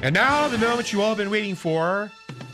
And 0.00 0.14
now, 0.14 0.46
the 0.46 0.58
moment 0.58 0.92
you 0.92 1.02
all 1.02 1.16
been 1.16 1.28
waiting 1.28 1.56
for, 1.56 2.12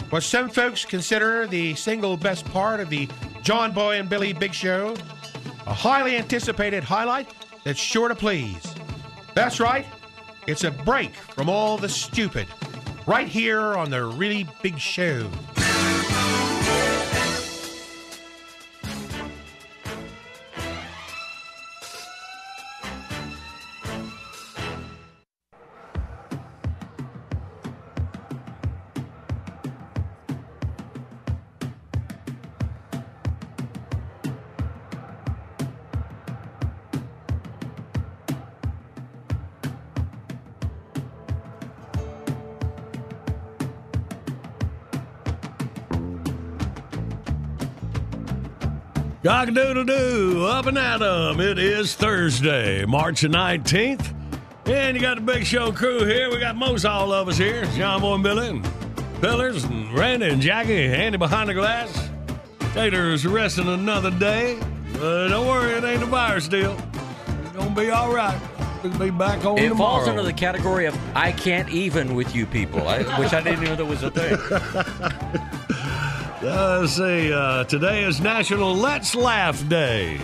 what 0.09 0.23
some 0.23 0.49
folks 0.49 0.85
consider 0.85 1.47
the 1.47 1.75
single 1.75 2.17
best 2.17 2.47
part 2.47 2.81
of 2.81 2.89
the 2.89 3.07
John 3.43 3.73
Boy 3.73 3.99
and 3.99 4.09
Billy 4.09 4.33
Big 4.33 4.55
Show, 4.55 4.97
a 5.67 5.75
highly 5.75 6.17
anticipated 6.17 6.83
highlight 6.83 7.35
that's 7.63 7.79
sure 7.79 8.09
to 8.09 8.15
please. 8.15 8.75
That's 9.35 9.61
right, 9.61 9.85
it's 10.47 10.65
a 10.65 10.71
break 10.71 11.15
from 11.15 11.51
all 11.51 11.77
the 11.77 11.89
stupid, 11.89 12.47
right 13.07 13.29
here 13.29 13.75
on 13.75 13.91
the 13.91 14.05
Really 14.05 14.49
Big 14.63 14.79
Show. 14.79 15.31
Cock 49.25 49.55
doodle 49.55 49.85
doo, 49.85 50.45
up 50.47 50.67
and 50.67 50.77
at 50.77 51.01
'em. 51.01 51.41
It 51.41 51.59
is 51.59 51.95
Thursday, 51.95 52.85
March 52.85 53.23
19th. 53.23 54.13
And 54.67 54.95
you 54.95 55.01
got 55.01 55.15
the 55.15 55.23
Big 55.23 55.47
Show 55.47 55.73
crew 55.73 56.05
here. 56.05 56.31
We 56.31 56.39
got 56.39 56.57
most 56.57 56.85
all 56.85 57.11
of 57.11 57.29
us 57.29 57.39
here. 57.39 57.65
John 57.75 58.03
Boy 58.03 58.15
and 58.15 58.23
Billy, 58.23 58.49
and 58.49 58.69
Pillars, 59.23 59.65
and 59.65 59.91
Randy, 59.95 60.29
and 60.29 60.43
Jackie, 60.43 60.85
Andy 60.93 61.17
behind 61.17 61.49
the 61.49 61.55
glass. 61.55 62.11
Tater's 62.75 63.27
resting 63.27 63.69
another 63.69 64.11
day. 64.11 64.59
But 64.93 65.29
don't 65.29 65.47
worry, 65.47 65.73
it 65.73 65.85
ain't 65.85 66.03
a 66.03 66.07
virus 66.07 66.47
deal. 66.47 66.77
It's 67.45 67.65
to 67.65 67.71
be 67.71 67.91
all 67.91 68.13
right. 68.15 68.39
We'll 68.83 68.99
be 68.99 69.09
back 69.09 69.41
home 69.41 69.57
It 69.57 69.71
tomorrow. 69.71 69.97
falls 69.97 70.09
under 70.09 70.23
the 70.23 70.35
category 70.35 70.85
of 70.85 70.95
I 71.17 71.33
can't 71.33 71.71
even 71.71 72.15
with 72.15 72.35
you 72.35 72.45
people, 72.45 72.87
I, 72.87 73.03
which 73.19 73.33
I 73.33 73.41
didn't 73.41 73.65
know 73.65 73.75
that 73.75 73.85
was 73.87 74.03
a 74.03 74.11
thing. 74.11 75.51
Uh, 76.45 76.81
let's 76.81 76.93
see. 76.93 77.33
Uh, 77.33 77.65
today 77.65 78.05
is 78.05 78.21
National 78.21 78.75
Let's 78.75 79.15
Laugh 79.15 79.67
Day. 79.67 80.21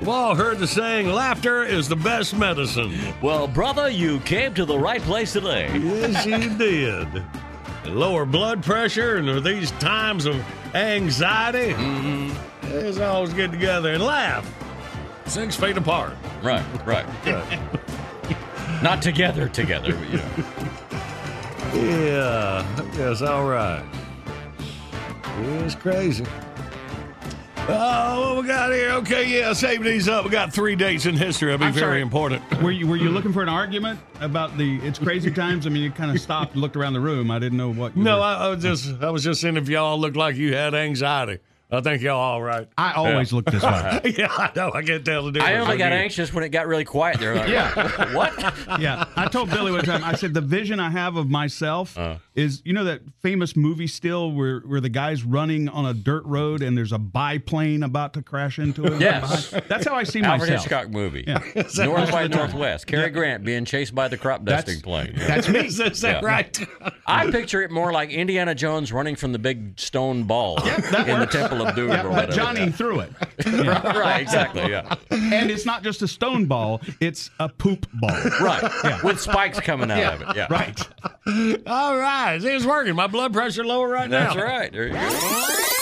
We've 0.00 0.08
all 0.08 0.34
heard 0.34 0.58
the 0.58 0.66
saying, 0.66 1.06
laughter 1.06 1.62
is 1.62 1.88
the 1.88 1.94
best 1.94 2.34
medicine. 2.36 2.98
Well, 3.22 3.46
brother, 3.46 3.88
you 3.88 4.18
came 4.20 4.54
to 4.54 4.64
the 4.64 4.76
right 4.76 5.00
place 5.02 5.34
today. 5.34 5.70
Yes, 5.78 6.26
you 6.26 6.50
did. 6.58 7.22
Lower 7.84 8.26
blood 8.26 8.64
pressure 8.64 9.18
and 9.18 9.44
these 9.44 9.70
times 9.72 10.26
of 10.26 10.44
anxiety, 10.74 11.74
let's 12.64 12.98
always 12.98 13.32
get 13.32 13.52
together 13.52 13.92
and 13.92 14.02
laugh. 14.02 14.52
Six 15.26 15.54
feet 15.54 15.76
apart. 15.76 16.14
Right, 16.42 16.64
right. 16.84 17.06
Not 18.82 19.00
together, 19.00 19.48
together, 19.48 19.94
but, 19.94 20.10
you 20.10 20.16
know. 20.16 20.28
Yeah, 21.72 22.90
yes, 22.96 23.22
all 23.22 23.44
right. 23.44 23.84
It's 25.40 25.74
crazy. 25.74 26.24
Oh, 27.68 28.34
what 28.34 28.42
we 28.42 28.48
got 28.48 28.72
here? 28.72 28.90
Okay, 28.90 29.38
yeah, 29.38 29.52
save 29.52 29.84
these 29.84 30.08
up. 30.08 30.24
We 30.24 30.30
got 30.30 30.52
three 30.52 30.74
dates 30.74 31.06
in 31.06 31.16
history. 31.16 31.46
That'll 31.52 31.58
be 31.60 31.66
I'm 31.66 31.72
very 31.72 31.84
sorry. 31.86 32.00
important. 32.02 32.42
Were 32.60 32.72
you 32.72 32.88
were 32.88 32.96
you 32.96 33.08
looking 33.08 33.32
for 33.32 33.40
an 33.42 33.48
argument 33.48 34.00
about 34.20 34.58
the 34.58 34.78
it's 34.80 34.98
crazy 34.98 35.30
times? 35.34 35.64
I 35.66 35.70
mean, 35.70 35.82
you 35.84 35.90
kind 35.92 36.10
of 36.10 36.20
stopped, 36.20 36.52
and 36.54 36.60
looked 36.60 36.76
around 36.76 36.94
the 36.94 37.00
room. 37.00 37.30
I 37.30 37.38
didn't 37.38 37.58
know 37.58 37.72
what. 37.72 37.96
You 37.96 38.02
No, 38.02 38.16
were- 38.18 38.22
I, 38.24 38.34
I 38.34 38.48
was 38.48 38.62
just 38.62 39.00
I 39.00 39.10
was 39.10 39.22
just 39.22 39.40
seeing 39.40 39.56
if 39.56 39.68
y'all 39.68 39.98
looked 39.98 40.16
like 40.16 40.34
you 40.36 40.54
had 40.54 40.74
anxiety. 40.74 41.38
I 41.72 41.80
think 41.80 42.02
y'all 42.02 42.18
all 42.20 42.42
right. 42.42 42.68
I 42.76 42.92
always 42.92 43.32
look 43.32 43.46
this 43.46 43.62
way. 43.62 44.00
yeah, 44.18 44.28
I 44.30 44.50
know. 44.54 44.70
I 44.74 44.82
can't 44.82 45.04
tell 45.04 45.24
the 45.24 45.32
difference. 45.32 45.56
I 45.56 45.58
only 45.58 45.78
got 45.78 45.92
you. 45.92 45.98
anxious 45.98 46.32
when 46.32 46.44
it 46.44 46.50
got 46.50 46.66
really 46.66 46.84
quiet 46.84 47.18
there. 47.18 47.34
Like, 47.34 47.48
Yeah. 47.48 48.12
What? 48.14 48.38
yeah, 48.80 49.06
I 49.16 49.26
told 49.26 49.48
Billy 49.50 49.72
one 49.72 49.84
time. 49.84 50.04
I 50.04 50.14
said 50.14 50.34
the 50.34 50.40
vision 50.42 50.78
I 50.80 50.90
have 50.90 51.16
of 51.16 51.30
myself 51.30 51.96
Uh. 51.96 52.16
is 52.34 52.60
you 52.64 52.72
know 52.74 52.84
that 52.84 53.00
famous 53.22 53.56
movie 53.56 53.86
still 53.86 54.32
where 54.32 54.60
where 54.60 54.80
the 54.80 54.88
guy's 54.90 55.22
running 55.24 55.68
on 55.68 55.86
a 55.86 55.94
dirt 55.94 56.24
road 56.26 56.62
and 56.62 56.76
there's 56.76 56.92
a 56.92 56.98
biplane 56.98 57.82
about 57.82 58.12
to 58.14 58.22
crash 58.22 58.58
into 58.58 58.82
him. 58.84 59.00
Yes. 59.00 59.50
that's 59.68 59.86
how 59.86 59.94
I 59.94 60.02
see 60.04 60.20
Alfred 60.20 60.50
myself. 60.50 60.64
Hitchcock 60.64 60.90
movie. 60.90 61.24
Yeah. 61.26 61.38
North 61.86 62.10
by 62.12 62.26
Northwest. 62.28 62.86
Cary 62.86 63.08
Grant 63.10 63.44
being 63.44 63.64
chased 63.64 63.94
by 63.94 64.08
the 64.08 64.18
crop 64.18 64.44
dusting 64.44 64.80
plane. 64.82 65.14
Yeah. 65.16 65.26
That's 65.26 65.48
me. 65.48 65.60
Is 65.66 65.76
that 65.78 66.02
Yeah. 66.02 66.20
right? 66.22 66.58
I 67.06 67.30
picture 67.30 67.62
it 67.62 67.70
more 67.70 67.92
like 67.92 68.10
Indiana 68.10 68.54
Jones 68.54 68.92
running 68.92 69.16
from 69.16 69.32
the 69.32 69.38
big 69.38 69.78
stone 69.80 70.24
ball 70.24 70.56
that 70.56 71.08
in 71.08 71.18
works. 71.18 71.32
the 71.32 71.38
Temple 71.38 71.61
of 71.66 71.74
Doom 71.74 71.88
Yeah, 71.90 72.00
or 72.00 72.10
but 72.10 72.12
whatever. 72.28 72.32
Johnny 72.32 72.70
threw 72.70 73.00
it, 73.00 73.12
right, 73.46 74.20
exactly, 74.20 74.70
yeah. 74.70 74.94
and 75.10 75.50
it's 75.50 75.64
not 75.66 75.82
just 75.82 76.02
a 76.02 76.08
stone 76.08 76.46
ball; 76.46 76.80
it's 77.00 77.30
a 77.38 77.48
poop 77.48 77.86
ball. 77.94 78.10
Right. 78.40 78.62
Yeah. 78.84 79.00
With 79.02 79.20
spikes 79.20 79.60
coming 79.60 79.90
out 79.90 80.14
of 80.14 80.22
it. 80.22 80.36
Yeah. 80.36 80.46
Right. 80.50 80.88
all 81.66 81.96
right. 81.96 82.38
It's 82.42 82.64
working. 82.64 82.94
My 82.94 83.06
blood 83.06 83.32
pressure 83.32 83.64
lower 83.64 83.88
right 83.88 84.08
That's 84.10 84.34
now. 84.34 84.40
That's 84.40 84.50
right. 84.50 84.72
There 84.72 84.86
you 84.88 84.92
go. 84.94 85.78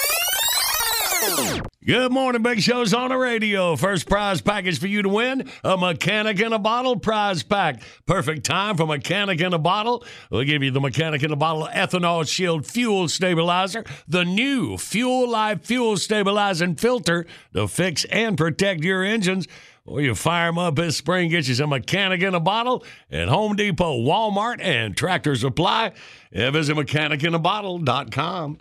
Good 1.85 2.13
morning, 2.13 2.43
Big 2.43 2.61
Show's 2.61 2.95
on 2.95 3.11
the 3.11 3.17
radio. 3.17 3.77
First 3.77 4.09
prize 4.09 4.41
package 4.41 4.79
for 4.79 4.87
you 4.87 5.03
to 5.03 5.09
win 5.09 5.51
a 5.63 5.77
mechanic 5.77 6.41
in 6.41 6.53
a 6.53 6.59
bottle 6.59 6.99
prize 6.99 7.43
pack. 7.43 7.83
Perfect 8.07 8.45
time 8.45 8.77
for 8.77 8.87
mechanic 8.87 9.41
in 9.41 9.53
a 9.53 9.59
bottle. 9.59 10.05
We'll 10.31 10.45
give 10.45 10.63
you 10.63 10.71
the 10.71 10.81
mechanic 10.81 11.23
in 11.23 11.31
a 11.31 11.37
bottle 11.37 11.69
ethanol 11.73 12.27
shield 12.27 12.67
fuel 12.67 13.09
stabilizer, 13.09 13.85
the 14.09 14.25
new 14.25 14.79
Fuel 14.79 15.29
Life 15.29 15.65
fuel 15.65 15.97
stabilizing 15.97 16.77
filter 16.77 17.27
to 17.55 17.69
fix 17.69 18.05
and 18.07 18.39
protect 18.39 18.83
your 18.83 19.03
engines. 19.03 19.47
Or 19.85 20.01
you 20.01 20.15
fire 20.15 20.49
them 20.49 20.59
up 20.59 20.77
this 20.77 20.97
spring, 20.97 21.31
get 21.31 21.49
you 21.49 21.55
some 21.55 21.71
mechanic 21.71 22.23
in 22.23 22.35
a 22.35 22.41
bottle 22.41 22.85
at 23.11 23.29
Home 23.29 23.57
Depot, 23.57 23.99
Walmart, 23.99 24.61
and 24.63 24.97
Tractor 24.97 25.35
Supply. 25.35 25.93
Yeah, 26.31 26.51
visit 26.51 26.77
mechanicinaBottle.com. 26.77 28.59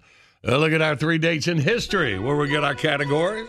Uh, 0.47 0.57
look 0.57 0.71
at 0.71 0.81
our 0.81 0.95
three 0.95 1.17
dates 1.17 1.47
in 1.47 1.57
history 1.57 2.17
where 2.17 2.35
we 2.37 2.47
get 2.47 2.63
our 2.63 2.75
categories. 2.75 3.47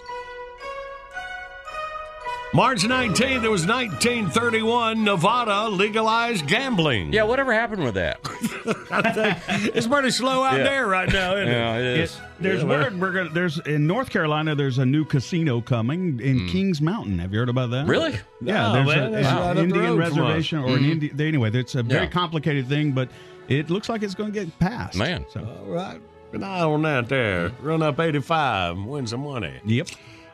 March 2.52 2.80
19th, 2.82 3.44
it 3.44 3.48
was 3.48 3.64
1931, 3.64 5.04
Nevada 5.04 5.68
legalized 5.68 6.48
gambling. 6.48 7.12
Yeah, 7.12 7.22
whatever 7.22 7.52
happened 7.52 7.84
with 7.84 7.94
that? 7.94 8.18
It's 9.72 9.86
pretty 9.86 10.10
slow 10.10 10.42
out 10.42 10.58
Yeah. 10.58 10.64
there 10.64 10.86
right 10.88 11.08
now, 11.12 11.36
isn't 11.36 11.46
Yeah, 11.46 11.76
it? 11.76 11.84
it 11.84 12.00
is. 12.00 12.20
There's 12.40 12.64
word 12.64 13.00
we're 13.00 13.12
gonna, 13.12 13.30
there's 13.30 13.58
in 13.60 13.86
North 13.86 14.10
Carolina. 14.10 14.56
There's 14.56 14.78
a 14.78 14.84
new 14.86 15.04
casino 15.04 15.60
coming 15.60 16.18
in 16.20 16.48
Kings 16.48 16.80
Mountain. 16.80 17.20
Have 17.20 17.32
you 17.32 17.38
heard 17.38 17.48
about 17.48 17.70
that? 17.70 17.86
Really? 17.86 18.18
Yeah, 18.42 18.62
No, 18.62 18.72
there's 18.72 18.86
man, 18.88 18.98
a, 19.06 19.10
that's 19.10 19.28
an 19.28 19.36
right 19.36 19.54
the 19.54 19.62
Indian 19.62 19.84
road 19.84 19.90
from 19.92 20.02
us. 20.02 20.10
reservation 20.18 20.58
or 20.58 20.76
an 20.76 20.84
Indian. 20.84 21.20
Anyway, 21.20 21.50
it's 21.54 21.76
a 21.76 21.84
very 21.84 22.04
Yeah. 22.06 22.10
complicated 22.10 22.66
thing, 22.68 22.90
but 22.92 23.08
it 23.48 23.70
looks 23.70 23.88
like 23.88 24.02
it's 24.02 24.14
going 24.16 24.32
to 24.32 24.44
get 24.44 24.58
passed. 24.58 24.96
Man. 24.98 25.24
So, 25.32 25.40
All 25.40 25.72
right. 25.72 26.00
An 26.32 26.44
eye 26.44 26.62
on 26.62 26.82
that 26.82 27.08
there. 27.08 27.50
Run 27.60 27.82
up 27.82 27.98
85, 27.98 28.78
win 28.84 29.06
some 29.06 29.20
money. 29.24 29.60
yep. 29.64 29.88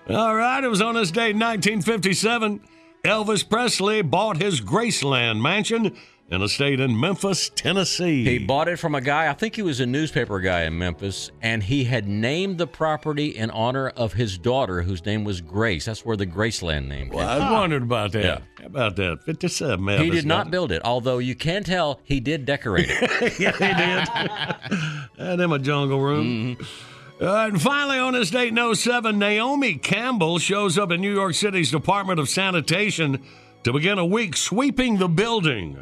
All 0.09 0.37
right, 0.37 0.63
it 0.63 0.69
was 0.69 0.81
on 0.81 0.95
this 0.95 1.11
date 1.11 1.35
1957. 1.35 2.61
Elvis 3.05 3.49
Presley 3.49 4.03
bought 4.03 4.37
his 4.41 4.61
Graceland 4.61 5.41
mansion 5.41 5.97
in 6.31 6.43
a 6.43 6.49
state 6.49 6.81
in 6.81 6.99
Memphis, 6.99 7.51
Tennessee. 7.55 8.25
He 8.25 8.39
bought 8.39 8.69
it 8.69 8.79
from 8.79 8.95
a 8.95 9.01
guy, 9.01 9.29
I 9.29 9.33
think 9.33 9.55
he 9.57 9.63
was 9.63 9.81
a 9.81 9.87
newspaper 9.87 10.41
guy 10.41 10.63
in 10.63 10.77
Memphis, 10.77 11.31
and 11.41 11.63
he 11.63 11.85
had 11.85 12.09
named 12.09 12.59
the 12.59 12.67
property 12.67 13.29
in 13.37 13.51
honor 13.51 13.89
of 13.91 14.13
his 14.13 14.37
daughter, 14.39 14.83
whose 14.83 15.05
name 15.07 15.25
was 15.25 15.41
Grace. 15.41 15.85
That's 15.87 16.05
where 16.05 16.17
the 16.17 16.27
Graceland 16.27 16.89
name 16.89 17.11
came. 17.11 17.19
Well, 17.19 17.29
I 17.29 17.39
was 17.39 17.53
wondering 17.53 17.85
about 17.85 18.13
that. 18.13 18.25
Yeah. 18.25 18.39
How 18.67 18.71
about 18.71 18.97
that? 18.97 19.23
57 19.23 19.87
He 20.03 20.11
did 20.11 20.27
not 20.27 20.51
build 20.51 20.73
it, 20.73 20.83
although 20.85 21.19
you 21.19 21.37
can 21.37 21.63
tell 21.63 22.01
he 22.03 22.19
did 22.19 22.45
decorate 22.45 22.89
it. 22.91 23.39
yeah, 23.39 23.53
he 23.53 24.79
did. 24.79 25.09
and 25.19 25.41
in 25.41 25.51
my 25.51 25.59
jungle 25.59 26.01
room. 26.01 26.57
Uh, 27.21 27.47
and 27.47 27.63
finally, 27.63 27.97
on 27.97 28.15
this 28.15 28.31
date 28.31 28.59
in 28.59 28.75
07, 28.75 29.21
Naomi 29.21 29.77
Campbell 29.77 30.41
shows 30.41 30.77
up 30.77 30.91
in 30.91 31.01
New 31.01 31.15
York 31.15 31.35
City's 31.35 31.71
Department 31.71 32.19
of 32.19 32.29
Sanitation 32.29 33.23
to 33.63 33.73
begin 33.73 33.99
a 33.99 34.05
week 34.05 34.37
sweeping 34.37 34.99
the 34.99 35.09
building. 35.09 35.79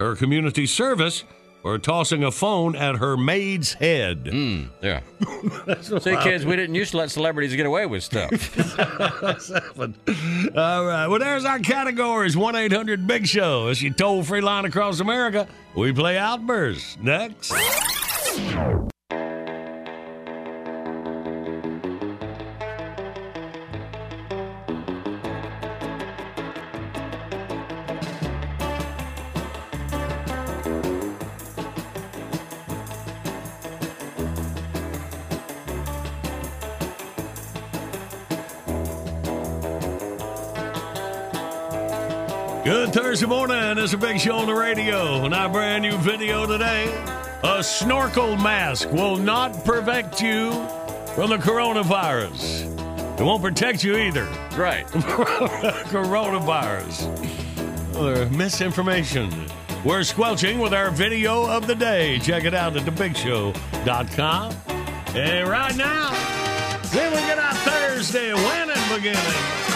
Her 0.00 0.16
community 0.16 0.66
service 0.66 1.22
for 1.66 1.80
tossing 1.80 2.22
a 2.22 2.30
phone 2.30 2.76
at 2.76 2.94
her 2.94 3.16
maid's 3.16 3.72
head. 3.72 4.26
Mm, 4.26 4.68
yeah. 4.80 5.00
See, 5.98 6.16
kids, 6.18 6.46
we 6.46 6.54
didn't 6.54 6.76
used 6.76 6.92
to 6.92 6.96
let 6.98 7.10
celebrities 7.10 7.56
get 7.56 7.66
away 7.66 7.86
with 7.86 8.04
stuff. 8.04 8.30
All 10.56 10.86
right. 10.86 11.08
Well, 11.08 11.18
there's 11.18 11.44
our 11.44 11.58
categories 11.58 12.36
1 12.36 12.54
800 12.54 13.08
Big 13.08 13.26
Show. 13.26 13.66
It's 13.66 13.82
your 13.82 13.92
toll 13.94 14.22
free 14.22 14.42
line 14.42 14.64
across 14.64 15.00
America. 15.00 15.48
We 15.74 15.92
play 15.92 16.16
Outbursts 16.16 16.98
next. 17.02 17.52
Thursday 42.96 43.26
morning. 43.26 43.76
It's 43.76 43.92
a 43.92 43.98
big 43.98 44.18
show 44.18 44.36
on 44.36 44.46
the 44.46 44.54
radio. 44.54 45.26
And 45.26 45.34
our 45.34 45.50
brand 45.50 45.82
new 45.82 45.98
video 45.98 46.46
today. 46.46 46.86
A 47.44 47.62
snorkel 47.62 48.38
mask 48.38 48.90
will 48.90 49.18
not 49.18 49.66
protect 49.66 50.22
you 50.22 50.50
from 51.14 51.28
the 51.28 51.36
coronavirus. 51.36 53.20
It 53.20 53.22
won't 53.22 53.42
protect 53.42 53.84
you 53.84 53.98
either. 53.98 54.24
right. 54.56 54.86
coronavirus. 55.92 57.04
Or 57.96 58.30
misinformation. 58.30 59.30
We're 59.84 60.02
squelching 60.02 60.58
with 60.58 60.72
our 60.72 60.90
video 60.90 61.46
of 61.46 61.66
the 61.66 61.74
day. 61.74 62.18
Check 62.20 62.44
it 62.44 62.54
out 62.54 62.78
at 62.78 62.84
thebigshow.com. 62.84 64.54
And 65.14 65.46
right 65.46 65.76
now, 65.76 66.12
then 66.94 67.12
we 67.12 67.18
get 67.18 67.38
our 67.38 67.52
Thursday 67.56 68.32
winning 68.32 68.96
beginning. 68.96 69.75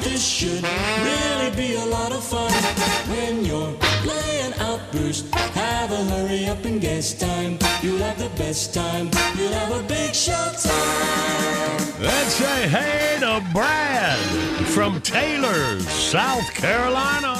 This 0.00 0.24
should 0.26 0.62
really 0.62 1.50
be 1.56 1.74
a 1.74 1.84
lot 1.86 2.12
of 2.12 2.22
fun. 2.22 2.52
When 3.10 3.44
you're 3.44 3.72
playing 4.02 4.54
Outburst, 4.58 5.34
have 5.34 5.90
a 5.92 6.04
hurry 6.04 6.46
up 6.46 6.64
and 6.64 6.80
guess 6.80 7.14
time. 7.14 7.58
You'll 7.82 7.98
have 7.98 8.18
the 8.18 8.30
best 8.36 8.74
time. 8.74 9.10
You'll 9.36 9.52
have 9.52 9.72
a 9.72 9.82
big 9.88 10.14
show 10.14 10.52
time. 10.62 11.78
Let's 12.00 12.34
say 12.34 12.68
hey 12.68 13.16
to 13.20 13.44
Brad 13.52 14.18
from 14.68 15.00
Taylor, 15.00 15.80
South 15.80 16.52
Carolina. 16.54 17.34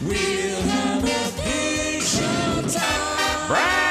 We'll 0.00 0.62
have 0.62 1.02
a 1.02 1.42
big 1.42 2.02
show 2.02 2.62
time. 2.68 3.48
Brad! 3.48 3.88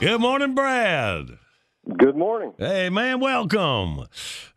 Good 0.00 0.20
morning, 0.20 0.54
Brad. 0.54 1.43
Good 1.84 2.16
morning. 2.16 2.54
Hey, 2.56 2.88
man, 2.88 3.20
welcome. 3.20 4.06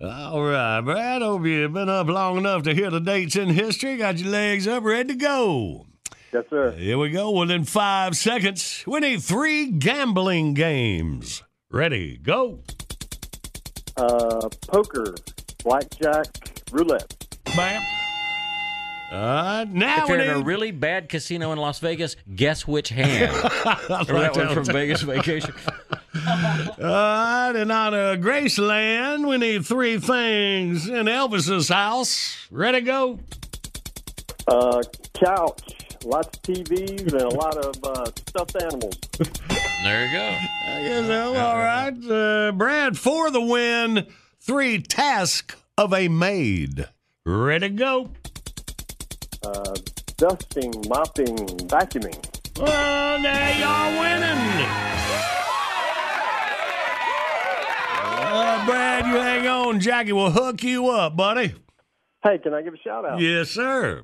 All 0.02 0.42
right, 0.42 0.80
Brad, 0.80 1.22
hope 1.22 1.46
you've 1.46 1.74
been 1.74 1.90
up 1.90 2.08
long 2.08 2.38
enough 2.38 2.64
to 2.64 2.74
hear 2.74 2.90
the 2.90 3.02
dates 3.02 3.36
in 3.36 3.50
history. 3.50 3.98
Got 3.98 4.20
your 4.20 4.30
legs 4.30 4.66
up, 4.66 4.86
ready 4.86 5.10
to 5.10 5.16
go. 5.16 5.88
Yes, 6.32 6.46
sir. 6.50 6.72
Here 6.72 6.98
we 6.98 7.10
go. 7.10 7.32
Within 7.32 7.66
five 7.66 8.16
seconds, 8.16 8.82
we 8.88 9.02
need 9.02 9.22
three 9.22 9.72
gambling 9.72 10.54
games. 10.54 11.44
Ready, 11.70 12.18
go. 12.18 12.60
Uh, 13.98 14.48
poker, 14.68 15.14
blackjack, 15.66 16.28
roulette. 16.72 17.14
Bam. 17.58 17.82
All 19.10 19.18
right, 19.18 19.64
now 19.72 20.04
If 20.04 20.10
we 20.10 20.16
you're 20.16 20.24
in 20.24 20.42
a 20.42 20.44
really 20.44 20.72
bad 20.72 21.08
casino 21.08 21.54
in 21.54 21.60
Las 21.60 21.80
Vegas, 21.80 22.18
guess 22.36 22.68
which 22.68 22.90
hand. 22.90 23.32
Remember 23.90 24.20
that 24.20 24.36
one 24.36 24.54
from 24.54 24.66
Vegas 24.66 25.02
Vacation? 25.02 25.54
All 26.28 26.84
right, 26.84 27.54
and 27.56 27.72
out 27.72 27.94
of 27.94 28.20
Graceland, 28.20 29.26
we 29.28 29.38
need 29.38 29.66
three 29.66 29.98
things 29.98 30.90
in 30.90 31.06
Elvis's 31.06 31.70
house. 31.70 32.48
Ready, 32.52 32.80
to 32.80 32.86
go. 32.86 33.20
Uh, 34.46 34.84
couch, 35.14 35.62
lots 36.04 36.38
of 36.38 36.42
TVs, 36.44 37.14
and 37.14 37.22
a 37.22 37.30
lot 37.30 37.56
of 37.58 37.82
uh, 37.84 38.06
stuffed 38.28 38.62
animals. 38.62 38.96
There 39.84 40.06
you 40.08 40.12
go. 40.12 40.24
I 40.24 40.82
guess 40.82 41.06
so. 41.06 41.36
All 41.36 41.58
right, 41.58 41.94
uh, 42.10 42.52
Brad, 42.52 42.98
for 42.98 43.30
the 43.30 43.40
win, 43.40 44.08
three 44.42 44.82
tasks 44.82 45.56
of 45.78 45.94
a 45.94 46.08
maid. 46.08 46.88
Ready, 47.24 47.70
to 47.70 47.76
go. 47.76 48.10
Uh, 49.48 49.76
dusting, 50.18 50.74
mopping, 50.90 51.38
vacuuming. 51.70 52.20
Well, 52.60 53.22
there 53.22 53.56
you're 53.58 54.02
winning. 54.02 54.68
Uh, 58.30 58.66
Brad, 58.66 59.06
you 59.06 59.14
hang 59.14 59.48
on. 59.48 59.80
Jackie 59.80 60.12
will 60.12 60.32
hook 60.32 60.64
you 60.64 60.90
up, 60.90 61.16
buddy. 61.16 61.56
Hey, 62.24 62.40
can 62.40 62.54
I 62.54 62.62
give 62.62 62.74
a 62.74 62.78
shout 62.78 63.06
out? 63.06 63.22
Yes, 63.22 63.50
sir. 63.50 64.04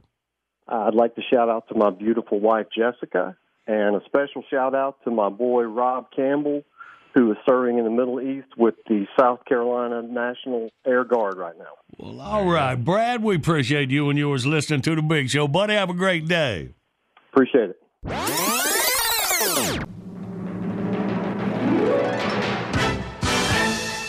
Uh, 0.72 0.76
I'd 0.88 0.96
like 0.96 1.16
to 1.16 1.22
shout 1.30 1.50
out 1.50 1.68
to 1.68 1.76
my 1.76 1.90
beautiful 1.90 2.40
wife, 2.40 2.68
Jessica, 2.74 3.36
and 3.68 3.98
a 3.98 4.02
special 4.06 4.46
shout 4.50 4.74
out 4.74 5.04
to 5.04 5.12
my 5.12 5.28
boy, 5.28 5.64
Rob 5.64 6.06
Campbell, 6.16 6.64
who 7.14 7.32
is 7.32 7.38
serving 7.48 7.78
in 7.78 7.84
the 7.84 7.92
Middle 7.92 8.20
East 8.20 8.48
with 8.58 8.76
the 8.88 9.06
South 9.20 9.46
Carolina 9.46 10.02
National 10.02 10.70
Air 10.86 11.04
Guard 11.04 11.38
right 11.38 11.58
now. 11.58 11.66
Well, 11.98 12.20
all 12.20 12.46
right, 12.46 12.76
Brad, 12.76 13.24
we 13.24 13.36
appreciate 13.36 13.92
you 13.92 14.10
and 14.10 14.18
yours 14.18 14.46
listening 14.46 14.82
to 14.82 14.96
the 14.96 15.02
Big 15.02 15.30
Show. 15.30 15.48
Buddy, 15.48 15.74
have 15.74 15.90
a 15.90 15.94
great 15.94 16.28
day. 16.28 16.74
Appreciate 17.32 17.72
it. 17.72 17.80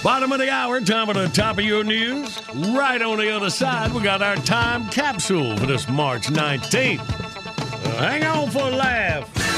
Bottom 0.03 0.33
of 0.33 0.39
the 0.39 0.51
hour, 0.51 0.83
time 0.83 1.07
for 1.07 1.15
the 1.15 1.29
top 1.29 1.57
of 1.57 1.65
your 1.65 1.83
news. 1.83 2.39
Right 2.55 3.01
on 3.01 3.17
the 3.17 3.31
other 3.35 3.49
side, 3.49 3.93
we 3.95 4.03
got 4.03 4.21
our 4.21 4.37
time 4.37 4.87
capsule 4.91 5.57
for 5.57 5.65
this 5.65 5.89
March 5.89 6.27
19th. 6.27 7.01
Uh, 7.01 7.97
hang 7.97 8.23
on 8.25 8.51
for 8.51 8.69
a 8.69 8.71
laugh. 8.71 9.54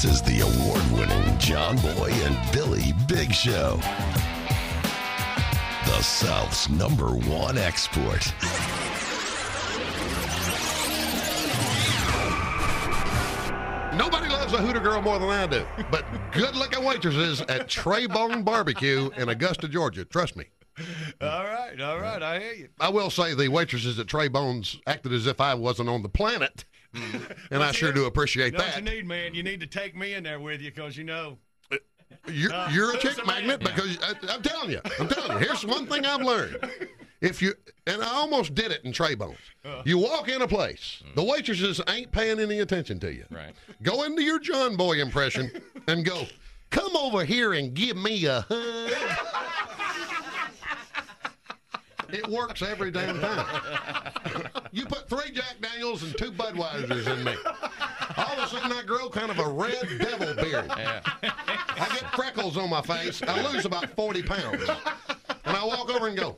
This 0.00 0.12
is 0.12 0.22
the 0.22 0.40
award 0.40 0.92
winning 0.92 1.38
John 1.38 1.76
Boy 1.76 2.10
and 2.10 2.52
Billy 2.52 2.94
Big 3.06 3.34
Show. 3.34 3.78
The 5.84 6.00
South's 6.00 6.70
number 6.70 7.08
one 7.08 7.58
export. 7.58 8.32
Nobody 13.94 14.30
loves 14.30 14.54
a 14.54 14.56
Hooter 14.56 14.80
girl 14.80 15.02
more 15.02 15.18
than 15.18 15.28
I 15.28 15.46
do, 15.46 15.66
but 15.90 16.06
good 16.32 16.56
looking 16.56 16.82
waitresses 16.82 17.42
at 17.42 17.68
Trey 17.68 18.06
Bone 18.06 18.42
Barbecue 18.42 19.10
in 19.18 19.28
Augusta, 19.28 19.68
Georgia. 19.68 20.06
Trust 20.06 20.34
me. 20.34 20.46
All 21.20 21.44
right, 21.44 21.78
all 21.78 22.00
right, 22.00 22.22
I 22.22 22.40
hear 22.40 22.54
you. 22.54 22.68
I 22.80 22.88
will 22.88 23.10
say 23.10 23.34
the 23.34 23.48
waitresses 23.48 23.98
at 23.98 24.06
Trey 24.06 24.28
Bones 24.28 24.80
acted 24.86 25.12
as 25.12 25.26
if 25.26 25.42
I 25.42 25.52
wasn't 25.52 25.90
on 25.90 26.02
the 26.02 26.08
planet, 26.08 26.64
and 27.50 27.62
I 27.62 27.72
sure 27.72 27.92
do 27.92 28.06
appreciate 28.06 28.52
You 28.52 28.58
know 28.58 28.64
what 28.64 28.74
that. 28.74 28.84
you 28.84 28.90
need, 28.90 29.06
man? 29.06 29.34
You 29.34 29.42
need 29.42 29.60
to 29.60 29.66
take 29.66 29.96
me 29.96 30.14
in 30.14 30.24
there 30.24 30.40
with 30.40 30.60
you 30.60 30.70
because 30.70 30.96
you 30.96 31.04
know. 31.04 31.38
You're, 32.26 32.52
Uh, 32.52 32.68
you're 32.70 32.92
a 32.94 32.98
chick 32.98 33.14
the 33.16 33.24
man? 33.24 33.46
magnet 33.46 33.60
because 33.60 33.96
I, 34.02 34.14
I'm 34.28 34.42
telling 34.42 34.70
you, 34.70 34.80
I'm 34.98 35.08
telling 35.08 35.32
you. 35.32 35.38
Here's 35.38 35.64
one 35.64 35.86
thing 35.86 36.04
I've 36.04 36.20
learned. 36.22 36.58
If 37.20 37.40
you 37.40 37.54
and 37.86 38.02
I 38.02 38.06
almost 38.08 38.54
did 38.54 38.72
it 38.72 38.84
in 38.84 38.92
Trey 38.92 39.14
Bones. 39.14 39.36
Uh. 39.64 39.82
You 39.84 39.96
walk 39.98 40.28
in 40.28 40.42
a 40.42 40.48
place, 40.48 41.02
the 41.14 41.22
waitresses 41.22 41.80
ain't 41.88 42.10
paying 42.12 42.40
any 42.40 42.58
attention 42.60 42.98
to 43.00 43.12
you. 43.12 43.24
Right. 43.30 43.54
Go 43.82 44.02
into 44.02 44.22
your 44.22 44.38
John 44.40 44.76
Boy 44.76 45.00
impression 45.00 45.50
and 45.86 46.04
go, 46.04 46.26
"Come 46.70 46.94
over 46.96 47.24
here 47.24 47.52
and 47.54 47.72
give 47.74 47.96
me 47.96 48.24
a 48.26 48.44
hug." 48.48 48.90
It 52.14 52.26
works 52.28 52.62
every 52.62 52.90
damn 52.90 53.20
time. 53.20 53.46
You 54.72 54.86
put 54.86 55.08
three 55.08 55.30
Jack 55.32 55.56
Daniels 55.60 56.02
and 56.02 56.16
two 56.16 56.30
Budweisers 56.32 57.06
in 57.12 57.24
me. 57.24 57.34
All 58.16 58.32
of 58.38 58.44
a 58.44 58.48
sudden, 58.48 58.72
I 58.72 58.82
grow 58.82 59.08
kind 59.08 59.30
of 59.30 59.38
a 59.38 59.48
red 59.48 59.86
devil 59.98 60.34
beard. 60.34 60.70
I 60.70 61.88
get 62.00 62.14
freckles 62.14 62.56
on 62.56 62.70
my 62.70 62.82
face. 62.82 63.22
I 63.22 63.50
lose 63.52 63.64
about 63.64 63.88
40 63.90 64.22
pounds. 64.22 64.62
And 65.44 65.56
I 65.56 65.64
walk 65.64 65.90
over 65.90 66.06
and 66.08 66.16
go, 66.16 66.36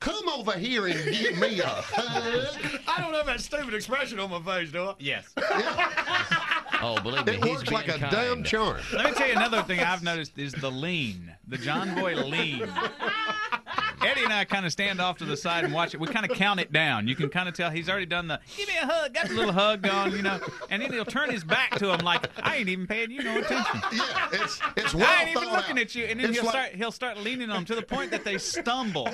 Come 0.00 0.28
over 0.28 0.52
here 0.52 0.86
and 0.86 0.94
give 1.14 1.38
me 1.38 1.60
a 1.60 1.66
hug. 1.66 2.82
I 2.86 3.00
don't 3.00 3.14
have 3.14 3.24
that 3.26 3.40
stupid 3.40 3.72
expression 3.74 4.20
on 4.20 4.30
my 4.30 4.40
face, 4.42 4.70
do 4.70 4.82
I? 4.84 4.94
Yes. 4.98 5.26
Oh, 6.82 6.98
believe 7.02 7.24
me, 7.26 7.34
It 7.34 7.44
he's 7.44 7.56
works 7.58 7.70
like 7.70 7.88
a 7.88 7.92
being 7.98 8.10
damn 8.10 8.34
kind. 8.34 8.46
charm. 8.46 8.76
Let 8.92 9.04
me 9.06 9.12
tell 9.12 9.26
you 9.28 9.34
another 9.36 9.62
thing 9.62 9.80
I've 9.80 10.02
noticed 10.02 10.38
is 10.38 10.52
the 10.52 10.70
lean, 10.70 11.34
the 11.48 11.56
John 11.56 11.94
Boy 11.94 12.14
lean. 12.16 12.68
Eddie 14.04 14.24
and 14.24 14.32
I 14.32 14.44
kind 14.44 14.66
of 14.66 14.72
stand 14.72 15.00
off 15.00 15.18
to 15.18 15.24
the 15.24 15.36
side 15.36 15.64
and 15.64 15.72
watch 15.72 15.94
it. 15.94 16.00
We 16.00 16.06
kind 16.08 16.28
of 16.28 16.36
count 16.36 16.60
it 16.60 16.72
down. 16.72 17.08
You 17.08 17.16
can 17.16 17.28
kind 17.28 17.48
of 17.48 17.54
tell 17.54 17.70
he's 17.70 17.88
already 17.88 18.06
done 18.06 18.28
the 18.28 18.40
give 18.56 18.68
me 18.68 18.74
a 18.80 18.86
hug, 18.86 19.14
got 19.14 19.28
the 19.28 19.34
little 19.34 19.52
hug 19.52 19.82
going, 19.82 20.12
you 20.12 20.22
know, 20.22 20.38
and 20.70 20.80
then 20.82 20.92
he'll 20.92 21.04
turn 21.04 21.30
his 21.30 21.44
back 21.44 21.70
to 21.78 21.92
him 21.92 22.00
like 22.00 22.28
I 22.42 22.56
ain't 22.56 22.68
even 22.68 22.86
paying 22.86 23.10
you 23.10 23.22
no 23.22 23.38
attention. 23.38 23.80
Yeah, 23.92 24.28
it's 24.32 24.60
it's 24.76 24.94
well 24.94 25.06
I 25.08 25.22
ain't 25.24 25.30
even 25.36 25.50
looking 25.50 25.76
out. 25.78 25.82
at 25.82 25.94
you, 25.94 26.04
and 26.04 26.18
then 26.20 26.30
It's 26.30 26.38
he'll 26.38 26.44
like- 26.46 26.52
start 26.54 26.74
he'll 26.74 26.92
start 26.92 27.18
leaning 27.18 27.50
on 27.50 27.58
'em 27.58 27.64
to 27.66 27.74
the 27.74 27.82
point 27.82 28.10
that 28.10 28.24
they 28.24 28.38
stumble. 28.38 29.08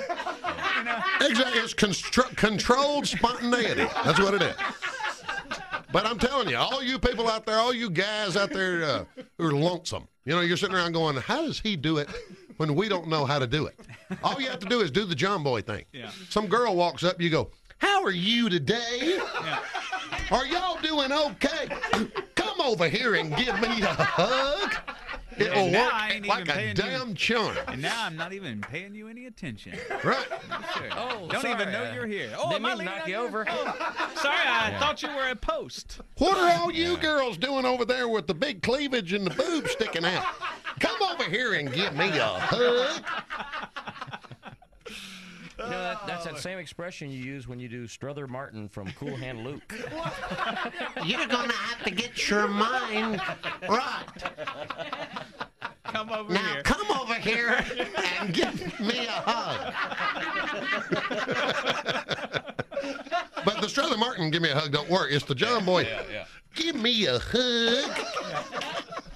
You 0.77 0.83
know, 0.83 0.99
Exactly. 1.21 1.59
It's 1.61 1.73
constr- 1.73 2.35
controlled 2.35 3.07
spontaneity. 3.07 3.87
That's 4.03 4.19
what 4.19 4.33
it 4.33 4.41
is. 4.41 4.55
But 5.91 6.05
I'm 6.05 6.17
telling 6.17 6.49
you, 6.49 6.55
all 6.57 6.81
you 6.81 6.97
people 6.99 7.29
out 7.29 7.45
there, 7.45 7.57
all 7.57 7.73
you 7.73 7.89
guys 7.89 8.37
out 8.37 8.51
there 8.51 8.83
uh, 8.83 9.05
who 9.37 9.47
are 9.47 9.51
lonesome, 9.51 10.07
you 10.25 10.33
know, 10.33 10.39
you're 10.41 10.55
sitting 10.55 10.75
around 10.75 10.93
going, 10.93 11.17
how 11.17 11.45
does 11.45 11.59
he 11.59 11.75
do 11.75 11.97
it 11.97 12.07
when 12.61 12.75
we 12.75 12.87
don't 12.87 13.07
know 13.07 13.25
how 13.25 13.39
to 13.39 13.47
do 13.47 13.65
it? 13.65 13.75
All 14.23 14.39
you 14.39 14.47
have 14.47 14.59
to 14.59 14.67
do 14.67 14.81
is 14.81 14.91
do 14.91 15.03
the 15.03 15.15
John 15.15 15.41
Boy 15.41 15.61
thing. 15.61 15.83
Yeah. 15.91 16.11
Some 16.29 16.45
girl 16.45 16.75
walks 16.75 17.03
up, 17.03 17.19
you 17.19 17.31
go, 17.31 17.49
how 17.79 18.03
are 18.03 18.11
you 18.11 18.49
today? 18.49 19.17
Are 20.29 20.45
y'all 20.45 20.79
doing 20.79 21.11
okay? 21.11 21.69
Come 22.35 22.61
over 22.61 22.87
here 22.87 23.15
and 23.15 23.35
give 23.35 23.59
me 23.59 23.81
a 23.81 23.87
hug. 23.87 24.90
It 25.41 25.51
And 25.51 25.61
will 25.65 25.71
now 25.71 25.89
I 25.91 26.11
ain't 26.13 26.27
like 26.27 26.39
even 26.41 26.49
a 26.49 26.53
paying 26.53 26.67
you. 26.69 26.73
damn 26.75 27.15
charm. 27.15 27.57
and 27.67 27.81
now 27.81 28.05
I'm 28.05 28.15
not 28.15 28.33
even 28.33 28.61
paying 28.61 28.93
you 28.95 29.07
any 29.07 29.25
attention. 29.25 29.73
Right. 30.03 30.27
Sure. 30.75 30.87
Oh, 30.91 31.27
Don't 31.29 31.41
sorry, 31.41 31.53
even 31.53 31.71
know 31.71 31.83
uh, 31.85 31.93
you're 31.93 32.07
here. 32.07 32.31
Oh, 32.37 32.49
didn't 32.49 32.65
am 32.65 32.65
I 32.65 32.69
mean 32.75 32.77
to 32.77 32.77
leaning 32.83 32.97
knock 32.99 33.07
you 33.07 33.15
over. 33.15 33.45
Oh, 33.49 34.11
sorry, 34.15 34.37
I 34.45 34.75
thought 34.79 35.01
you 35.03 35.09
were 35.15 35.29
a 35.29 35.35
post. 35.35 35.99
What 36.17 36.37
are 36.37 36.61
all 36.61 36.71
you 36.71 36.97
girls 36.97 37.37
doing 37.37 37.65
over 37.65 37.85
there 37.85 38.07
with 38.07 38.27
the 38.27 38.33
big 38.33 38.61
cleavage 38.61 39.13
and 39.13 39.25
the 39.25 39.31
boobs 39.31 39.71
sticking 39.71 40.05
out? 40.05 40.23
Come 40.79 41.01
over 41.11 41.23
here 41.23 41.53
and 41.53 41.71
give 41.71 41.93
me 41.95 42.07
a 42.17 42.25
hug. 42.27 43.03
You 45.63 45.69
know, 45.69 45.83
that, 45.83 46.07
that's 46.07 46.25
that 46.25 46.39
same 46.39 46.57
expression 46.57 47.11
you 47.11 47.23
use 47.23 47.47
when 47.47 47.59
you 47.59 47.67
do 47.69 47.87
Strother 47.87 48.27
Martin 48.27 48.67
from 48.67 48.91
Cool 48.93 49.15
Hand 49.15 49.43
Luke. 49.43 49.73
You're 51.05 51.27
gonna 51.27 51.53
have 51.53 51.83
to 51.83 51.91
get 51.91 52.29
your 52.29 52.47
mind 52.47 53.21
right. 53.69 54.05
Come 55.83 56.09
over 56.09 56.33
here. 56.33 56.41
Now 56.41 56.53
here. 56.53 56.63
come 56.63 56.99
over 56.99 57.13
here 57.13 57.65
and 58.19 58.33
give 58.33 58.79
me 58.79 59.05
a 59.05 59.11
hug. 59.11 59.73
but 63.45 63.61
the 63.61 63.69
Strother 63.69 63.97
Martin 63.97 64.31
give 64.31 64.41
me 64.41 64.49
a 64.49 64.55
hug 64.55 64.71
don't 64.71 64.89
work. 64.89 65.11
It's 65.11 65.25
the 65.25 65.35
John 65.35 65.65
Boy. 65.65 65.87
Give 66.55 66.75
me 66.75 67.05
a 67.05 67.19
hug. 67.19 68.05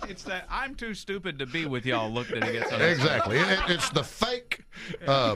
It's 0.08 0.24
that 0.24 0.46
I'm 0.50 0.76
too 0.76 0.94
stupid 0.94 1.40
to 1.40 1.46
be 1.46 1.66
with 1.66 1.86
y'all. 1.86 2.12
Look 2.12 2.28
that 2.28 2.44
he 2.44 2.52
gets 2.54 2.72
on. 2.72 2.82
Exactly. 2.82 3.38
It, 3.38 3.60
it's 3.68 3.90
the 3.90 4.04
fake. 4.04 4.64
Uh, 5.08 5.36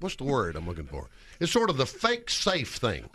what's 0.00 0.16
the 0.16 0.24
word 0.24 0.56
I'm 0.56 0.66
looking 0.66 0.86
for? 0.86 1.08
It's 1.40 1.52
sort 1.52 1.70
of 1.70 1.76
the 1.76 1.86
fake 1.86 2.30
safe 2.30 2.76
thing. 2.76 3.08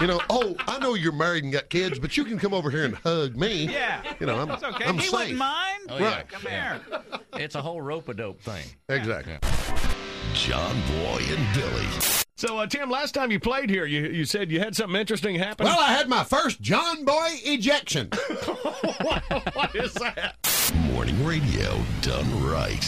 You 0.00 0.06
know, 0.06 0.20
oh, 0.30 0.54
I 0.60 0.78
know 0.78 0.94
you're 0.94 1.12
married 1.12 1.44
and 1.44 1.52
got 1.52 1.68
kids, 1.68 1.98
but 1.98 2.16
you 2.16 2.24
can 2.24 2.38
come 2.38 2.54
over 2.54 2.70
here 2.70 2.84
and 2.84 2.94
hug 2.94 3.36
me. 3.36 3.64
Yeah. 3.66 4.02
You 4.18 4.26
know, 4.26 4.38
I'm, 4.38 4.50
It's 4.50 4.62
okay. 4.62 4.84
I'm 4.84 4.94
he 4.96 5.02
safe. 5.02 5.12
wouldn't 5.12 5.38
mind. 5.38 5.82
Oh, 5.90 5.98
yeah. 5.98 6.16
Right. 6.16 6.28
Come 6.28 6.42
here. 6.42 6.80
It's 7.34 7.54
a 7.54 7.62
whole 7.62 7.80
rope 7.82 8.08
a 8.08 8.14
dope 8.14 8.40
thing. 8.40 8.64
Exactly. 8.88 9.36
John 10.34 10.74
Boy 10.86 11.22
and 11.28 11.54
Billy. 11.54 11.86
So, 12.36 12.56
uh, 12.58 12.66
Tim, 12.66 12.88
last 12.88 13.12
time 13.12 13.30
you 13.30 13.38
played 13.38 13.68
here, 13.68 13.84
you, 13.84 14.06
you 14.06 14.24
said 14.24 14.50
you 14.50 14.60
had 14.60 14.74
something 14.74 14.98
interesting 14.98 15.34
happen. 15.34 15.66
Well, 15.66 15.78
I 15.78 15.92
had 15.92 16.08
my 16.08 16.24
first 16.24 16.62
John 16.62 17.04
Boy 17.04 17.28
ejection. 17.44 18.08
what 19.52 19.76
is 19.76 19.92
that? 19.94 20.36
Morning 20.90 21.22
radio 21.26 21.78
done 22.00 22.42
right. 22.42 22.80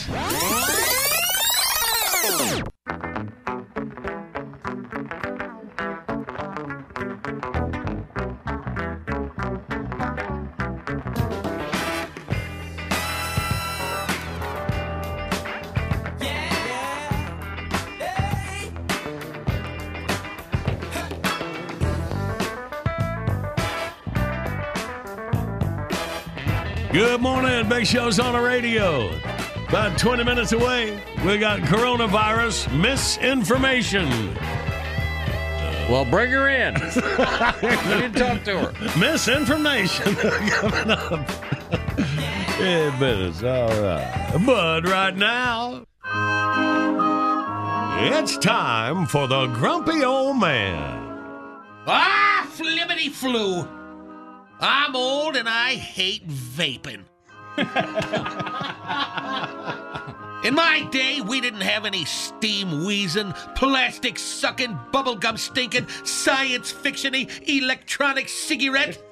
Good 27.03 27.21
morning. 27.21 27.69
Big 27.69 27.85
Show's 27.85 28.21
on 28.21 28.35
the 28.35 28.41
radio. 28.41 29.09
About 29.69 29.99
20 29.99 30.23
minutes 30.23 30.53
away, 30.53 31.03
we 31.27 31.37
got 31.37 31.59
coronavirus 31.63 32.73
misinformation. 32.81 34.09
Well, 35.91 36.05
bring 36.05 36.31
her 36.31 36.47
in. 36.47 36.75
we 36.75 38.01
need 38.01 38.13
to 38.15 38.19
talk 38.21 38.45
to 38.45 38.67
her. 38.67 39.01
Misinformation 39.01 40.15
coming 40.51 40.91
up. 40.93 41.29
yeah, 42.61 42.97
business. 43.01 43.43
All 43.43 43.83
right. 43.83 44.43
But 44.47 44.87
right 44.89 45.17
now, 45.17 45.85
it's 48.15 48.39
time 48.39 49.07
for 49.07 49.27
the 49.27 49.49
grumpy 49.49 50.05
old 50.05 50.37
man. 50.39 51.19
Ah, 51.85 52.47
flippity 52.53 53.09
flu. 53.09 53.67
I'm 54.63 54.95
old 54.95 55.37
and 55.37 55.49
I 55.49 55.75
hate 55.75 56.29
vaping. 56.29 57.05
In 60.45 60.55
my 60.55 60.89
day, 60.93 61.21
we 61.21 61.41
didn't 61.41 61.63
have 61.63 61.85
any 61.85 62.05
steam 62.05 62.85
wheezing, 62.85 63.33
plastic 63.57 64.19
sucking, 64.19 64.79
bubblegum 64.93 65.37
stinking, 65.37 65.89
science 66.05 66.73
fictiony, 66.73 67.29
electronic 67.49 68.29
cigarette. 68.29 69.03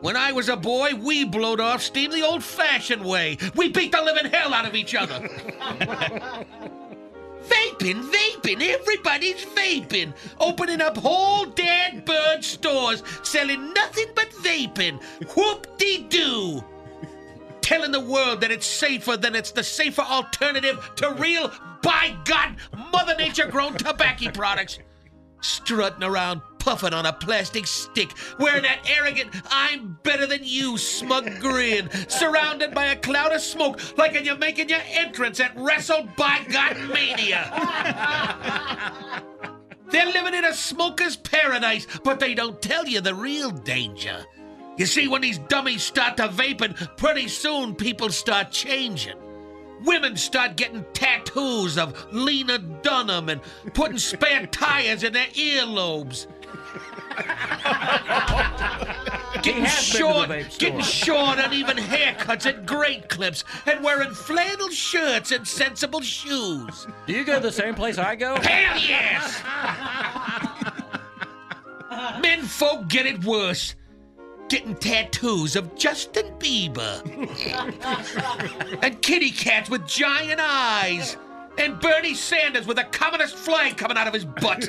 When 0.00 0.16
I 0.16 0.32
was 0.32 0.48
a 0.48 0.56
boy, 0.56 0.94
we 0.96 1.24
blowed 1.24 1.60
off 1.60 1.80
steam 1.80 2.10
the 2.10 2.22
old 2.22 2.42
fashioned 2.42 3.04
way. 3.04 3.38
We 3.54 3.68
beat 3.68 3.92
the 3.92 4.02
living 4.02 4.32
hell 4.32 4.52
out 4.52 4.66
of 4.66 4.74
each 4.74 4.94
other. 4.94 5.28
Vaping, 7.48 8.10
vaping, 8.10 8.62
everybody's 8.62 9.44
vaping. 9.44 10.12
Opening 10.40 10.80
up 10.80 10.96
whole 10.96 11.46
dead 11.46 12.04
bird 12.04 12.42
stores, 12.44 13.02
selling 13.22 13.72
nothing 13.74 14.06
but 14.14 14.30
vaping. 14.30 15.02
Whoop 15.36 15.78
de 15.78 16.04
doo. 16.08 16.64
Telling 17.60 17.92
the 17.92 18.00
world 18.00 18.40
that 18.42 18.50
it's 18.50 18.66
safer 18.66 19.16
than 19.16 19.34
it's 19.34 19.52
the 19.52 19.64
safer 19.64 20.02
alternative 20.02 20.92
to 20.96 21.12
real, 21.14 21.50
by 21.82 22.16
God, 22.24 22.56
Mother 22.92 23.14
Nature 23.16 23.46
grown 23.46 23.74
tobacco 23.74 24.30
products. 24.30 24.78
Strutting 25.40 26.02
around 26.02 26.40
puffing 26.64 26.94
on 26.94 27.04
a 27.04 27.12
plastic 27.12 27.66
stick, 27.66 28.08
wearing 28.38 28.62
that 28.62 28.88
arrogant, 28.88 29.30
I'm 29.50 29.98
better 30.02 30.26
than 30.26 30.40
you 30.44 30.78
smug 30.78 31.38
grin, 31.38 31.90
surrounded 32.08 32.72
by 32.72 32.86
a 32.86 32.96
cloud 32.96 33.32
of 33.32 33.42
smoke 33.42 33.78
like 33.98 34.18
you're 34.24 34.38
making 34.38 34.70
your 34.70 34.80
entrance 34.88 35.40
at 35.40 35.54
Wrestle 35.58 36.08
by 36.16 36.40
God 36.50 36.78
Mania. 36.88 37.50
They're 39.90 40.06
living 40.06 40.32
in 40.32 40.46
a 40.46 40.54
smoker's 40.54 41.16
paradise, 41.16 41.86
but 42.02 42.18
they 42.18 42.34
don't 42.34 42.62
tell 42.62 42.86
you 42.86 43.02
the 43.02 43.14
real 43.14 43.50
danger. 43.50 44.24
You 44.78 44.86
see, 44.86 45.06
when 45.06 45.20
these 45.20 45.38
dummies 45.38 45.82
start 45.82 46.16
to 46.16 46.28
vaping, 46.28 46.96
pretty 46.96 47.28
soon 47.28 47.74
people 47.74 48.08
start 48.08 48.50
changing. 48.50 49.18
Women 49.84 50.16
start 50.16 50.56
getting 50.56 50.86
tattoos 50.94 51.76
of 51.76 52.06
Lena 52.10 52.58
Dunham 52.58 53.28
and 53.28 53.42
putting 53.74 53.98
spare 53.98 54.46
tires 54.46 55.02
in 55.02 55.12
their 55.12 55.26
earlobes. 55.26 56.26
Getting 59.42 59.64
has 59.64 59.92
been 59.92 60.12
to 60.24 60.28
the 60.28 60.48
short, 60.48 60.58
getting 60.58 60.80
short, 60.80 61.38
uneven 61.38 61.76
haircuts 61.76 62.46
at 62.46 62.66
great 62.66 63.08
clips, 63.08 63.44
and 63.66 63.84
wearing 63.84 64.12
flannel 64.12 64.70
shirts 64.70 65.32
and 65.32 65.46
sensible 65.46 66.00
shoes. 66.00 66.86
Do 67.06 67.12
you 67.12 67.24
go 67.24 67.36
to 67.36 67.40
the 67.40 67.52
same 67.52 67.74
place 67.74 67.98
I 67.98 68.16
go? 68.16 68.36
Hell 68.40 68.78
yes! 68.78 69.42
Men 72.20 72.42
folk 72.42 72.88
get 72.88 73.06
it 73.06 73.24
worse. 73.24 73.76
Getting 74.48 74.74
tattoos 74.74 75.56
of 75.56 75.74
Justin 75.74 76.26
Bieber. 76.38 77.00
and 78.82 79.00
kitty 79.00 79.30
cats 79.30 79.70
with 79.70 79.86
giant 79.86 80.40
eyes. 80.40 81.16
And 81.58 81.78
Bernie 81.80 82.14
Sanders 82.14 82.66
with 82.66 82.78
a 82.78 82.84
communist 82.84 83.36
flag 83.36 83.76
coming 83.76 83.96
out 83.96 84.06
of 84.06 84.14
his 84.14 84.24
butt. 84.24 84.68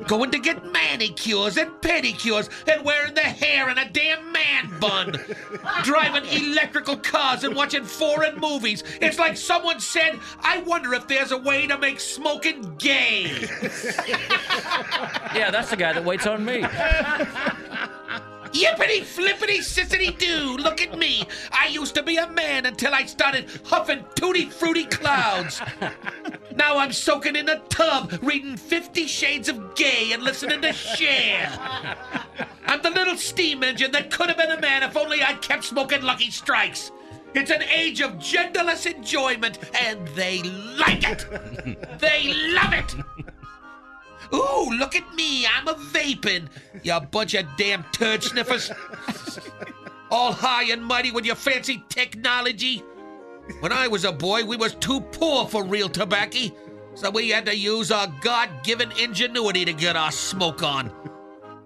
Going 0.06 0.30
to 0.30 0.38
get 0.38 0.64
manicures 0.72 1.56
and 1.56 1.70
pedicures 1.80 2.48
and 2.66 2.84
wearing 2.84 3.14
the 3.14 3.20
hair 3.20 3.68
in 3.68 3.78
a 3.78 3.88
damn 3.90 4.32
man 4.32 4.78
bun. 4.80 5.14
Driving 5.82 6.24
electrical 6.42 6.96
cars 6.96 7.44
and 7.44 7.54
watching 7.54 7.84
foreign 7.84 8.38
movies. 8.40 8.82
It's 9.00 9.18
like 9.18 9.36
someone 9.36 9.78
said, 9.80 10.18
I 10.40 10.58
wonder 10.62 10.94
if 10.94 11.06
there's 11.06 11.32
a 11.32 11.38
way 11.38 11.66
to 11.66 11.76
make 11.78 12.00
smoking 12.00 12.74
gay. 12.78 13.48
Yeah, 15.32 15.50
that's 15.50 15.70
the 15.70 15.76
guy 15.76 15.92
that 15.92 16.04
waits 16.04 16.26
on 16.26 16.44
me. 16.44 16.64
Yippity 18.52 19.02
flippity 19.02 19.58
sissity 19.58 20.16
doo, 20.18 20.56
look 20.56 20.82
at 20.82 20.98
me. 20.98 21.22
I 21.52 21.68
used 21.68 21.94
to 21.94 22.02
be 22.02 22.16
a 22.16 22.28
man 22.28 22.66
until 22.66 22.94
I 22.94 23.04
started 23.06 23.48
huffing 23.64 24.04
tutti 24.14 24.46
fruity 24.46 24.84
clouds. 24.84 25.60
Now 26.56 26.78
I'm 26.78 26.92
soaking 26.92 27.36
in 27.36 27.48
a 27.48 27.60
tub, 27.68 28.12
reading 28.22 28.56
Fifty 28.56 29.06
Shades 29.06 29.48
of 29.48 29.74
Gay 29.76 30.12
and 30.12 30.22
listening 30.22 30.60
to 30.62 30.72
Cher. 30.72 31.50
I'm 32.66 32.82
the 32.82 32.90
little 32.90 33.16
steam 33.16 33.62
engine 33.62 33.92
that 33.92 34.10
could 34.10 34.28
have 34.28 34.36
been 34.36 34.50
a 34.50 34.60
man 34.60 34.82
if 34.82 34.96
only 34.96 35.22
I'd 35.22 35.40
kept 35.42 35.64
smoking 35.64 36.02
Lucky 36.02 36.30
Strikes. 36.30 36.90
It's 37.34 37.50
an 37.50 37.62
age 37.62 38.00
of 38.00 38.12
genderless 38.14 38.92
enjoyment, 38.92 39.58
and 39.80 40.06
they 40.08 40.42
like 40.42 41.08
it. 41.08 41.24
they 42.00 42.34
love 42.52 42.72
it. 42.72 42.94
Ooh, 44.32 44.70
look 44.78 44.94
at 44.94 45.14
me. 45.14 45.46
I'm 45.46 45.68
a 45.68 45.74
vaping. 45.74 46.48
You 46.82 47.00
bunch 47.00 47.34
of 47.34 47.46
damn 47.56 47.84
turd 47.92 48.22
sniffers. 48.22 48.70
All 50.10 50.32
high 50.32 50.70
and 50.70 50.84
mighty 50.84 51.10
with 51.10 51.24
your 51.24 51.36
fancy 51.36 51.82
technology. 51.88 52.82
When 53.60 53.72
I 53.72 53.88
was 53.88 54.04
a 54.04 54.12
boy, 54.12 54.44
we 54.44 54.56
was 54.56 54.74
too 54.76 55.00
poor 55.00 55.46
for 55.46 55.64
real 55.64 55.88
tobacco, 55.88 56.54
so 56.94 57.10
we 57.10 57.30
had 57.30 57.46
to 57.46 57.56
use 57.56 57.90
our 57.90 58.06
God-given 58.20 58.92
ingenuity 58.92 59.64
to 59.64 59.72
get 59.72 59.96
our 59.96 60.12
smoke 60.12 60.62
on. 60.62 60.92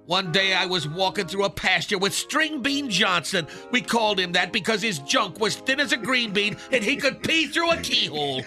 One 0.06 0.32
day 0.32 0.54
I 0.54 0.66
was 0.66 0.86
walking 0.86 1.26
through 1.26 1.44
a 1.44 1.50
pasture 1.50 1.98
with 1.98 2.14
String 2.14 2.60
Bean 2.60 2.90
Johnson. 2.90 3.46
We 3.70 3.80
called 3.80 4.20
him 4.20 4.32
that 4.32 4.52
because 4.52 4.82
his 4.82 4.98
junk 4.98 5.40
was 5.40 5.56
thin 5.56 5.80
as 5.80 5.92
a 5.92 5.96
green 5.96 6.32
bean 6.32 6.58
and 6.72 6.84
he 6.84 6.96
could 6.96 7.22
pee 7.22 7.46
through 7.46 7.70
a 7.70 7.76
keyhole. 7.78 8.42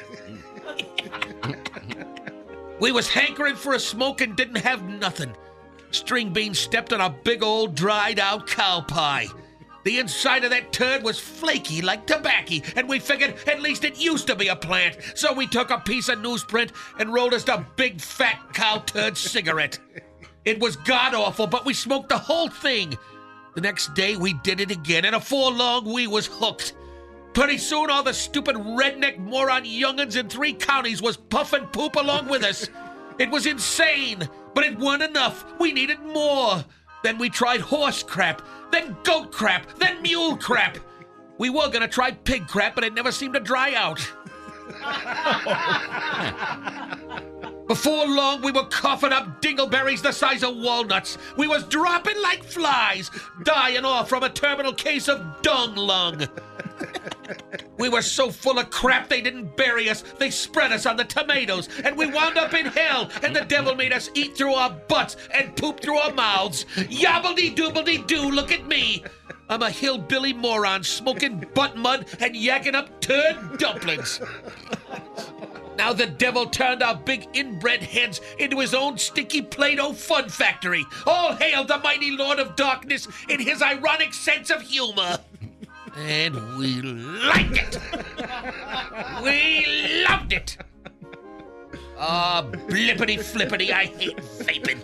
We 2.79 2.91
was 2.91 3.07
hankering 3.07 3.55
for 3.55 3.73
a 3.73 3.79
smoke 3.79 4.21
and 4.21 4.35
didn't 4.35 4.57
have 4.57 4.87
nothing. 4.87 5.35
String 5.91 6.31
Bean 6.31 6.53
stepped 6.53 6.93
on 6.93 7.01
a 7.01 7.09
big 7.09 7.41
old 7.41 7.75
dried 7.75 8.19
out 8.19 8.45
cow 8.47 8.81
pie. 8.81 9.27
The 9.83 9.99
inside 9.99 10.43
of 10.43 10.49
that 10.51 10.73
turd 10.73 11.01
was 11.01 11.19
flaky 11.19 11.81
like 11.81 12.05
tobacco, 12.05 12.55
and 12.75 12.89
we 12.89 12.99
figured 12.99 13.35
at 13.47 13.61
least 13.61 13.85
it 13.85 13.99
used 13.99 14.27
to 14.27 14.35
be 14.35 14.49
a 14.49 14.55
plant. 14.55 14.97
So 15.15 15.33
we 15.33 15.47
took 15.47 15.69
a 15.69 15.79
piece 15.79 16.09
of 16.09 16.19
newsprint 16.19 16.71
and 16.99 17.13
rolled 17.13 17.33
us 17.33 17.47
a 17.47 17.65
big 17.77 18.01
fat 18.01 18.53
cow 18.53 18.79
turd 18.79 19.17
cigarette. 19.17 19.79
It 20.45 20.59
was 20.59 20.75
god 20.75 21.13
awful, 21.13 21.47
but 21.47 21.65
we 21.65 21.73
smoked 21.73 22.09
the 22.09 22.17
whole 22.17 22.49
thing. 22.49 22.97
The 23.55 23.61
next 23.61 23.93
day 23.95 24.17
we 24.17 24.33
did 24.33 24.59
it 24.59 24.71
again, 24.71 25.05
and 25.05 25.15
afore 25.15 25.51
long 25.51 25.85
we 25.85 26.05
was 26.05 26.27
hooked. 26.27 26.73
Pretty 27.33 27.57
soon 27.57 27.89
all 27.89 28.03
the 28.03 28.13
stupid 28.13 28.55
redneck 28.55 29.17
moron 29.17 29.63
young'uns 29.63 30.15
in 30.15 30.27
three 30.27 30.53
counties 30.53 31.01
was 31.01 31.17
puffing 31.17 31.65
poop 31.67 31.95
along 31.95 32.27
with 32.27 32.43
us. 32.43 32.69
It 33.19 33.31
was 33.31 33.47
insane, 33.47 34.29
but 34.53 34.63
it 34.63 34.77
weren't 34.77 35.01
enough. 35.01 35.43
We 35.59 35.73
needed 35.73 35.99
more. 36.01 36.63
Then 37.03 37.17
we 37.17 37.29
tried 37.29 37.61
horse 37.61 38.03
crap, 38.03 38.43
then 38.71 38.95
goat 39.03 39.31
crap, 39.31 39.73
then 39.79 40.03
mule 40.03 40.37
crap. 40.37 40.77
We 41.39 41.49
were 41.49 41.69
gonna 41.69 41.87
try 41.87 42.11
pig 42.11 42.47
crap, 42.47 42.75
but 42.75 42.83
it 42.83 42.93
never 42.93 43.11
seemed 43.11 43.33
to 43.33 43.39
dry 43.39 43.73
out. 43.73 43.99
Before 47.67 48.07
long, 48.07 48.41
we 48.41 48.51
were 48.51 48.65
coughing 48.65 49.11
up 49.11 49.41
dingleberries 49.41 50.01
the 50.01 50.11
size 50.11 50.43
of 50.43 50.55
walnuts. 50.55 51.17
We 51.35 51.47
was 51.47 51.63
dropping 51.65 52.21
like 52.21 52.43
flies, 52.43 53.11
dying 53.43 53.83
off 53.83 54.09
from 54.09 54.23
a 54.23 54.29
terminal 54.29 54.73
case 54.73 55.09
of 55.09 55.41
dung 55.41 55.75
lung. 55.75 56.27
We 57.77 57.89
were 57.89 58.01
so 58.01 58.31
full 58.31 58.59
of 58.59 58.69
crap 58.69 59.09
they 59.09 59.21
didn't 59.21 59.55
bury 59.55 59.89
us. 59.89 60.03
They 60.17 60.29
spread 60.29 60.71
us 60.71 60.85
on 60.85 60.97
the 60.97 61.03
tomatoes, 61.03 61.69
and 61.83 61.97
we 61.97 62.07
wound 62.07 62.37
up 62.37 62.53
in 62.53 62.65
hell, 62.65 63.09
and 63.23 63.35
the 63.35 63.45
devil 63.45 63.75
made 63.75 63.93
us 63.93 64.09
eat 64.13 64.35
through 64.37 64.53
our 64.53 64.69
butts 64.69 65.15
and 65.33 65.55
poop 65.55 65.79
through 65.79 65.97
our 65.97 66.13
mouths. 66.13 66.65
Yobbledy 66.75 67.55
doobledy 67.55 68.05
doo, 68.07 68.31
look 68.31 68.51
at 68.51 68.67
me. 68.67 69.03
I'm 69.49 69.61
a 69.61 69.69
hillbilly 69.69 70.33
moron 70.33 70.83
smoking 70.83 71.45
butt 71.53 71.77
mud 71.77 72.07
and 72.19 72.35
yakking 72.35 72.75
up 72.75 72.99
turd 72.99 73.57
dumplings. 73.57 74.19
Now 75.77 75.93
the 75.93 76.07
devil 76.07 76.47
turned 76.47 76.81
our 76.81 76.95
big 76.95 77.27
inbred 77.33 77.83
heads 77.83 78.19
into 78.39 78.59
his 78.59 78.73
own 78.73 78.97
stinky 78.97 79.43
Play-Doh 79.43 79.93
fun 79.93 80.27
factory. 80.27 80.85
All 81.05 81.33
hail 81.35 81.63
the 81.63 81.77
mighty 81.77 82.11
Lord 82.11 82.39
of 82.39 82.55
Darkness 82.55 83.07
in 83.29 83.39
his 83.39 83.61
ironic 83.61 84.13
sense 84.13 84.49
of 84.49 84.61
humor. 84.61 85.19
And 85.97 86.57
we 86.57 86.81
liked 86.81 87.57
it. 87.57 87.79
we 89.23 90.05
loved 90.07 90.31
it. 90.31 90.57
Ah, 91.97 92.47
blippity 92.51 93.19
flippity, 93.19 93.71
I 93.73 93.85
hate 93.85 94.17
vaping. 94.17 94.79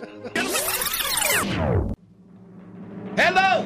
Hello, 3.16 3.64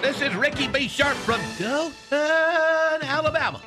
this 0.00 0.22
is 0.22 0.34
Ricky 0.34 0.68
B. 0.68 0.88
Sharp 0.88 1.16
from 1.18 1.40
Dothan, 1.58 3.02
Alabama. 3.02 3.60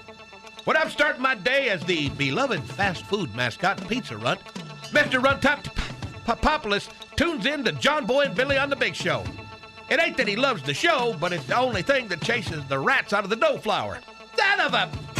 When 0.63 0.76
I'm 0.76 0.89
starting 0.89 1.21
my 1.21 1.36
day 1.36 1.69
as 1.69 1.84
the 1.84 2.10
beloved 2.10 2.63
fast 2.63 3.06
food 3.06 3.36
mascot 3.36 3.88
Pizza 3.88 4.17
Runt, 4.17 4.39
Mr. 4.91 5.21
Runtop 5.21 5.65
Populus 6.41 6.89
tunes 7.15 7.45
in 7.45 7.63
to 7.65 7.73
John 7.73 8.08
Boy 8.08 8.21
and 8.26 8.36
Billy 8.36 8.58
on 8.58 8.71
the 8.71 8.76
Big 8.76 8.95
Show. 8.95 9.23
It 9.93 9.99
ain't 9.99 10.17
that 10.17 10.27
he 10.27 10.36
loves 10.36 10.63
the 10.63 10.73
show, 10.73 11.15
but 11.19 11.32
it's 11.34 11.45
the 11.45 11.56
only 11.56 11.84
thing 11.84 12.08
that 12.08 12.19
chases 12.19 12.65
the 12.65 12.79
rats 12.79 13.13
out 13.13 13.25
of 13.25 13.29
the 13.29 13.36
dough 13.36 13.60
flour. 13.60 13.99
Son 14.36 14.60
of 14.60 14.73
a... 14.73 15.12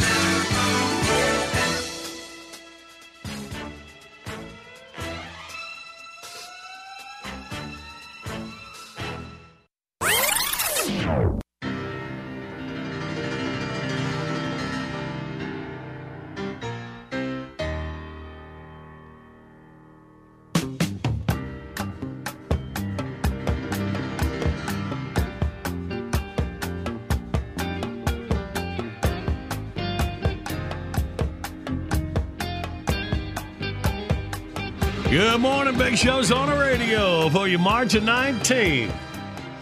Good 35.34 35.40
morning, 35.40 35.76
Big 35.76 35.98
Show's 35.98 36.30
on 36.30 36.48
the 36.48 36.56
radio 36.56 37.28
for 37.28 37.48
you 37.48 37.58
March 37.58 37.94
the 37.94 37.98
19th. 37.98 38.92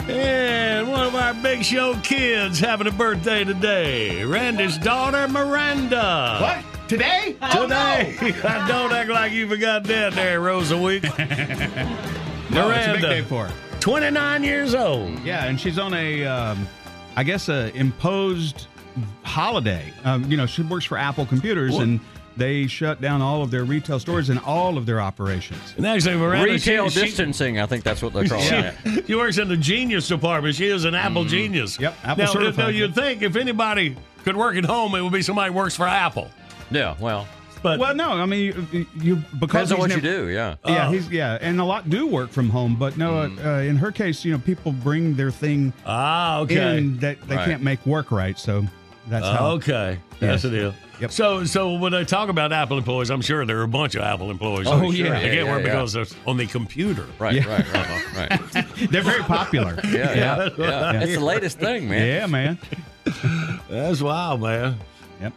And 0.07 0.91
one 0.91 1.07
of 1.07 1.15
our 1.15 1.33
Big 1.33 1.65
Show 1.65 1.97
kids 2.03 2.61
having 2.61 2.87
a 2.87 2.91
birthday 2.91 3.43
today. 3.43 4.23
Randy's 4.23 4.77
daughter, 4.77 5.27
Miranda. 5.29 6.37
What? 6.43 6.89
Today? 6.91 7.39
Today. 7.51 8.17
Don't 8.69 8.93
act 8.93 9.09
like 9.09 9.33
you 9.33 9.49
forgot 9.49 9.85
that 9.85 10.13
there, 10.13 10.43
Rosa 10.43 10.77
Week. 10.77 11.05
No, 12.51 12.69
it's 12.69 12.87
a 12.87 12.93
big 12.93 13.01
day 13.01 13.23
for 13.23 13.47
her. 13.47 13.81
29 13.81 14.45
years 14.45 14.75
old. 14.75 15.21
Yeah, 15.21 15.47
and 15.47 15.59
she's 15.59 15.79
on 15.79 15.95
a, 15.95 16.27
um, 16.27 16.69
I 17.17 17.25
guess, 17.25 17.49
a 17.49 17.75
imposed 17.75 18.67
holiday. 19.23 19.91
Um, 20.05 20.31
you 20.31 20.37
know, 20.37 20.45
she 20.45 20.61
works 20.61 20.85
for 20.85 20.99
Apple 20.99 21.25
Computers, 21.25 21.73
What? 21.73 21.85
and 21.85 22.01
they 22.37 22.67
shut 22.67 23.01
down 23.01 23.21
all 23.23 23.43
of 23.43 23.51
their 23.51 23.65
retail 23.65 23.99
stores 24.01 24.29
and 24.31 24.39
all 24.41 24.79
of 24.79 24.87
their 24.87 25.01
operations. 25.01 25.75
And 25.77 25.87
actually, 25.87 26.17
Miranda, 26.17 26.53
Retail 26.53 26.89
she, 26.89 27.01
she- 27.01 27.07
distancing, 27.07 27.61
I 27.61 27.67
think 27.67 27.85
that's 27.85 28.03
what 28.03 28.13
they 28.13 28.27
call 28.27 28.41
She, 28.43 28.55
it. 28.55 29.07
she 29.07 29.15
works 29.15 29.39
in 29.39 29.49
the 29.49 29.57
genius 29.57 30.09
department. 30.09 30.55
She 30.55 30.67
is 30.69 30.85
an 30.85 30.95
Apple 30.95 31.25
genius. 31.25 31.79
Yep, 31.79 31.95
Apple 32.05 32.25
now, 32.25 32.31
certified. 32.33 32.59
Now, 32.59 32.69
you'd 32.69 32.95
think 32.95 33.23
if 33.23 33.37
anybody 33.37 33.97
could 34.25 34.37
work 34.37 34.57
at 34.57 34.65
home, 34.65 34.95
it 34.95 35.03
would 35.03 35.13
be 35.13 35.23
somebody 35.23 35.53
who 35.53 35.59
works 35.59 35.77
for 35.77 35.87
Apple. 35.87 36.31
Yeah, 36.71 36.97
well, 37.01 37.27
But 37.63 37.79
Well, 37.79 37.95
no, 37.95 38.11
I 38.13 38.25
mean, 38.27 38.67
you, 38.73 38.87
you 38.99 39.17
because 39.39 39.69
depends 39.69 39.73
on 39.73 39.77
he's 39.79 39.89
what 39.89 39.97
you 39.97 40.01
do. 40.01 40.29
Yeah. 40.29 40.57
Yeah, 40.67 40.89
Oh. 40.89 40.93
he's 40.93 41.09
yeah, 41.11 41.39
and 41.41 41.61
a 41.61 41.65
lot 41.65 41.89
do 41.91 42.07
work 42.07 42.31
from 42.31 42.49
home, 42.51 42.75
but 42.77 42.97
no, 42.97 43.19
uh, 43.19 43.29
uh, 43.45 43.49
in 43.61 43.77
her 43.77 43.93
case, 43.93 44.25
you 44.25 44.33
know, 44.33 44.39
people 44.39 44.73
bring 44.73 45.15
their 45.15 45.31
thing 45.31 45.73
ah, 45.87 46.39
okay. 46.41 46.79
in 46.79 46.97
that 46.99 47.21
they 47.29 47.37
Right. 47.37 47.47
can't 47.49 47.63
make 47.63 47.85
work 47.87 48.11
right, 48.11 48.39
so 48.39 48.65
that's 49.09 49.27
how. 49.27 49.47
okay, 49.53 49.99
that's 50.21 50.23
Yes. 50.23 50.43
the 50.43 50.51
deal. 50.51 50.75
Yep. 51.01 51.11
So, 51.11 51.45
so 51.45 51.75
when 51.75 51.95
I 51.95 52.05
talk 52.05 52.29
about 52.29 52.53
Apple 52.53 52.79
employees, 52.79 53.11
I'm 53.11 53.23
sure 53.23 53.45
there 53.45 53.59
are 53.59 53.63
a 53.65 53.69
bunch 53.69 53.97
of 53.97 54.03
Apple 54.03 54.31
employees. 54.31 54.69
Oh, 54.69 54.79
who- 54.79 54.93
yeah. 54.93 55.09
they 55.09 55.09
Yeah, 55.09 55.21
can't 55.21 55.35
yeah, 55.35 55.43
work 55.53 55.61
yeah. 55.65 55.73
because 55.73 55.93
they're 55.95 56.07
on 56.27 56.37
the 56.37 56.47
computer. 56.47 57.07
Right, 57.19 57.35
Yeah. 57.35 57.49
right, 57.49 57.73
right, 57.73 58.31
right. 58.31 58.67
They're 58.91 59.03
very 59.03 59.23
popular. 59.25 59.81
Yeah, 59.85 60.15
yeah, 60.15 60.49
yeah. 60.57 61.01
It's 61.03 61.15
the 61.15 61.25
latest 61.25 61.59
thing, 61.59 61.89
man. 61.89 62.07
Yeah, 62.07 62.27
man. 62.27 62.59
That's 63.69 64.01
wild, 64.01 64.43
man. 64.43 64.77
Yep. 65.21 65.33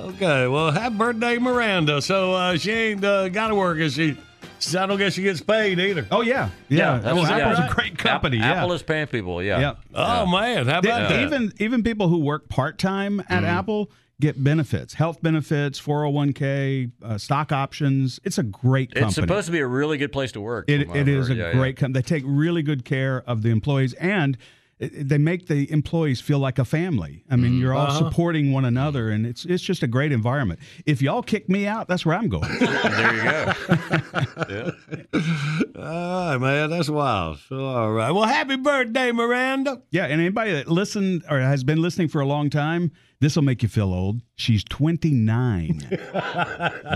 Okay, 0.00 0.46
well, 0.46 0.70
happy 0.70 0.94
birthday, 0.94 1.38
Miranda. 1.38 2.00
So 2.00 2.32
uh, 2.32 2.56
she 2.56 2.70
ain't 2.72 3.04
uh, 3.04 3.28
got 3.28 3.48
to 3.48 3.54
work, 3.54 3.78
is 3.78 3.94
she? 3.94 4.16
She- 4.58 4.76
I 4.76 4.86
don't 4.86 4.98
guess 4.98 5.14
she 5.14 5.22
gets 5.22 5.40
paid 5.40 5.78
either. 5.78 6.06
Oh 6.10 6.20
yeah, 6.22 6.50
yeah. 6.68 6.98
that's- 6.98 7.04
oh, 7.16 7.24
Apple's 7.24 7.58
yeah. 7.58 7.70
a 7.70 7.74
great 7.74 7.98
company. 7.98 8.38
App- 8.38 8.44
yeah. 8.44 8.52
Apple 8.62 8.72
is 8.72 8.82
paying 8.82 9.06
people. 9.06 9.42
Yeah. 9.42 9.60
Yep. 9.60 9.78
Oh 9.94 10.26
man, 10.26 10.66
how 10.66 10.80
They- 10.80 10.88
about 10.90 11.08
that? 11.08 11.20
even 11.22 11.52
even 11.58 11.82
people 11.82 12.08
who 12.08 12.18
work 12.18 12.48
part 12.48 12.78
time 12.78 13.22
at 13.28 13.44
Apple 13.44 13.90
get 14.20 14.42
benefits, 14.42 14.94
health 14.94 15.20
benefits, 15.20 15.78
four 15.80 16.02
hundred 16.02 16.10
one 16.14 16.32
k, 16.32 16.88
uh, 17.02 17.18
stock 17.18 17.50
options. 17.50 18.20
It's 18.22 18.38
a 18.38 18.44
great 18.44 18.90
company. 18.90 19.06
It's 19.06 19.14
supposed 19.16 19.46
to 19.46 19.52
be 19.52 19.58
a 19.58 19.66
really 19.66 19.98
good 19.98 20.12
place 20.12 20.30
to 20.32 20.40
work. 20.40 20.66
It, 20.68 20.86
from 20.86 20.96
it 20.96 21.00
what 21.06 21.08
I've 21.08 21.08
is 21.08 21.30
a. 21.30 21.34
Yeah, 21.34 21.52
great 21.52 21.76
company. 21.76 22.00
They 22.02 22.06
take 22.06 22.22
really 22.26 22.62
good 22.62 22.84
care 22.84 23.22
of 23.26 23.42
the 23.42 23.50
employees 23.50 23.94
and 23.94 24.34
it, 24.36 24.40
they 24.90 25.18
make 25.18 25.46
the 25.46 25.70
employees 25.70 26.20
feel 26.20 26.38
like 26.40 26.58
a 26.58 26.64
family. 26.64 27.22
I 27.30 27.36
mean, 27.36 27.58
you're 27.58 27.72
all 27.74 27.86
Uh-huh. 27.86 27.98
supporting 28.08 28.52
one 28.52 28.64
another, 28.64 29.10
and 29.10 29.24
it's 29.26 29.44
it's 29.44 29.62
just 29.62 29.82
a 29.82 29.86
great 29.86 30.10
environment. 30.12 30.58
If 30.86 31.00
y'all 31.00 31.22
kick 31.22 31.48
me 31.48 31.66
out, 31.68 31.86
that's 31.88 32.04
where 32.04 32.16
I'm 32.16 32.28
going. 32.28 32.48
There 32.58 33.14
you 33.14 33.22
go. 33.22 34.72
All 35.76 36.30
right, 36.30 36.36
man, 36.38 36.70
that's 36.70 36.88
wild. 36.88 37.38
All 37.50 37.90
right. 37.92 38.10
Well, 38.10 38.24
happy 38.24 38.56
birthday, 38.56 39.10
Miranda. 39.12 39.82
yeah, 39.90 40.04
and 40.04 40.20
anybody 40.20 40.52
that 40.52 40.68
listened 40.68 41.24
or 41.28 41.40
has 41.40 41.64
been 41.64 41.80
listening 41.82 42.08
for 42.08 42.20
a 42.20 42.26
long 42.26 42.50
time, 42.50 42.92
this 43.20 43.36
will 43.36 43.42
make 43.42 43.62
you 43.62 43.68
feel 43.68 43.92
old. 43.92 44.20
She's 44.36 44.62
29. 44.64 45.80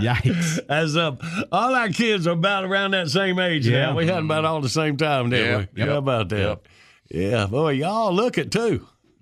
Yikes. 0.01 0.59
As 0.69 0.95
uh, 0.97 1.15
all 1.51 1.73
our 1.75 1.89
kids 1.89 2.27
are 2.27 2.31
about 2.31 2.63
around 2.65 2.91
that 2.91 3.09
same 3.09 3.39
age 3.39 3.67
Yeah. 3.67 3.87
now. 3.87 3.95
We 3.95 4.07
had 4.07 4.23
about 4.23 4.45
all 4.45 4.61
the 4.61 4.69
same 4.69 4.97
time, 4.97 5.29
didn't 5.29 5.69
we? 5.73 5.81
Yep. 5.81 5.89
How 5.89 5.97
about 5.97 6.29
that? 6.29 6.39
Yep. 6.39 6.67
Yeah, 7.09 7.47
boy, 7.47 7.71
y'all 7.71 8.13
look 8.13 8.37
it 8.37 8.51
too. 8.51 8.85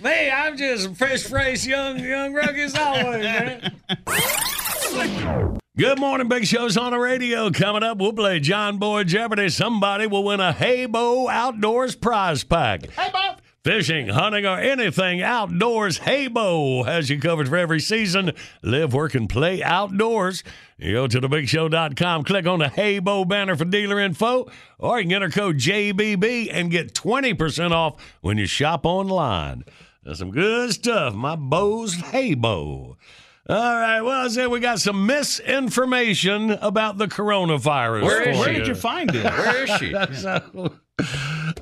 Me, 0.00 0.30
I'm 0.30 0.56
just 0.56 0.94
fresh 0.96 1.22
faced 1.22 1.66
young 1.66 1.98
young 1.98 2.36
as 2.36 2.74
always, 2.76 3.22
man. 3.22 3.72
Good 5.76 6.00
morning, 6.00 6.28
Big 6.28 6.46
Show's 6.46 6.76
on 6.76 6.90
the 6.90 6.98
radio. 6.98 7.50
Coming 7.50 7.84
up, 7.84 7.98
we'll 7.98 8.12
play 8.12 8.40
John 8.40 8.78
Boy 8.78 9.04
Jeopardy. 9.04 9.48
Somebody 9.48 10.08
will 10.08 10.24
win 10.24 10.40
a 10.40 10.52
Haybo 10.52 11.28
Outdoors 11.30 11.94
prize 11.94 12.42
pack. 12.42 12.82
Haybo! 12.82 13.38
Fishing, 13.64 14.08
hunting, 14.08 14.46
or 14.46 14.58
anything 14.58 15.20
outdoors, 15.20 15.98
Haybo 15.98 16.86
has 16.86 17.10
you 17.10 17.20
covered 17.20 17.48
for 17.48 17.56
every 17.56 17.80
season. 17.80 18.32
Live, 18.62 18.94
work, 18.94 19.14
and 19.14 19.28
play 19.28 19.62
outdoors. 19.62 20.42
You 20.80 20.92
go 20.92 21.08
to 21.08 21.20
thebigshow.com, 21.20 22.22
click 22.22 22.46
on 22.46 22.60
the 22.60 22.66
Haybo 22.66 23.26
banner 23.26 23.56
for 23.56 23.64
dealer 23.64 23.98
info, 23.98 24.48
or 24.78 25.00
you 25.00 25.06
can 25.06 25.14
enter 25.14 25.28
code 25.28 25.56
JBB 25.56 26.50
and 26.52 26.70
get 26.70 26.94
20% 26.94 27.72
off 27.72 28.00
when 28.20 28.38
you 28.38 28.46
shop 28.46 28.86
online. 28.86 29.64
That's 30.04 30.20
some 30.20 30.30
good 30.30 30.70
stuff. 30.70 31.14
My 31.14 31.34
bow's 31.34 31.96
Haybo. 31.96 32.94
All 33.48 33.56
right. 33.56 34.02
Well, 34.02 34.26
I 34.26 34.28
said 34.28 34.48
we 34.48 34.60
got 34.60 34.78
some 34.78 35.06
misinformation 35.06 36.50
about 36.50 36.98
the 36.98 37.06
coronavirus. 37.06 38.02
Where 38.02 38.28
is 38.28 38.36
for 38.36 38.44
Where 38.44 38.52
did 38.52 38.66
you 38.66 38.74
find 38.74 39.14
it? 39.14 39.24
Where 39.24 39.64
is 39.64 39.70
she? 39.78 39.94
So, 41.00 41.04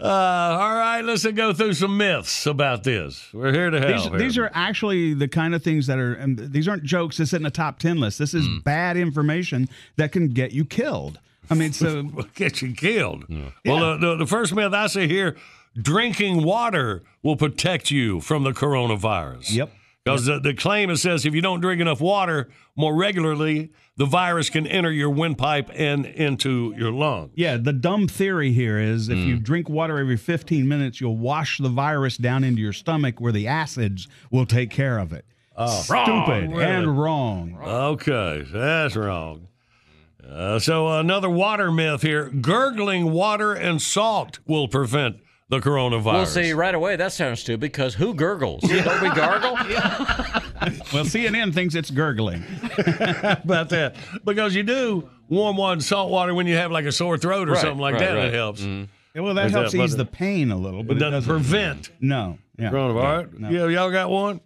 uh, 0.01 0.07
all 0.07 0.75
right, 0.75 1.03
let's 1.03 1.27
go 1.27 1.53
through 1.53 1.75
some 1.75 1.99
myths 1.99 2.47
about 2.47 2.85
this. 2.85 3.29
We're 3.35 3.53
here 3.53 3.69
to 3.69 3.79
help. 3.79 3.93
These, 3.93 4.05
here. 4.05 4.19
these 4.19 4.39
are 4.39 4.51
actually 4.55 5.13
the 5.13 5.29
kind 5.29 5.55
of 5.55 5.63
things 5.63 5.87
that 5.89 5.99
are, 5.99 6.15
and 6.15 6.39
these 6.39 6.67
aren't 6.67 6.85
jokes. 6.85 7.19
This 7.19 7.35
isn't 7.35 7.45
a 7.45 7.51
top 7.51 7.79
10 7.79 8.01
list. 8.01 8.19
This 8.19 8.33
is 8.33 8.49
bad 8.65 8.97
information 8.97 9.69
that 9.97 10.11
can 10.11 10.29
get 10.29 10.53
you 10.53 10.65
killed. 10.65 11.21
I 11.51 11.55
mean, 11.55 11.73
so 11.75 12.03
get 12.35 12.63
you 12.63 12.73
killed. 12.73 13.27
Well, 13.67 13.99
the, 13.99 14.09
the, 14.09 14.17
the 14.17 14.27
first 14.27 14.55
myth 14.55 14.73
I 14.73 14.87
see 14.87 15.07
here: 15.07 15.37
drinking 15.77 16.43
water 16.43 17.03
will 17.23 17.37
protect 17.37 17.91
you 17.91 18.21
from 18.21 18.43
the 18.43 18.53
coronavirus. 18.53 19.53
Yep. 19.53 19.71
Because 20.07 20.25
the, 20.27 20.39
the 20.39 20.55
claim 20.55 20.89
it 20.89 20.99
says 20.99 21.27
if 21.27 21.35
you 21.35 21.41
don't 21.41 21.61
drink 21.61 21.81
enough 21.81 22.01
water 22.01 22.49
more 22.77 22.95
regularly, 22.95 23.73
the 23.97 24.05
virus 24.05 24.49
can 24.49 24.65
enter 24.65 24.93
your 24.93 25.11
windpipe 25.11 25.69
and 25.75 26.07
into 26.07 26.73
your 26.79 26.93
lungs. 26.93 27.33
Yeah, 27.35 27.57
the 27.57 27.73
dumb 27.73 28.07
theory 28.07 28.53
here 28.53 28.79
is 28.79 29.09
if 29.09 29.19
you 29.19 29.37
drink 29.37 29.69
water 29.69 29.99
every 29.99 30.17
15 30.17 30.69
minutes, 30.69 31.01
you'll 31.01 31.17
wash 31.17 31.59
the 31.59 31.69
virus 31.69 32.17
down 32.17 32.45
into 32.45 32.63
your 32.63 32.73
stomach 32.73 33.21
where 33.21 33.33
the 33.33 33.49
acids 33.49 34.07
will 34.31 34.47
take 34.47 34.71
care 34.71 34.99
of 34.99 35.13
it. 35.13 35.25
Stupid 35.67 35.91
Wrong, 35.91 36.51
really. 36.53 36.65
and 36.65 36.99
wrong. 36.99 37.59
Okay, 37.61 38.47
that's 38.53 38.95
wrong. 38.95 39.49
Uh, 40.25 40.61
so 40.61 40.87
another 41.01 41.31
water 41.31 41.73
myth 41.73 42.03
here: 42.03 42.29
gurgling 42.29 43.11
water 43.11 43.55
and 43.55 43.83
salt 43.83 44.39
will 44.47 44.69
prevent 44.69 45.17
the 45.49 45.61
coronavirus. 45.61 46.05
Well, 46.05 46.27
see, 46.27 46.53
right 46.53 46.75
away, 46.75 46.97
that 46.97 47.13
sounds 47.13 47.41
stupid 47.41 47.61
because 47.61 47.95
who 47.95 48.15
gurgles? 48.15 48.63
Don't 48.63 49.03
we 49.03 49.11
gargle? 49.11 49.57
Well, 50.93 51.05
CNN 51.05 51.55
thinks 51.55 51.75
it's 51.77 51.91
gurgling. 51.91 52.43
about 52.79 53.69
that 53.69 53.95
because 54.25 54.55
you 54.55 54.63
do 54.65 55.09
warm 55.29 55.57
water 55.57 55.75
and 55.75 55.85
salt 55.85 56.11
water 56.11 56.35
when 56.35 56.47
you 56.47 56.57
have 56.57 56.73
like 56.73 56.87
a 56.87 56.93
sore 56.93 57.19
throat 57.19 57.49
or 57.49 57.53
Right, 57.53 57.61
something 57.61 57.79
like 57.79 57.95
right, 57.95 58.01
that. 58.01 58.15
right. 58.15 58.25
It 58.29 58.35
helps. 58.35 58.63
Mm-hmm. 58.63 58.85
Yeah, 59.15 59.21
Well, 59.23 59.35
that 59.35 59.47
Is 59.47 59.53
helps 59.53 59.73
that- 59.73 59.83
ease 59.85 59.93
but- 59.95 59.99
the 59.99 60.11
pain 60.11 60.51
a 60.51 60.57
little, 60.57 60.83
but 60.83 60.97
It 60.97 61.01
doesn't 61.01 61.29
prevent 61.31 61.91
No. 62.01 62.39
Yeah. 62.59 62.71
coronavirus. 62.71 63.39
No. 63.39 63.51
Yeah, 63.51 63.67
y'all 63.69 63.91
got 63.93 64.11
one. 64.11 64.41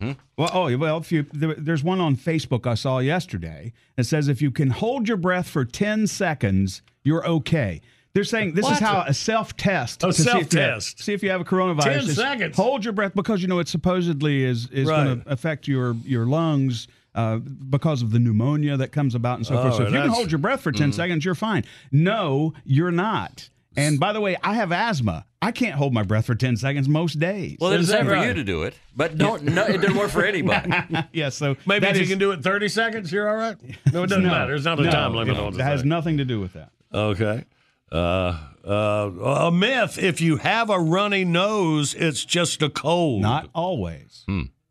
Hmm? 0.00 0.12
Well, 0.36 0.50
oh, 0.52 0.76
well, 0.76 0.98
if 0.98 1.10
you 1.10 1.24
there, 1.32 1.54
there's 1.54 1.82
one 1.84 2.00
on 2.00 2.16
Facebook 2.16 2.66
I 2.66 2.74
saw 2.74 2.98
yesterday. 2.98 3.72
It 3.96 4.04
says 4.04 4.28
if 4.28 4.42
you 4.42 4.50
can 4.50 4.70
hold 4.70 5.08
your 5.08 5.16
breath 5.16 5.48
for 5.48 5.64
10 5.64 6.06
seconds, 6.06 6.82
you're 7.02 7.26
okay. 7.26 7.80
They're 8.14 8.24
saying 8.24 8.54
this 8.54 8.68
is 8.68 8.78
how 8.78 9.04
a 9.06 9.14
self-test. 9.14 10.02
A 10.02 10.12
see 10.12 10.22
if 10.22 10.26
you 10.26 10.32
have- 10.32 10.40
self-test. 10.50 11.02
See 11.04 11.12
if 11.12 11.22
you 11.22 11.30
have 11.30 11.40
a 11.40 11.44
coronavirus. 11.44 11.82
10 11.84 11.98
is 12.00 12.16
seconds. 12.16 12.56
Hold 12.56 12.84
your 12.84 12.92
breath 12.92 13.14
because 13.14 13.42
you 13.42 13.48
know 13.48 13.58
it 13.58 13.68
supposedly 13.68 14.44
is 14.44 14.68
is 14.70 14.88
going 14.88 15.22
to 15.22 15.30
affect 15.30 15.68
your 15.68 15.94
your 16.04 16.26
lungs. 16.26 16.88
Uh, 17.14 17.38
because 17.38 18.00
of 18.00 18.12
the 18.12 18.18
pneumonia 18.20 18.76
that 18.76 18.92
comes 18.92 19.12
about 19.16 19.38
and 19.38 19.46
so 19.46 19.54
forth. 19.60 19.74
Oh, 19.74 19.76
So 19.78 19.82
if 19.84 19.92
you 19.92 19.98
can 19.98 20.08
hold 20.10 20.30
your 20.30 20.38
breath 20.38 20.60
for 20.60 20.70
10 20.70 20.92
seconds, 20.92 21.24
you're 21.24 21.34
fine. 21.34 21.64
No, 21.90 22.52
you're 22.64 22.92
not. 22.92 23.48
And 23.76 23.98
by 23.98 24.12
the 24.12 24.20
way, 24.20 24.36
I 24.42 24.54
have 24.54 24.70
asthma. 24.70 25.24
I 25.42 25.50
can't 25.50 25.74
hold 25.74 25.92
my 25.92 26.04
breath 26.04 26.26
for 26.26 26.36
10 26.36 26.56
seconds 26.58 26.88
most 26.88 27.18
days. 27.18 27.56
Well, 27.60 27.72
Is 27.72 27.80
it's 27.80 27.90
that 27.90 27.98
time 27.98 28.06
for 28.06 28.12
right? 28.12 28.28
you 28.28 28.34
to 28.34 28.44
do 28.44 28.62
it, 28.62 28.74
but 28.94 29.18
don't. 29.18 29.42
No, 29.42 29.64
it 29.64 29.80
didn't 29.80 29.96
work 29.96 30.10
for 30.10 30.24
anybody. 30.24 30.70
yeah, 31.12 31.30
so 31.30 31.56
Maybe 31.66 31.86
that 31.86 31.96
if 31.96 32.02
you 32.02 32.06
can 32.08 32.18
do 32.18 32.30
it 32.30 32.42
30 32.42 32.68
seconds, 32.68 33.10
you're 33.10 33.28
all 33.28 33.36
right. 33.36 33.56
No, 33.92 34.04
it 34.04 34.08
doesn't 34.10 34.22
No, 34.22 34.30
matter. 34.30 34.48
There's 34.52 34.64
not 34.64 34.78
a 34.78 34.82
no, 34.84 34.90
time 34.90 35.14
limit 35.14 35.36
it, 35.36 35.54
It 35.54 35.60
has 35.60 35.80
thing. 35.80 35.88
nothing 35.88 36.18
to 36.18 36.24
do 36.24 36.38
with 36.38 36.52
that. 36.52 36.70
Okay. 36.94 37.44
Uh, 37.90 38.38
uh, 38.66 39.10
a 39.46 39.50
myth: 39.52 39.98
if 39.98 40.20
you 40.20 40.36
have 40.38 40.70
a 40.70 40.78
runny 40.78 41.24
nose, 41.24 41.94
it's 41.94 42.24
just 42.24 42.62
a 42.62 42.68
cold. 42.70 43.22
Not 43.22 43.48
always. 43.54 44.24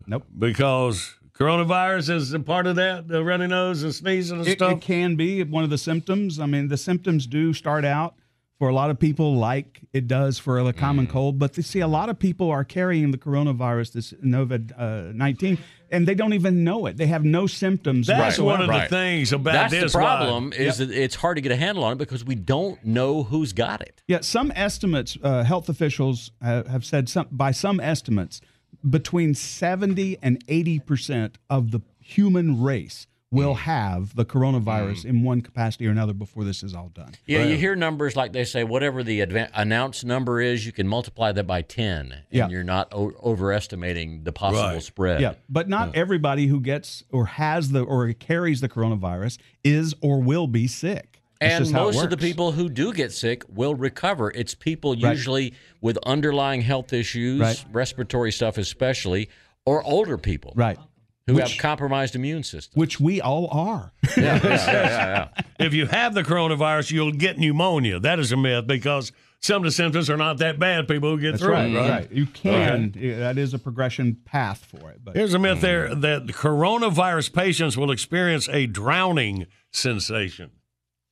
Nope. 0.09 0.23
because 0.37 1.15
coronavirus 1.33 2.09
is 2.15 2.33
a 2.33 2.39
part 2.39 2.65
of 2.67 2.75
that. 2.77 3.07
The 3.07 3.23
runny 3.23 3.47
nose 3.47 3.83
and 3.83 3.93
sneezing 3.93 4.39
and 4.39 4.47
It, 4.47 4.57
stuff. 4.57 4.73
it 4.73 4.81
can 4.81 5.15
be 5.15 5.43
one 5.43 5.63
of 5.63 5.69
the 5.69 5.77
symptoms. 5.77 6.39
I 6.39 6.45
mean, 6.45 6.67
the 6.67 6.77
symptoms 6.77 7.27
do 7.27 7.53
start 7.53 7.85
out 7.85 8.15
for 8.57 8.69
a 8.69 8.73
lot 8.73 8.89
of 8.89 8.97
people 8.99 9.35
like 9.35 9.81
it 9.93 10.07
does 10.07 10.39
for 10.39 10.57
a 10.59 10.73
common 10.73 11.05
Mm. 11.05 11.11
cold, 11.11 11.37
but 11.39 11.53
see 11.55 11.79
a 11.79 11.87
lot 11.87 12.09
of 12.09 12.17
people 12.17 12.49
are 12.49 12.63
carrying 12.63 13.11
the 13.11 13.17
coronavirus, 13.17 13.93
this 13.93 14.13
COVID 14.13 14.73
uh, 14.79 15.11
19, 15.13 15.57
and 15.91 16.07
they 16.07 16.15
don't 16.15 16.33
even 16.33 16.63
know 16.63 16.85
it. 16.85 16.97
They 16.97 17.07
have 17.07 17.23
no 17.23 17.47
symptoms. 17.47 18.07
That's 18.07 18.37
whatsoever. 18.37 18.43
one 18.59 18.61
of 18.63 18.69
Right. 18.69 18.89
the 18.89 18.95
things 18.95 19.31
about 19.33 19.53
That's 19.53 19.71
this. 19.73 19.93
the 19.93 19.97
why- 19.99 20.03
problem. 20.17 20.53
Is 20.53 20.77
that 20.79 20.91
it's 20.91 21.15
hard 21.15 21.37
to 21.37 21.41
get 21.41 21.51
a 21.51 21.55
handle 21.55 21.83
on 21.83 21.93
it 21.93 21.97
because 21.97 22.23
we 22.25 22.35
don't 22.35 22.83
know 22.85 23.23
who's 23.23 23.53
got 23.53 23.81
it. 23.81 24.01
Yeah, 24.07 24.19
some 24.21 24.51
estimates, 24.55 25.17
uh, 25.23 25.43
health 25.43 25.69
officials 25.69 26.31
uh, 26.41 26.63
have 26.65 26.83
said 26.85 27.09
some, 27.09 27.27
by 27.31 27.51
some 27.51 27.79
estimates, 27.79 28.41
between 28.87 29.33
70 29.33 30.17
and 30.21 30.43
80 30.47 30.79
percent 30.79 31.37
of 31.49 31.71
the 31.71 31.81
human 31.99 32.61
race 32.61 33.07
will 33.31 33.55
mm. 33.55 33.59
have 33.59 34.15
the 34.15 34.25
coronavirus 34.25 35.03
mm. 35.03 35.05
in 35.05 35.23
one 35.23 35.41
capacity 35.41 35.87
or 35.87 35.91
another 35.91 36.13
before 36.13 36.43
this 36.43 36.63
is 36.63 36.73
all 36.73 36.89
done. 36.89 37.11
Yeah, 37.25 37.43
you 37.43 37.57
hear 37.57 37.75
numbers 37.75 38.15
like 38.15 38.31
they 38.33 38.45
say 38.45 38.63
whatever 38.63 39.03
the 39.03 39.19
adva- 39.19 39.49
announced 39.53 40.05
number 40.05 40.39
is, 40.39 40.65
you 40.65 40.71
can 40.71 40.87
multiply 40.87 41.31
that 41.33 41.45
by 41.45 41.61
10, 41.61 42.11
and 42.13 42.21
Yeah. 42.31 42.47
you're 42.47 42.63
not 42.63 42.93
o- 42.93 43.13
overestimating 43.23 44.23
the 44.23 44.31
possible 44.31 44.69
Right. 44.69 44.81
spread. 44.83 45.21
Yeah, 45.21 45.33
but 45.49 45.67
not 45.67 45.95
everybody 45.95 46.47
who 46.47 46.61
gets 46.61 47.03
or 47.11 47.25
has 47.25 47.69
the 47.71 47.81
or 47.81 48.11
carries 48.13 48.61
the 48.61 48.69
coronavirus 48.69 49.37
is 49.63 49.93
or 50.01 50.21
will 50.21 50.47
be 50.47 50.67
sick. 50.67 51.21
That's 51.39 51.53
And 51.53 51.65
just 51.65 51.73
how 51.73 51.83
it 51.83 51.93
most 51.93 52.03
of 52.03 52.09
the 52.09 52.17
people 52.17 52.53
who 52.53 52.67
do 52.67 52.93
get 52.93 53.11
sick 53.11 53.43
will 53.53 53.75
recover. 53.75 54.31
It's 54.31 54.55
people 54.55 54.93
Right. 54.93 55.11
usually 55.11 55.53
with 55.81 55.97
underlying 56.03 56.61
health 56.61 56.93
issues, 56.93 57.39
Right. 57.39 57.63
respiratory 57.71 58.31
stuff 58.31 58.57
especially, 58.57 59.29
or 59.65 59.83
older 59.83 60.17
people 60.17 60.53
right 60.55 60.79
who 61.27 61.35
Which- 61.35 61.51
have 61.53 61.61
compromised 61.61 62.15
immune 62.15 62.41
systems. 62.43 62.75
which 62.75 62.99
we 62.99 63.21
all 63.21 63.47
are. 63.51 63.93
Yeah, 64.17 64.23
yeah, 64.23 64.39
yeah, 64.43 64.65
yeah, 64.65 65.27
yeah. 65.59 65.65
If 65.65 65.73
you 65.75 65.85
have 65.85 66.13
the 66.15 66.23
coronavirus, 66.23 66.91
you'll 66.91 67.11
get 67.11 67.37
pneumonia. 67.37 67.99
That 67.99 68.17
is 68.19 68.31
a 68.31 68.37
myth 68.37 68.65
because 68.65 69.11
some 69.41 69.57
of 69.57 69.63
the 69.65 69.71
symptoms 69.71 70.09
are 70.09 70.17
not 70.17 70.39
that 70.39 70.57
bad. 70.57 70.87
People 70.87 71.11
who 71.11 71.19
get 71.21 71.31
That's 71.33 71.43
through 71.43 71.53
right, 71.53 71.69
it, 71.69 71.75
right? 71.77 71.89
right. 71.89 72.11
You 72.11 72.25
can. 72.25 72.93
yeah, 72.97 73.19
That 73.19 73.37
is 73.37 73.53
a 73.53 73.59
progression 73.59 74.17
path 74.25 74.65
for 74.65 74.89
it. 74.89 75.01
But 75.03 75.15
Here's 75.15 75.33
a 75.35 75.39
myth 75.39 75.61
there 75.61 75.93
that 75.93 76.25
coronavirus 76.27 77.33
patients 77.33 77.77
will 77.77 77.91
experience 77.91 78.49
a 78.49 78.65
drowning 78.65 79.45
sensation. 79.71 80.49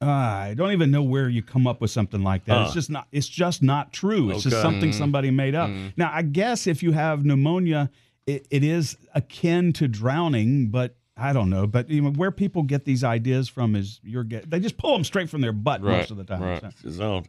I 0.02 0.54
don't 0.58 0.72
even 0.72 0.92
know 0.92 1.04
where 1.04 1.30
you 1.30 1.42
come 1.42 1.68
up 1.68 1.80
with 1.82 1.90
something 1.92 2.22
like 2.24 2.46
that. 2.46 2.58
Uh. 2.58 2.64
It's 2.66 2.74
just 2.74 2.90
not. 2.90 3.08
It's 3.12 3.28
just 3.28 3.64
not 3.64 3.94
true. 3.94 4.30
It's 4.32 4.44
just 4.44 4.62
something 4.62 4.90
Mhm. 4.92 4.94
somebody 4.98 5.32
made 5.32 5.56
up. 5.56 5.70
Mhm. 5.70 5.94
Now, 5.96 6.12
I 6.14 6.22
guess 6.22 6.68
if 6.68 6.84
you 6.84 6.92
have 6.92 7.24
pneumonia, 7.26 7.90
it, 8.28 8.48
it 8.50 8.64
is 8.64 8.98
akin 9.14 9.74
to 9.74 9.88
drowning, 9.88 10.68
but 10.70 10.96
I 11.18 11.34
don't 11.34 11.50
know. 11.50 11.68
But 11.68 11.90
you 11.90 12.02
know, 12.02 12.12
where 12.12 12.32
people 12.32 12.64
get 12.64 12.86
these 12.86 13.04
ideas 13.04 13.48
from 13.48 13.76
is 13.76 14.00
you're 14.04 14.24
get. 14.24 14.50
They 14.50 14.60
just 14.60 14.78
pull 14.78 14.94
them 14.94 15.04
straight 15.04 15.30
from 15.30 15.42
their 15.42 15.54
butt 15.54 15.82
most 15.82 16.12
of 16.12 16.18
the 16.18 16.24
time. 16.24 16.60
so. 16.84 16.90
So, 16.92 17.24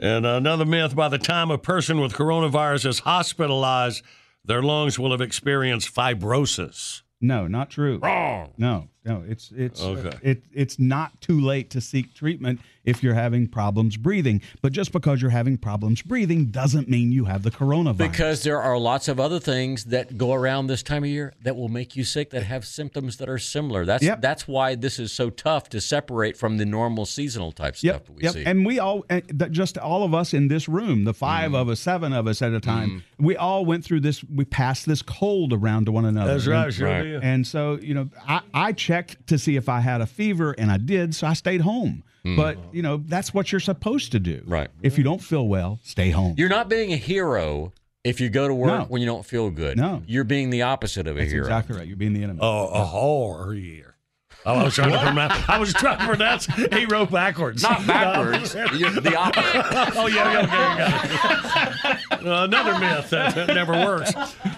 and 0.00 0.24
another 0.26 0.64
myth 0.64 0.94
by 0.94 1.08
the 1.08 1.18
time 1.18 1.50
a 1.50 1.58
person 1.58 2.00
with 2.00 2.12
coronavirus 2.12 2.86
is 2.86 2.98
hospitalized, 3.00 4.02
their 4.44 4.62
lungs 4.62 4.98
will 4.98 5.10
have 5.10 5.20
experienced 5.20 5.94
fibrosis. 5.94 7.02
No, 7.20 7.46
not 7.48 7.70
true. 7.70 7.98
Wrong. 7.98 8.52
No, 8.56 8.88
no. 9.08 9.24
It's 9.26 9.50
it's 9.56 9.80
Okay. 9.80 10.16
it 10.22 10.42
it's 10.52 10.78
not 10.78 11.20
too 11.20 11.40
late 11.40 11.70
to 11.70 11.80
seek 11.80 12.14
treatment 12.14 12.60
if 12.84 13.02
you're 13.02 13.14
having 13.14 13.46
problems 13.46 13.96
breathing. 13.96 14.40
But 14.62 14.72
just 14.72 14.92
because 14.92 15.20
you're 15.20 15.30
having 15.30 15.58
problems 15.58 16.02
breathing 16.02 16.46
doesn't 16.46 16.88
mean 16.88 17.12
you 17.12 17.26
have 17.26 17.42
the 17.42 17.50
coronavirus. 17.50 17.98
Because 17.98 18.42
there 18.42 18.60
are 18.62 18.78
lots 18.78 19.08
of 19.08 19.20
other 19.20 19.38
things 19.38 19.84
that 19.86 20.16
go 20.16 20.32
around 20.32 20.68
this 20.68 20.82
time 20.82 21.04
of 21.04 21.10
year 21.10 21.34
that 21.42 21.56
will 21.56 21.68
make 21.68 21.96
you 21.96 22.04
sick 22.04 22.30
that 22.30 22.44
have 22.44 22.66
symptoms 22.66 23.18
that 23.18 23.28
are 23.28 23.38
similar. 23.38 23.84
That's 23.84 24.02
Yep. 24.02 24.22
that's 24.22 24.48
why 24.48 24.74
this 24.74 24.98
is 24.98 25.12
so 25.12 25.28
tough 25.30 25.68
to 25.70 25.80
separate 25.80 26.36
from 26.36 26.56
the 26.56 26.64
normal 26.64 27.04
seasonal 27.04 27.52
type 27.52 27.76
stuff 27.76 28.04
that 28.04 28.14
we 28.14 28.22
yep. 28.22 28.32
see. 28.32 28.44
And 28.44 28.64
we 28.64 28.78
all, 28.78 29.04
and 29.10 29.48
just 29.50 29.76
all 29.76 30.04
of 30.04 30.14
us 30.14 30.32
in 30.32 30.48
this 30.48 30.68
room, 30.68 31.04
the 31.04 31.14
5 31.14 31.52
mm. 31.52 31.54
of 31.54 31.68
us, 31.68 31.80
seven 31.80 32.12
of 32.12 32.26
us 32.26 32.42
at 32.42 32.52
a 32.52 32.60
time, 32.60 32.90
mm. 32.90 33.24
we 33.24 33.36
all 33.36 33.64
went 33.64 33.84
through 33.84 34.00
this. 34.00 34.24
We 34.24 34.44
passed 34.44 34.86
this 34.86 35.02
cold 35.02 35.52
around 35.52 35.86
to 35.86 35.92
one 35.92 36.04
another. 36.04 36.32
That's 36.32 36.46
right, 36.46 36.64
And, 36.64 36.74
sure 36.74 36.88
Right. 36.88 37.02
did. 37.02 37.22
And 37.22 37.46
so, 37.46 37.78
you 37.80 37.94
know, 37.94 38.08
I, 38.26 38.40
I 38.54 38.72
checked 38.72 38.97
to 39.26 39.38
see 39.38 39.56
if 39.56 39.68
I 39.68 39.80
had 39.80 40.00
a 40.00 40.06
fever, 40.06 40.54
and 40.58 40.70
I 40.70 40.76
did, 40.78 41.14
so 41.14 41.26
I 41.26 41.32
stayed 41.34 41.60
home. 41.60 42.02
Hmm. 42.24 42.36
But 42.36 42.58
you 42.72 42.82
know, 42.82 42.98
that's 43.06 43.32
what 43.32 43.52
you're 43.52 43.60
supposed 43.60 44.12
to 44.12 44.18
do. 44.20 44.42
Right. 44.46 44.68
If 44.82 44.98
you 44.98 45.04
don't 45.04 45.22
feel 45.22 45.46
well, 45.46 45.78
stay 45.82 46.10
home. 46.10 46.34
You're 46.36 46.48
not 46.48 46.68
being 46.68 46.92
a 46.92 46.96
hero 46.96 47.72
if 48.04 48.20
you 48.20 48.28
go 48.30 48.48
to 48.48 48.54
work 48.54 48.68
No. 48.68 48.84
when 48.86 49.00
you 49.02 49.06
don't 49.06 49.24
feel 49.24 49.50
good. 49.50 49.76
No. 49.76 50.02
You're 50.06 50.24
being 50.24 50.50
the 50.50 50.62
opposite 50.62 51.06
of 51.06 51.16
a 51.16 51.20
That's 51.20 51.32
hero. 51.32 51.44
exactly 51.44 51.76
right. 51.76 51.86
You're 51.86 51.96
being 51.96 52.14
the 52.14 52.22
enemy. 52.22 52.38
Oh, 52.42 52.68
a 52.68 52.84
whore 52.86 53.56
here. 53.60 53.96
Oh, 54.48 54.54
I 54.54 54.64
was 54.64 54.74
trying 54.74 54.92
to 54.92 54.98
pronounce. 55.02 55.48
I 55.48 55.58
was 55.58 55.72
trying 55.74 55.98
to 55.98 56.06
pronounce 56.06 56.46
hero 56.46 57.04
backwards. 57.04 57.62
Not 57.62 57.86
backwards. 57.86 58.54
You're 58.74 58.90
the 58.90 59.14
opposite. 59.14 59.96
oh 59.96 60.06
yeah, 60.06 60.32
yeah, 60.32 60.38
okay, 60.40 61.76
got 61.76 62.20
it. 62.22 62.26
Uh, 62.26 62.44
another 62.44 62.78
myth 62.78 63.10
that, 63.10 63.34
that 63.34 63.48
never 63.48 63.72
works. 63.72 64.10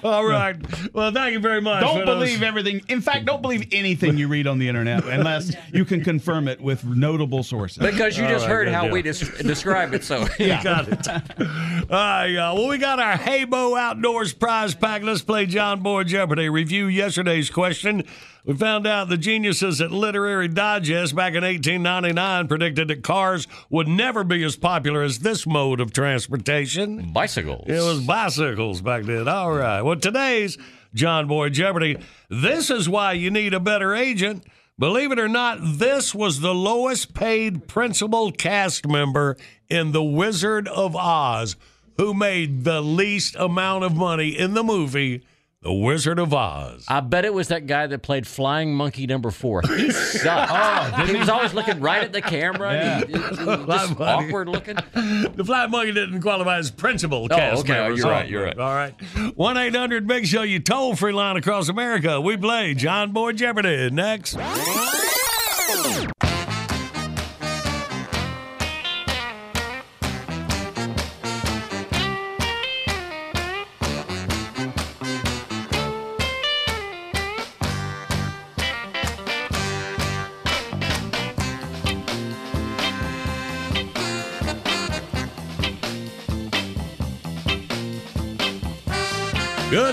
All 0.04 0.24
right. 0.24 0.56
Well, 0.94 1.10
thank 1.12 1.32
you 1.32 1.40
very 1.40 1.60
much. 1.60 1.82
Don't 1.82 2.00
for 2.00 2.06
those- 2.06 2.20
believe 2.28 2.42
everything. 2.42 2.80
In 2.88 3.00
fact, 3.00 3.24
don't 3.26 3.42
believe 3.42 3.66
anything 3.72 4.16
you 4.16 4.28
read 4.28 4.46
on 4.46 4.58
the 4.58 4.68
internet 4.68 5.04
unless 5.04 5.54
you 5.72 5.84
can 5.84 6.02
confirm 6.04 6.46
it 6.48 6.60
with 6.60 6.84
notable 6.84 7.42
sources. 7.42 7.78
Because 7.78 8.16
you 8.16 8.24
All 8.24 8.30
just 8.30 8.46
right, 8.46 8.52
heard 8.52 8.68
how 8.68 8.84
deal. 8.84 8.92
we 8.92 9.02
des- 9.02 9.42
describe 9.42 9.92
it. 9.92 10.04
So 10.04 10.20
You 10.38 10.56
got 10.62 10.86
it. 10.88 11.08
All 11.08 11.86
right, 11.90 12.26
y'all. 12.26 12.54
Well, 12.56 12.68
we 12.68 12.78
got 12.78 13.00
our 13.00 13.16
Habo 13.18 13.78
Outdoors 13.78 14.32
prize 14.32 14.74
pack. 14.74 15.02
Let's 15.02 15.22
play 15.22 15.46
John 15.46 15.80
Boy 15.82 16.04
Jeopardy. 16.04 16.48
Review 16.48 16.86
yesterday's 16.86 17.50
question. 17.50 18.04
We 18.44 18.54
found 18.54 18.86
out 18.86 19.08
the 19.08 19.18
geniuses 19.18 19.80
at 19.80 19.90
Literary 19.90 20.48
Digest 20.48 21.14
back 21.14 21.34
in 21.34 21.44
1899 21.44 22.48
predicted 22.48 22.88
that 22.88 23.02
cars 23.02 23.46
would 23.68 23.86
never 23.86 24.24
be 24.24 24.42
as 24.44 24.56
popular 24.56 25.02
as 25.02 25.18
this 25.18 25.46
mode 25.46 25.80
of 25.80 25.92
transportation. 25.92 27.12
bicycles. 27.12 27.68
It 27.68 27.82
was 27.82 28.00
bicycles 28.00 28.80
back 28.80 29.04
then. 29.04 29.28
All 29.28 29.52
right. 29.52 29.82
Well, 29.82 29.96
today's 29.96 30.56
John 30.94 31.26
Boy 31.26 31.50
Jeopardy. 31.50 31.98
This 32.28 32.70
is 32.70 32.88
why 32.88 33.12
you 33.12 33.30
need 33.30 33.54
a 33.54 33.60
better 33.60 33.94
agent. 33.94 34.44
Believe 34.78 35.12
it 35.12 35.18
or 35.18 35.28
not, 35.28 35.58
this 35.60 36.14
was 36.14 36.40
the 36.40 36.54
lowest 36.54 37.12
paid 37.12 37.68
principal 37.68 38.32
cast 38.32 38.88
member 38.88 39.36
in 39.68 39.92
The 39.92 40.02
Wizard 40.02 40.66
of 40.68 40.96
Oz 40.96 41.56
who 42.00 42.14
made 42.14 42.64
the 42.64 42.80
least 42.80 43.36
amount 43.36 43.84
of 43.84 43.94
money 43.94 44.30
in 44.30 44.54
the 44.54 44.64
movie 44.64 45.22
The 45.62 45.70
Wizard 45.74 46.18
of 46.18 46.32
Oz. 46.32 46.86
I 46.88 47.00
bet 47.00 47.26
it 47.26 47.34
was 47.34 47.48
that 47.48 47.66
guy 47.66 47.86
that 47.86 47.98
played 48.00 48.26
Flying 48.26 48.74
Monkey 48.74 49.06
Number 49.06 49.30
Four. 49.30 49.60
He 49.60 49.86
oh, 49.88 49.90
sucked. 49.90 51.06
he 51.06 51.14
was 51.16 51.28
always 51.28 51.52
looking 51.52 51.80
right 51.80 52.02
at 52.02 52.14
the 52.14 52.22
camera. 52.22 52.72
Yeah. 52.72 53.00
He- 53.04 53.12
he- 53.12 53.18
he 53.18 53.18
was 53.18 53.36
just 53.66 53.94
Funny. 53.98 54.26
awkward 54.28 54.48
looking. 54.48 54.76
The 54.94 55.42
Flying 55.44 55.70
Monkey 55.70 55.92
didn't 55.92 56.22
qualify 56.22 56.56
as 56.56 56.70
principal 56.70 57.24
Oh, 57.30 57.36
cast 57.36 57.60
okay. 57.60 57.74
member. 57.74 57.94
You're 57.98 58.08
right, 58.10 58.26
you're 58.26 58.42
right. 58.44 58.58
All 58.58 58.72
right. 58.74 58.94
1 59.36 59.56
800 59.58 60.06
Big 60.06 60.26
Show, 60.26 60.40
you 60.44 60.60
toll 60.60 60.96
free 60.96 61.12
line 61.12 61.36
across 61.36 61.68
America. 61.68 62.18
We 62.22 62.38
play 62.38 62.72
John 62.72 63.12
Boy 63.12 63.32
Jeopardy 63.32 63.90
next. 63.90 64.38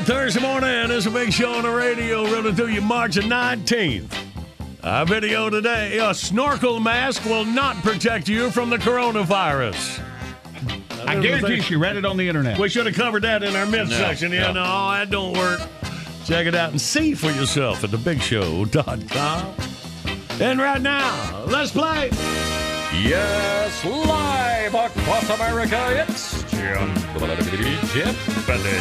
Thursday 0.07 0.39
morning. 0.41 0.89
It's 0.89 1.05
a 1.05 1.11
big 1.11 1.33
show 1.33 1.51
on 1.55 1.63
the 1.63 1.69
radio 1.69 2.23
running 2.31 2.55
through 2.55 2.67
you 2.67 2.79
March 2.79 3.15
the 3.15 3.21
19th. 3.23 4.17
Our 4.81 5.05
video 5.05 5.49
today 5.49 5.97
a 5.97 6.13
snorkel 6.13 6.79
mask 6.79 7.25
will 7.25 7.43
not 7.43 7.75
protect 7.83 8.29
you 8.29 8.49
from 8.49 8.69
the 8.69 8.77
coronavirus. 8.77 10.01
I 11.05 11.19
guarantee 11.19 11.59
she 11.59 11.75
read 11.75 11.97
it 11.97 12.05
on 12.05 12.15
the 12.15 12.25
internet. 12.25 12.57
We 12.57 12.69
should 12.69 12.85
have 12.85 12.95
covered 12.95 13.23
that 13.23 13.43
in 13.43 13.53
our 13.57 13.65
mid 13.65 13.89
No, 13.89 13.97
section. 13.97 14.31
Yeah, 14.31 14.53
no. 14.53 14.63
no, 14.63 14.91
that 14.91 15.09
don't 15.09 15.33
work. 15.33 15.59
Check 16.23 16.47
it 16.47 16.55
out 16.55 16.71
and 16.71 16.79
see 16.79 17.13
for 17.13 17.29
yourself 17.31 17.83
at 17.83 17.89
thebigshow.com. 17.89 19.55
And 20.41 20.59
right 20.61 20.81
now, 20.81 21.43
let's 21.47 21.71
play. 21.71 22.11
Yes, 22.93 23.83
live 23.83 24.73
across 24.73 25.29
America, 25.31 26.05
it's 26.07 26.46
John 26.57 26.93
Jeopardy. 27.93 28.77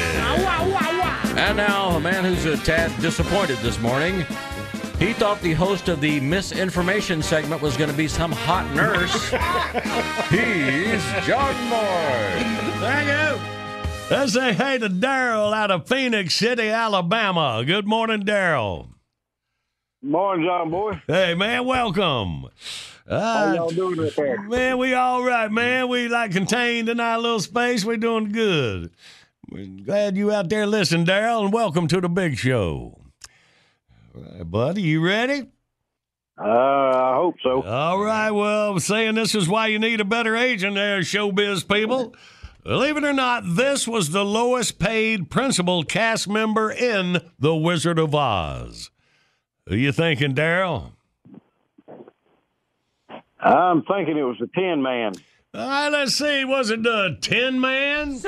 And 1.39 1.57
now, 1.57 1.91
a 1.91 2.01
man 2.01 2.25
who's 2.25 2.45
a 2.47 2.57
tad 2.57 2.91
disappointed 3.01 3.59
this 3.59 3.79
morning. 3.81 4.25
He 4.99 5.13
thought 5.13 5.43
the 5.43 5.53
host 5.53 5.89
of 5.89 6.01
the 6.01 6.21
misinformation 6.21 7.23
segment 7.23 7.61
was 7.61 7.77
going 7.77 7.91
to 7.91 7.97
be 7.97 8.09
some 8.09 8.33
hot 8.33 8.65
nurse. 8.75 9.13
He's 10.31 11.27
John 11.27 11.55
Moore. 11.69 12.81
Thank 12.81 13.09
you. 13.09 13.57
Let's 14.11 14.33
say 14.33 14.55
hey 14.55 14.79
to 14.79 14.89
Daryl 14.89 15.53
out 15.53 15.71
of 15.71 15.87
Phenix 15.87 16.35
City, 16.35 16.69
Alabama. 16.69 17.63
Good 17.67 17.87
morning, 17.87 18.23
Daryl. 18.23 18.89
Morning, 20.01 20.47
John 20.47 20.71
boy. 20.71 21.03
Hey, 21.07 21.35
man, 21.35 21.67
welcome. 21.67 22.47
How 23.09 23.17
Uh, 23.17 23.55
y'all 23.55 23.71
doing 23.71 24.05
up 24.05 24.15
there? 24.15 24.41
Man, 24.43 24.79
we 24.79 24.93
all 24.95 25.23
right, 25.23 25.51
man. 25.51 25.89
We 25.89 26.09
like 26.09 26.33
contained 26.33 26.89
in 26.89 26.99
our 26.99 27.19
little 27.19 27.41
space. 27.41 27.85
We're 27.85 27.97
doing 27.99 28.31
good. 28.33 28.91
We're 29.49 29.67
glad 29.85 30.17
you 30.17 30.33
out 30.33 30.49
there 30.49 30.67
listening, 30.67 31.07
Daryl, 31.07 31.45
and 31.45 31.53
welcome 31.53 31.87
to 31.89 32.01
the 32.01 32.09
big 32.09 32.37
show. 32.37 32.99
All 34.15 34.23
right, 34.23 34.51
buddy, 34.51 34.83
you 34.83 35.05
ready? 35.05 35.49
Uh, 36.39 36.43
I 36.43 37.15
hope 37.15 37.37
so. 37.43 37.63
All 37.63 38.01
right, 38.01 38.33
well, 38.33 38.73
I'm 38.73 38.81
saying 38.81 39.15
this 39.15 39.35
is 39.37 39.49
why 39.49 39.69
you 39.69 39.79
need 39.79 40.01
a 40.01 40.05
better 40.05 40.35
agent 40.37 40.75
there, 40.75 40.99
showbiz 41.01 41.67
people. 41.67 42.13
Believe 42.65 42.97
it 42.97 43.05
or 43.05 43.13
not, 43.13 43.45
this 43.47 43.87
was 43.87 44.11
the 44.11 44.25
lowest 44.25 44.81
paid 44.81 45.31
principal 45.31 45.85
cast 45.85 46.29
member 46.29 46.73
in 46.73 47.19
The 47.39 47.55
Wizard 47.55 48.01
of 48.01 48.13
Oz. 48.17 48.91
Who 49.69 49.77
you 49.77 49.93
thinking, 49.93 50.35
Daryl? 50.35 50.96
I'm 53.47 53.83
thinking 53.83 54.17
it 54.17 54.23
was 54.23 54.37
the 54.41 54.49
Tin 54.55 54.83
Man. 54.83 55.13
All 55.55 55.67
right, 55.69 55.89
let's 55.89 56.15
see. 56.15 56.45
Was 56.45 56.71
it 56.71 56.83
the 56.83 57.17
Tin 57.21 57.61
Man? 57.61 58.21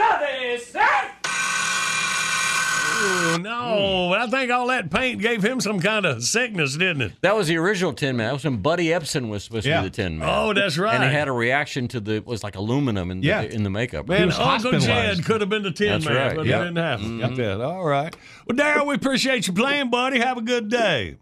Ooh, 3.01 3.39
no, 3.39 4.13
I 4.13 4.27
think 4.29 4.51
all 4.51 4.67
that 4.69 4.91
paint 4.91 5.23
gave 5.23 5.45
him 5.45 5.61
some 5.61 5.79
kind 5.79 6.05
of 6.05 6.25
sickness, 6.25 6.77
didn't 6.77 7.03
it? 7.03 7.13
That 7.21 7.37
was 7.37 7.47
the 7.47 7.57
original 7.57 7.93
Tin 7.93 8.17
Man. 8.17 8.27
That 8.27 8.33
was 8.33 8.45
when 8.45 8.57
Buddy 8.57 8.87
Ebsen 8.87 9.29
was 9.29 9.45
supposed 9.45 9.67
Yeah. 9.67 9.77
to 9.77 9.83
be 9.85 9.89
the 9.89 9.95
Tin 9.95 10.19
Man. 10.19 10.29
Oh, 10.29 10.53
that's 10.53 10.77
right. 10.79 10.95
And 10.95 11.05
he 11.05 11.11
had 11.11 11.29
a 11.29 11.33
reaction 11.33 11.87
to 11.89 12.01
the 12.01 12.15
it 12.17 12.27
was 12.27 12.43
like 12.43 12.57
aluminum 12.57 13.11
in 13.13 13.21
the 13.21 13.27
Yeah. 13.29 13.43
in 13.43 13.63
the 13.63 13.71
makeup. 13.71 14.09
Man, 14.09 14.33
Uncle 14.33 14.79
Jed 14.81 15.25
could 15.25 15.41
have 15.43 15.51
been 15.51 15.63
the 15.63 15.71
Tin 15.71 15.91
That's 15.93 16.07
Man, 16.07 16.17
right. 16.17 16.37
but 16.37 16.47
Yep. 16.47 16.61
it 16.61 16.65
didn't 16.65 16.77
happen. 16.79 17.21
Mhm. 17.21 17.39
Yep. 17.39 17.61
All 17.61 17.85
right. 17.85 18.17
Well, 18.47 18.57
Daryl, 18.57 18.87
we 18.87 18.95
appreciate 18.97 19.47
you 19.47 19.53
playing, 19.53 19.91
buddy. 19.91 20.19
Have 20.19 20.39
a 20.39 20.43
good 20.43 20.69
day. 20.69 21.19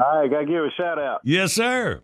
All 0.00 0.20
right, 0.20 0.30
gotta 0.30 0.46
give 0.46 0.64
a 0.64 0.70
shout 0.70 0.98
out. 0.98 1.20
Yes, 1.24 1.52
sir. 1.52 2.00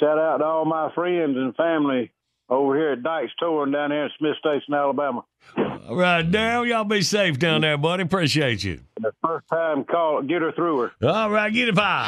Shout 0.00 0.18
out 0.18 0.38
to 0.38 0.44
all 0.44 0.64
my 0.64 0.90
friends 0.94 1.36
and 1.36 1.54
family 1.54 2.10
over 2.48 2.76
here 2.76 2.92
at 2.92 3.02
Dykes 3.02 3.32
Touring 3.38 3.72
down 3.72 3.90
here 3.90 4.04
in 4.04 4.10
Smith 4.18 4.36
Station, 4.38 4.74
Alabama. 4.74 5.24
All 5.56 5.96
right, 5.96 6.28
Daryl, 6.28 6.66
y'all 6.66 6.84
be 6.84 7.02
safe 7.02 7.38
down 7.38 7.60
there, 7.60 7.78
buddy. 7.78 8.02
Appreciate 8.02 8.64
you. 8.64 8.80
The 9.00 9.12
first 9.24 9.46
time 9.48 9.84
call, 9.84 10.22
get 10.22 10.42
her 10.42 10.52
through 10.52 10.78
her. 10.80 10.92
All 11.08 11.30
right, 11.30 11.52
get 11.52 11.68
it 11.68 11.74
by. 11.74 12.06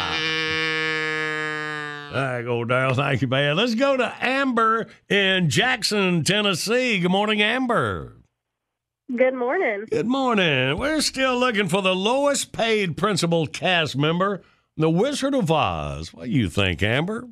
All 2.13 2.23
right, 2.23 2.43
go, 2.43 2.65
Daryl. 2.65 2.97
Thank 2.97 3.23
you, 3.23 3.29
man. 3.29 3.57
Let's 3.57 3.75
go 3.75 3.97
to 3.97 4.13
Amber 4.21 4.87
in 5.09 5.49
Jackson, 5.51 6.25
Tennessee. 6.25 6.99
Good 6.99 7.11
morning, 7.11 7.43
Amber. 7.43 8.15
Good 9.15 9.35
morning. 9.35 9.85
Good 9.91 10.07
morning. 10.07 10.79
We're 10.79 11.01
still 11.01 11.39
looking 11.39 11.69
for 11.69 11.83
the 11.83 11.95
lowest 11.95 12.53
paid 12.53 12.97
principal 12.97 13.47
cast 13.47 13.97
member, 13.97 14.43
The 14.77 14.91
Wizard 14.91 15.35
of 15.35 15.51
Oz. 15.51 16.13
What 16.13 16.25
do 16.25 16.31
you 16.31 16.49
think, 16.49 16.83
Amber? 16.83 17.29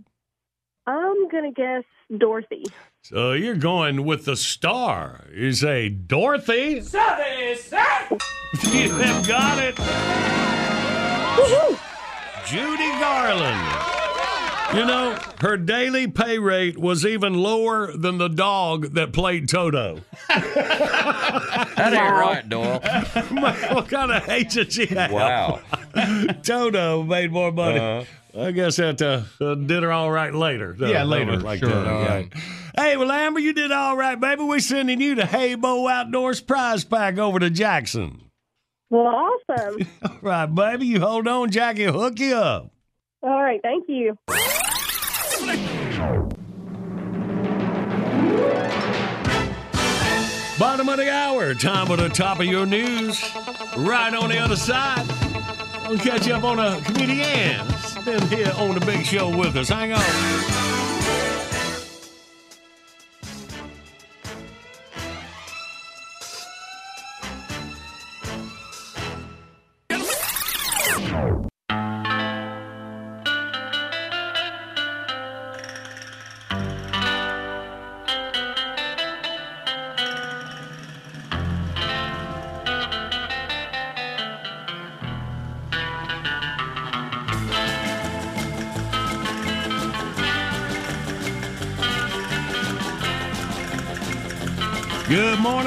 I'm 0.86 1.28
gonna 1.28 1.52
guess 1.52 1.84
Dorothy. 2.16 2.64
So 3.02 3.32
you're 3.32 3.56
going 3.56 4.04
with 4.04 4.24
the 4.24 4.36
star. 4.36 5.24
You 5.34 5.52
say 5.52 5.88
Dorothy? 5.88 6.82
you 8.72 8.90
have 8.90 9.28
got 9.28 9.58
it. 9.58 9.78
Woo-hoo. 11.38 11.76
Judy 12.46 12.90
Garland. 13.00 13.94
You 14.74 14.84
know, 14.86 15.18
her 15.40 15.56
daily 15.56 16.08
pay 16.08 16.38
rate 16.38 16.76
was 16.76 17.06
even 17.06 17.34
lower 17.34 17.96
than 17.96 18.18
the 18.18 18.28
dog 18.28 18.94
that 18.94 19.12
played 19.12 19.48
Toto. 19.48 20.00
That 20.28 21.92
ain't 21.92 22.12
right, 22.12 22.48
Doyle. 22.48 22.80
what 23.74 23.88
kind 23.88 24.10
of 24.10 24.28
agency 24.28 24.86
have? 24.86 25.12
Wow. 25.12 25.60
Toto 26.42 27.04
made 27.04 27.30
more 27.30 27.52
money. 27.52 27.78
Uh-huh. 27.78 28.04
I 28.36 28.50
guess 28.50 28.76
that 28.76 29.00
uh, 29.00 29.22
uh, 29.44 29.54
did 29.54 29.82
her 29.84 29.92
all 29.92 30.10
right 30.10 30.34
later. 30.34 30.74
though. 30.76 30.88
Yeah, 30.88 31.04
later, 31.04 31.36
Like 31.36 31.60
sure, 31.60 31.68
that. 31.68 31.86
All 31.86 32.02
yeah. 32.02 32.14
right. 32.14 32.32
Hey, 32.76 32.96
well, 32.96 33.12
Amber, 33.12 33.38
you 33.38 33.52
did 33.52 33.70
all 33.70 33.96
right, 33.96 34.18
baby. 34.18 34.42
We're 34.42 34.58
sending 34.58 35.00
you 35.00 35.14
the 35.14 35.22
Haybo 35.22 35.88
Outdoors 35.90 36.40
prize 36.40 36.82
pack 36.84 37.18
over 37.18 37.38
to 37.38 37.48
Jackson. 37.50 38.20
Well, 38.90 39.06
awesome. 39.06 39.78
All 40.04 40.18
right, 40.22 40.46
baby. 40.46 40.86
You 40.86 41.00
hold 41.00 41.26
on, 41.26 41.50
Jackie. 41.50 41.84
Hook 41.84 42.18
you 42.20 42.34
up. 42.36 42.70
All 43.22 43.42
right, 43.42 43.60
thank 43.62 43.84
you. 43.88 44.16
Bottom 50.58 50.88
of 50.88 50.96
the 50.98 51.10
hour. 51.10 51.52
Time 51.54 51.86
for 51.86 51.96
the 51.96 52.08
top 52.08 52.38
of 52.38 52.46
your 52.46 52.64
news. 52.64 53.20
Right 53.76 54.14
on 54.14 54.30
the 54.30 54.38
other 54.38 54.56
side. 54.56 55.04
We'll 55.88 55.98
catch 55.98 56.26
you 56.26 56.34
up 56.34 56.44
on 56.44 56.58
a 56.60 56.80
comedian. 56.82 57.66
Been 58.04 58.20
here 58.28 58.52
on 58.58 58.74
the 58.78 58.84
big 58.84 59.06
show 59.06 59.34
with 59.34 59.56
us. 59.56 59.70
Hang 59.70 59.92
on. 59.94 60.73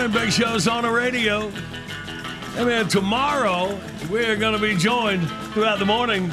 Good 0.08 0.14
morning, 0.14 0.28
Big 0.28 0.42
Show's 0.42 0.70
on 0.70 0.84
the 0.84 0.90
radio. 0.90 1.52
And 2.56 2.70
then 2.70 2.88
tomorrow, 2.88 3.78
we're 4.10 4.38
going 4.38 4.54
to 4.54 4.62
be 4.62 4.74
joined 4.78 5.28
throughout 5.52 5.80
the 5.80 5.86
morning, 5.86 6.30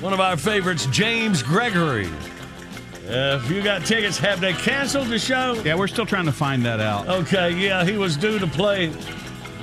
one 0.00 0.12
of 0.12 0.20
our 0.20 0.36
favorites, 0.36 0.84
James 0.90 1.42
Gregory. 1.42 2.08
Uh, 3.08 3.40
if 3.42 3.50
you 3.50 3.62
got 3.62 3.86
tickets, 3.86 4.18
have 4.18 4.38
they 4.38 4.52
canceled 4.52 5.08
the 5.08 5.18
show? 5.18 5.54
Yeah, 5.64 5.76
we're 5.76 5.86
still 5.86 6.04
trying 6.04 6.26
to 6.26 6.32
find 6.32 6.62
that 6.66 6.78
out. 6.78 7.08
Okay, 7.08 7.52
yeah, 7.52 7.86
he 7.86 7.96
was 7.96 8.18
due 8.18 8.38
to 8.38 8.46
play 8.46 8.88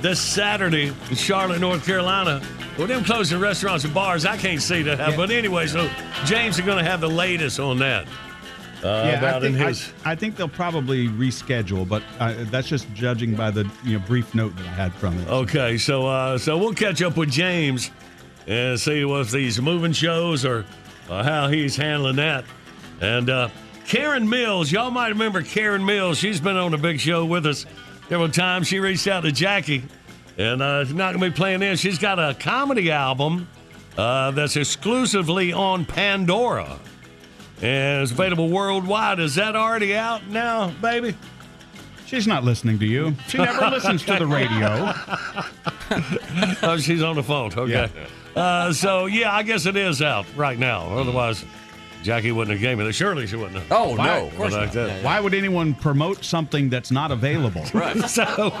this 0.00 0.20
Saturday 0.20 0.88
in 0.88 1.14
Charlotte, 1.14 1.60
North 1.60 1.86
Carolina. 1.86 2.42
Well, 2.76 2.88
them 2.88 3.04
closing 3.04 3.38
restaurants 3.38 3.84
and 3.84 3.94
bars, 3.94 4.26
I 4.26 4.36
can't 4.36 4.62
see 4.62 4.82
that. 4.82 4.98
Yeah. 4.98 5.16
But 5.16 5.30
anyway, 5.30 5.68
so 5.68 5.88
James 6.24 6.58
is 6.58 6.64
going 6.64 6.78
to 6.82 6.90
have 6.90 7.00
the 7.00 7.08
latest 7.08 7.60
on 7.60 7.78
that. 7.78 8.08
Uh, 8.84 9.02
yeah, 9.06 9.36
I 9.36 9.40
think, 9.40 9.56
in 9.56 9.62
I- 9.62 9.68
his. 9.68 9.92
I, 10.04 10.14
think 10.14 10.36
they'll 10.36 10.46
probably 10.46 11.08
reschedule, 11.08 11.88
but 11.88 12.02
uh, 12.20 12.34
that's 12.50 12.68
just 12.68 12.92
judging 12.92 13.34
by 13.34 13.50
the 13.50 13.68
you 13.82 13.98
know 13.98 14.04
brief 14.06 14.34
note 14.34 14.54
that 14.56 14.66
I 14.66 14.70
had 14.70 14.92
from 14.94 15.18
it. 15.18 15.28
Okay, 15.28 15.78
so 15.78 16.06
uh, 16.06 16.36
so 16.36 16.58
we'll 16.58 16.74
catch 16.74 17.00
up 17.00 17.16
with 17.16 17.30
James 17.30 17.90
and 18.46 18.78
see 18.78 19.00
if 19.00 19.30
these 19.30 19.60
moving 19.60 19.92
shows 19.92 20.44
or 20.44 20.66
uh, 21.08 21.22
how 21.22 21.48
he's 21.48 21.76
handling 21.76 22.16
that. 22.16 22.44
And 23.00 23.30
uh, 23.30 23.48
Karen 23.86 24.28
Mills, 24.28 24.70
y'all 24.70 24.90
might 24.90 25.08
remember 25.08 25.42
Karen 25.42 25.84
Mills. 25.84 26.18
She's 26.18 26.40
been 26.40 26.56
on 26.56 26.70
the 26.72 26.78
big 26.78 27.00
show 27.00 27.24
with 27.24 27.46
us 27.46 27.64
several 28.08 28.28
times. 28.28 28.68
She 28.68 28.80
reached 28.80 29.06
out 29.06 29.22
to 29.22 29.32
Jackie, 29.32 29.82
and 30.36 30.60
uh, 30.60 30.84
she's 30.84 30.94
not 30.94 31.14
going 31.14 31.24
to 31.24 31.30
be 31.30 31.36
playing 31.36 31.60
this. 31.60 31.80
She's 31.80 31.98
got 31.98 32.18
a 32.18 32.34
comedy 32.34 32.90
album 32.90 33.48
uh, 33.96 34.30
that's 34.32 34.56
exclusively 34.56 35.52
on 35.54 35.84
Pandora. 35.86 36.78
And 37.62 38.02
it's 38.02 38.12
available 38.12 38.48
worldwide. 38.48 39.20
Is 39.20 39.36
that 39.36 39.56
already 39.56 39.94
out 39.96 40.26
now, 40.28 40.70
baby? 40.82 41.16
She's 42.06 42.26
not 42.26 42.44
listening 42.44 42.78
to 42.80 42.86
you. 42.86 43.14
She 43.28 43.38
never 43.38 43.66
listens 43.70 44.04
to 44.04 44.16
the 44.18 44.26
radio. 44.26 44.92
oh, 46.62 46.76
she's 46.80 47.02
on 47.02 47.16
the 47.16 47.22
phone. 47.22 47.52
Okay. 47.56 47.90
Uh, 48.36 48.72
so 48.72 49.06
yeah, 49.06 49.32
I 49.34 49.42
guess 49.42 49.66
it 49.66 49.76
is 49.76 50.02
out 50.02 50.26
right 50.36 50.58
now. 50.58 50.82
Otherwise, 50.98 51.44
Jackie 52.02 52.32
wouldn't 52.32 52.52
have 52.52 52.60
gave 52.60 52.76
me 52.78 52.84
that. 52.84 52.92
Surely 52.92 53.26
she 53.26 53.36
wouldn't 53.36 53.54
have. 53.56 53.66
Oh, 53.72 53.96
Why- 53.96 54.06
no. 54.06 54.26
Of 54.26 54.36
course 54.36 54.52
Like 54.52 54.74
not. 54.74 54.88
Yeah, 54.88 54.96
yeah. 54.98 55.02
Why 55.04 55.20
would 55.20 55.32
anyone 55.34 55.74
promote 55.74 56.24
something 56.24 56.68
that's 56.68 56.90
not 56.90 57.10
available? 57.10 57.64
Right. 57.74 57.96
So, 58.08 58.52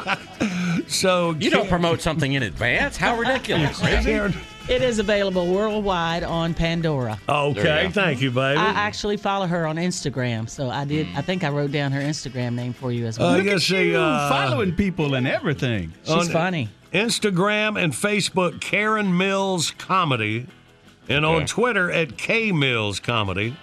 so 0.88 1.32
You 1.38 1.50
don't 1.50 1.68
promote 1.68 2.00
something 2.00 2.32
in 2.32 2.42
advance? 2.42 2.96
How 2.96 3.16
ridiculous. 3.18 3.78
Karen- 3.80 4.34
It 4.66 4.80
is 4.80 4.98
available 4.98 5.46
worldwide 5.52 6.22
on 6.22 6.54
Pandora. 6.54 7.18
Okay, 7.28 7.84
you 7.84 7.90
thank 7.90 8.22
you, 8.22 8.30
baby. 8.30 8.58
I 8.58 8.64
actually 8.70 9.18
follow 9.18 9.46
her 9.46 9.66
on 9.66 9.76
Instagram, 9.76 10.48
so 10.48 10.70
I 10.70 10.86
did. 10.86 11.06
I 11.14 11.20
think 11.20 11.44
I 11.44 11.50
wrote 11.50 11.70
down 11.70 11.92
her 11.92 12.00
Instagram 12.00 12.54
name 12.54 12.72
for 12.72 12.90
you 12.90 13.04
as 13.06 13.18
well. 13.18 13.28
Uh, 13.28 13.36
Look 13.36 13.44
yes, 13.44 13.54
at 13.56 13.62
she, 13.62 13.90
you, 13.90 13.98
uh, 13.98 14.28
following 14.30 14.72
people 14.72 15.14
and 15.16 15.28
everything. 15.28 15.92
She's 16.04 16.12
on- 16.14 16.28
funny. 16.28 16.70
Instagram 16.94 17.78
and 17.82 17.92
Facebook, 17.92 18.60
Karen 18.62 19.14
Mills 19.18 19.72
Comedy, 19.72 20.46
and 21.10 21.26
on 21.26 21.44
Twitter 21.44 21.90
at 21.90 22.16
K 22.16 22.50
Mills 22.50 23.00
Comedy. 23.00 23.56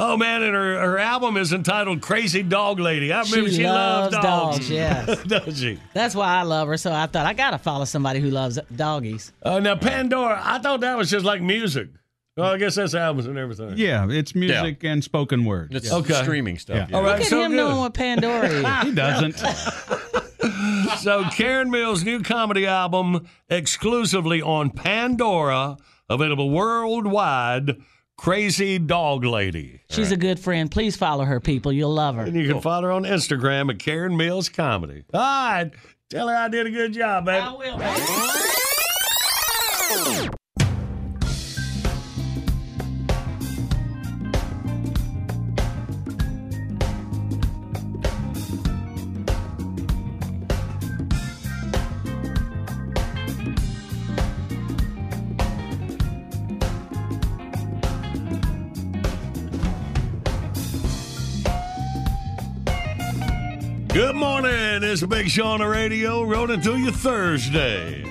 Oh 0.00 0.16
man, 0.16 0.42
and 0.44 0.54
her, 0.54 0.78
her 0.80 0.98
album 0.98 1.36
is 1.36 1.52
entitled 1.52 2.00
Crazy 2.02 2.42
Dog 2.44 2.78
Lady. 2.78 3.12
I 3.12 3.22
remember 3.22 3.50
She 3.50 3.56
she, 3.56 3.64
loves 3.64 4.12
loves 4.14 4.24
dogs. 4.24 4.56
dogs, 4.58 4.70
yes. 4.70 5.22
Does 5.26 5.58
she? 5.58 5.80
That's 5.92 6.14
why 6.14 6.36
I 6.36 6.42
love 6.42 6.68
her. 6.68 6.76
So 6.76 6.92
I 6.92 7.06
thought 7.06 7.26
I 7.26 7.32
gotta 7.34 7.58
follow 7.58 7.84
somebody 7.84 8.20
who 8.20 8.30
loves 8.30 8.60
doggies. 8.76 9.32
Uh, 9.42 9.58
now 9.58 9.74
Pandora, 9.74 10.40
I 10.42 10.58
thought 10.60 10.80
that 10.82 10.96
was 10.96 11.10
just 11.10 11.24
like 11.24 11.42
music. 11.42 11.88
Well, 12.36 12.52
I 12.52 12.58
guess 12.58 12.76
that's 12.76 12.94
albums 12.94 13.26
and 13.26 13.36
everything. 13.36 13.72
Yeah, 13.76 14.06
it's 14.08 14.32
music 14.36 14.84
and 14.84 15.02
spoken 15.02 15.44
word. 15.44 15.74
It's 15.74 15.90
Okay. 15.92 16.14
streaming 16.22 16.58
stuff. 16.58 16.76
Yeah. 16.76 16.86
yeah. 16.90 16.96
All 16.96 17.02
right, 17.02 17.12
Look 17.14 17.22
at 17.22 17.26
so 17.26 17.42
him 17.42 17.50
good. 17.50 17.56
knowing 17.56 17.78
what 17.78 17.94
Pandora 17.94 18.48
is. 18.48 18.64
He 18.84 18.92
doesn't. 18.94 19.36
So 20.98 21.24
Karen 21.30 21.70
Mills' 21.70 22.04
new 22.04 22.22
comedy 22.22 22.66
album 22.66 23.26
exclusively 23.48 24.40
on 24.40 24.70
Pandora, 24.70 25.76
available 26.08 26.50
worldwide. 26.50 27.76
Crazy 28.18 28.78
Dog 28.80 29.24
Lady. 29.24 29.80
She's 29.88 30.10
a 30.10 30.16
good 30.16 30.40
friend. 30.40 30.68
Please 30.70 30.96
follow 30.96 31.24
her, 31.24 31.38
people. 31.38 31.72
You'll 31.72 31.94
love 31.94 32.16
her. 32.16 32.22
And 32.22 32.34
you 32.34 32.52
can 32.52 32.60
follow 32.60 32.88
her 32.88 32.92
on 32.92 33.04
Instagram 33.04 33.70
at 33.70 33.78
Karen 33.78 34.16
Mills 34.16 34.48
Comedy. 34.48 35.04
All 35.14 35.20
right. 35.20 35.70
Tell 36.10 36.26
her 36.28 36.34
I 36.34 36.48
did 36.48 36.66
a 36.66 36.70
good 36.70 36.92
job, 36.92 37.26
baby. 37.26 37.38
I 37.38 37.52
will, 37.52 37.78
baby. 37.78 38.00
Morning. 64.18 64.82
It's 64.82 65.02
Big 65.06 65.28
Show 65.28 65.46
on 65.46 65.60
the 65.60 65.68
radio, 65.68 66.24
rolling 66.24 66.60
through 66.60 66.78
your 66.78 66.92
Thursday. 66.92 68.02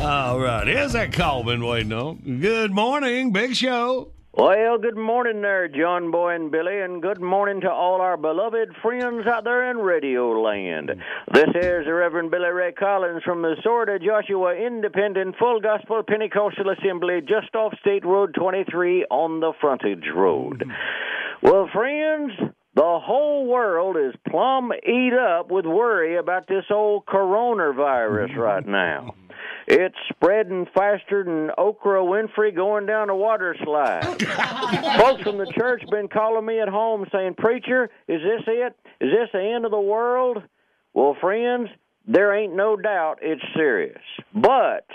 All 0.00 0.40
right, 0.40 0.66
here's 0.66 0.92
that 0.94 1.12
call 1.12 1.44
been 1.44 1.64
waiting 1.64 1.92
on. 1.92 2.40
Good 2.40 2.72
morning, 2.72 3.32
Big 3.32 3.54
Show. 3.54 4.10
Well, 4.32 4.78
good 4.78 4.96
morning 4.96 5.40
there, 5.40 5.68
John 5.68 6.10
Boy 6.10 6.34
and 6.34 6.50
Billy, 6.50 6.80
and 6.80 7.00
good 7.00 7.20
morning 7.20 7.60
to 7.60 7.70
all 7.70 8.00
our 8.00 8.16
beloved 8.16 8.70
friends 8.82 9.26
out 9.26 9.44
there 9.44 9.70
in 9.70 9.78
Radio 9.78 10.40
Land. 10.40 10.90
This 11.32 11.48
is 11.54 11.86
the 11.86 11.94
Reverend 11.94 12.32
Billy 12.32 12.50
Ray 12.50 12.72
Collins 12.72 13.22
from 13.24 13.42
the 13.42 13.54
Sword 13.62 13.88
of 13.88 14.02
Joshua 14.02 14.54
Independent 14.54 15.36
Full 15.38 15.60
Gospel 15.60 16.02
Pentecostal 16.02 16.70
Assembly 16.70 17.20
just 17.20 17.54
off 17.54 17.74
State 17.80 18.04
Road 18.04 18.34
23 18.34 19.06
on 19.10 19.40
the 19.40 19.52
frontage 19.60 20.06
road. 20.14 20.64
Well, 21.42 21.68
friends, 21.72 22.32
the 22.78 23.00
whole 23.00 23.44
world 23.44 23.96
is 23.96 24.14
plumb 24.30 24.70
eat 24.86 25.12
up 25.12 25.50
with 25.50 25.66
worry 25.66 26.16
about 26.16 26.46
this 26.46 26.64
old 26.70 27.04
coronavirus 27.06 28.36
right 28.36 28.64
now. 28.64 29.16
It's 29.66 29.96
spreading 30.10 30.64
faster 30.72 31.24
than 31.24 31.50
Okra 31.58 32.02
Winfrey 32.02 32.54
going 32.54 32.86
down 32.86 33.10
a 33.10 33.16
water 33.16 33.56
slide. 33.64 34.04
Folks 34.96 35.22
from 35.22 35.38
the 35.38 35.52
church 35.58 35.82
been 35.90 36.06
calling 36.06 36.46
me 36.46 36.60
at 36.60 36.68
home 36.68 37.04
saying, 37.10 37.34
"Preacher, 37.34 37.90
is 38.06 38.20
this 38.22 38.44
it? 38.46 38.76
Is 39.00 39.10
this 39.10 39.28
the 39.32 39.42
end 39.42 39.64
of 39.64 39.72
the 39.72 39.80
world?" 39.80 40.44
Well, 40.94 41.16
friends, 41.20 41.70
there 42.06 42.32
ain't 42.32 42.54
no 42.54 42.76
doubt 42.76 43.18
it's 43.22 43.42
serious. 43.56 44.00
But 44.32 44.86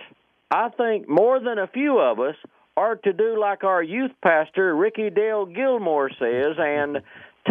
I 0.49 0.69
think 0.69 1.09
more 1.09 1.41
than 1.41 1.59
a 1.59 1.67
few 1.67 1.99
of 1.99 2.21
us 2.21 2.36
are 2.75 2.95
to 2.95 3.13
do 3.13 3.39
like 3.39 3.63
our 3.63 3.84
youth 3.84 4.11
pastor 4.23 4.75
Ricky 4.75 5.09
Dale 5.09 5.45
Gilmore 5.45 6.09
says 6.09 6.55
and 6.57 7.01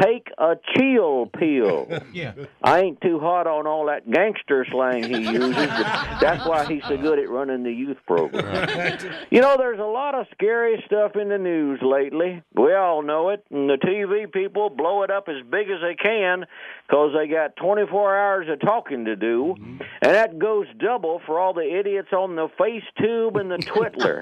take 0.01 0.29
a 0.39 0.55
chill 0.77 1.27
pill. 1.27 1.89
Yeah. 2.13 2.35
I 2.63 2.81
ain't 2.81 3.01
too 3.01 3.19
hot 3.21 3.47
on 3.47 3.67
all 3.67 3.87
that 3.87 4.11
gangster 4.11 4.67
slang 4.71 5.05
he 5.05 5.33
uses, 5.33 5.55
that's 5.55 6.47
why 6.47 6.67
he's 6.67 6.83
so 6.87 6.99
good 6.99 7.19
at 7.19 7.31
running 7.31 7.63
the 7.63 7.73
youth 7.73 7.97
program. 8.07 8.99
You 9.31 9.41
know, 9.41 9.57
there's 9.57 9.79
a 9.79 9.85
lot 9.85 10.15
of 10.15 10.27
scary 10.33 10.83
stuff 10.87 11.17
in 11.17 11.31
the 11.31 11.39
news 11.39 11.81
lately. 11.81 12.43
We 12.55 12.75
all 12.75 13.03
know 13.03 13.31
it, 13.31 13.45
and 13.51 13.71
the 13.71 13.79
TV 13.79 14.31
people 14.31 14.69
blow 14.69 15.05
it 15.05 15.11
up 15.11 15.29
as 15.29 15.43
big 15.51 15.71
as 15.71 15.81
they 15.81 15.95
can 15.95 16.45
because 16.87 17.13
they 17.17 17.29
got 17.29 17.57
24 17.57 18.19
hours 18.19 18.47
of 18.51 18.61
talking 18.61 19.07
to 19.07 19.17
do, 19.17 19.55
mm-hmm. 19.59 19.81
and 20.03 20.13
that 20.13 20.39
goes 20.39 20.67
double 20.79 21.23
for 21.25 21.39
all 21.39 21.55
the 21.55 21.79
idiots 21.79 22.13
on 22.13 22.37
the 22.37 22.49
FaceTube 22.61 23.41
and 23.41 23.51
the 23.51 23.59
Twitter. 23.59 24.21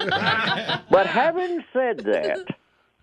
but 0.89 1.07
having 1.07 1.63
said 1.73 1.99
that, 1.99 2.45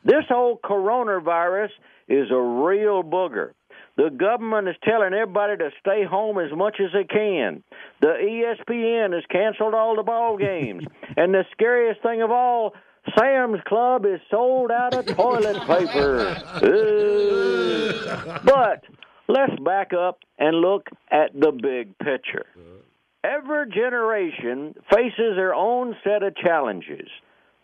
this 0.04 0.24
whole 0.28 0.58
coronavirus 0.58 1.70
is 2.08 2.30
a 2.30 2.40
real 2.40 3.02
booger. 3.02 3.52
The 3.96 4.10
government 4.10 4.68
is 4.68 4.76
telling 4.84 5.12
everybody 5.12 5.56
to 5.56 5.70
stay 5.80 6.04
home 6.04 6.38
as 6.38 6.56
much 6.56 6.76
as 6.80 6.92
they 6.92 7.02
can. 7.04 7.64
The 8.00 8.06
ESPN 8.06 9.12
has 9.12 9.24
canceled 9.30 9.74
all 9.74 9.96
the 9.96 10.04
ball 10.04 10.36
games. 10.36 10.84
and 11.16 11.34
the 11.34 11.44
scariest 11.52 12.00
thing 12.02 12.22
of 12.22 12.30
all, 12.30 12.74
Sam's 13.18 13.60
Club 13.66 14.06
is 14.06 14.20
sold 14.30 14.70
out 14.70 14.94
of 14.94 15.06
toilet 15.06 15.58
paper. 15.66 16.36
But 18.44 18.84
let's 19.26 19.58
back 19.64 19.92
up 19.92 20.20
and 20.38 20.56
look 20.56 20.88
at 21.10 21.32
the 21.34 21.50
big 21.50 21.98
picture. 21.98 22.46
Every 23.24 23.68
generation 23.70 24.74
faces 24.92 25.34
their 25.34 25.54
own 25.54 25.96
set 26.04 26.22
of 26.22 26.36
challenges. 26.36 27.08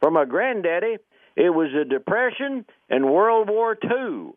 For 0.00 0.10
my 0.10 0.24
granddaddy, 0.24 0.96
it 1.36 1.50
was 1.50 1.70
the 1.74 1.84
Depression 1.84 2.64
and 2.88 3.10
World 3.10 3.48
War 3.48 3.76
II. 3.82 4.32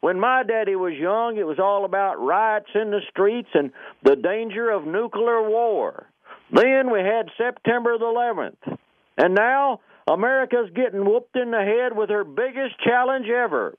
When 0.00 0.18
my 0.18 0.42
daddy 0.42 0.76
was 0.76 0.94
young, 0.94 1.36
it 1.36 1.46
was 1.46 1.58
all 1.58 1.84
about 1.84 2.20
riots 2.20 2.70
in 2.74 2.90
the 2.90 3.00
streets 3.10 3.50
and 3.54 3.70
the 4.02 4.16
danger 4.16 4.70
of 4.70 4.86
nuclear 4.86 5.48
war. 5.48 6.06
Then 6.52 6.90
we 6.90 7.00
had 7.00 7.30
September 7.36 7.98
the 7.98 8.04
11th. 8.04 8.78
And 9.18 9.34
now 9.34 9.80
America's 10.08 10.70
getting 10.74 11.04
whooped 11.04 11.36
in 11.36 11.50
the 11.50 11.58
head 11.58 11.96
with 11.96 12.08
her 12.10 12.24
biggest 12.24 12.80
challenge 12.80 13.26
ever. 13.28 13.76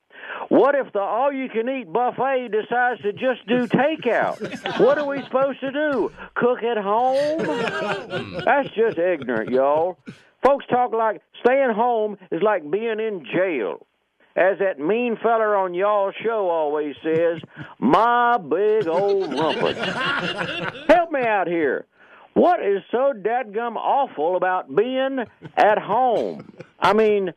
What 0.48 0.74
if 0.74 0.92
the 0.92 1.00
all 1.00 1.32
you 1.32 1.48
can 1.48 1.68
eat 1.68 1.92
buffet 1.92 2.48
decides 2.52 3.02
to 3.02 3.12
just 3.12 3.46
do 3.48 3.66
takeout? 3.66 4.80
What 4.80 4.98
are 4.98 5.06
we 5.06 5.22
supposed 5.24 5.60
to 5.60 5.72
do? 5.72 6.12
Cook 6.34 6.62
at 6.62 6.78
home? 6.78 7.38
That's 8.44 8.70
just 8.70 8.98
ignorant, 8.98 9.50
y'all. 9.50 9.98
Folks 10.42 10.66
talk 10.66 10.92
like 10.92 11.20
staying 11.44 11.72
home 11.74 12.16
is 12.30 12.42
like 12.42 12.68
being 12.70 13.00
in 13.00 13.24
jail. 13.32 13.86
As 14.34 14.58
that 14.60 14.78
mean 14.78 15.18
feller 15.22 15.54
on 15.56 15.74
y'all's 15.74 16.14
show 16.22 16.48
always 16.48 16.94
says, 17.04 17.40
my 17.78 18.38
big 18.38 18.88
old 18.88 19.30
rumpus. 19.30 19.76
Help 20.88 21.12
me 21.12 21.20
out 21.20 21.46
here. 21.46 21.86
What 22.34 22.64
is 22.64 22.82
so 22.90 23.12
dadgum 23.14 23.76
awful 23.76 24.36
about 24.36 24.74
being 24.74 25.18
at 25.56 25.78
home? 25.78 26.50
I 26.80 26.94
mean, 26.94 27.34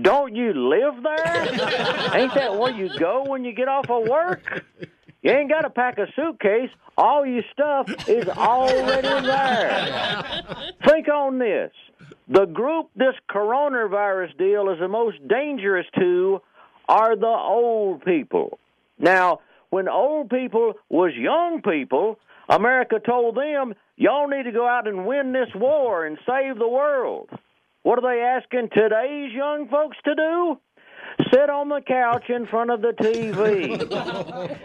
don't 0.00 0.34
you 0.34 0.52
live 0.52 1.02
there? 1.02 1.42
Ain't 2.14 2.34
that 2.34 2.58
where 2.58 2.72
you 2.72 2.90
go 2.98 3.24
when 3.24 3.44
you 3.44 3.52
get 3.52 3.68
off 3.68 3.88
of 3.88 4.08
work? 4.08 4.64
You 5.22 5.30
ain't 5.30 5.48
got 5.48 5.60
to 5.62 5.70
pack 5.70 5.98
a 5.98 6.06
suitcase. 6.16 6.70
All 6.98 7.24
your 7.24 7.44
stuff 7.52 7.88
is 8.08 8.26
already 8.28 9.26
there. 9.26 10.42
Think 10.88 11.08
on 11.08 11.38
this. 11.38 11.70
The 12.28 12.46
group 12.46 12.90
this 12.94 13.14
coronavirus 13.30 14.36
deal 14.38 14.70
is 14.70 14.78
the 14.78 14.88
most 14.88 15.16
dangerous 15.26 15.86
to 15.98 16.40
are 16.88 17.16
the 17.16 17.26
old 17.26 18.04
people. 18.04 18.58
Now, 18.98 19.40
when 19.70 19.88
old 19.88 20.30
people 20.30 20.74
was 20.88 21.12
young 21.14 21.62
people, 21.62 22.18
America 22.48 23.00
told 23.04 23.36
them, 23.36 23.74
y'all 23.96 24.28
need 24.28 24.44
to 24.44 24.52
go 24.52 24.66
out 24.66 24.86
and 24.86 25.06
win 25.06 25.32
this 25.32 25.48
war 25.54 26.04
and 26.06 26.18
save 26.26 26.58
the 26.58 26.68
world. 26.68 27.30
What 27.82 27.98
are 27.98 28.14
they 28.14 28.22
asking 28.22 28.68
today's 28.72 29.32
young 29.32 29.68
folks 29.68 29.96
to 30.04 30.14
do? 30.14 30.58
Sit 31.32 31.50
on 31.50 31.68
the 31.68 31.80
couch 31.80 32.28
in 32.28 32.46
front 32.46 32.70
of 32.70 32.80
the 32.82 32.92
TV. 32.92 33.80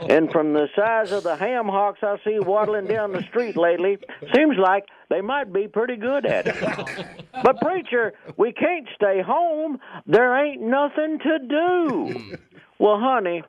and 0.10 0.32
from 0.32 0.54
the 0.54 0.68
size 0.76 1.12
of 1.12 1.24
the 1.24 1.36
ham 1.36 1.68
hocks 1.68 2.00
I 2.04 2.18
see 2.24 2.39
waddling 2.39 2.88
down 2.88 3.12
the 3.12 3.24
street 3.24 3.58
lately, 3.58 3.98
seems 4.34 4.58
like 4.58 4.86
they 5.10 5.22
might 5.22 5.52
be 5.54 5.68
pretty 5.68 5.95
good 5.95 6.26
at 6.26 6.48
it. 6.48 7.06
But, 7.43 7.62
preacher, 7.62 8.14
we 8.36 8.52
can't 8.52 8.88
stay 8.95 9.22
home. 9.22 9.80
There 10.08 10.43
ain't 10.43 10.60
nothing 10.60 11.20
to 11.20 11.39
do. 11.48 12.20
Hmm. 12.20 12.36
Well, 12.80 13.00
honey, 13.00 13.43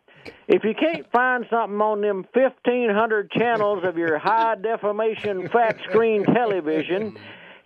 if 0.47 0.65
you 0.65 0.75
can't 0.75 1.11
find 1.11 1.47
something 1.51 1.81
on 1.81 2.01
them 2.01 2.27
1,500 2.33 3.31
channels 3.31 3.85
of 3.85 3.97
your 3.97 4.19
high 4.19 4.57
definition 4.57 5.49
flat 5.49 5.77
screen 5.89 6.25
television, 6.25 7.17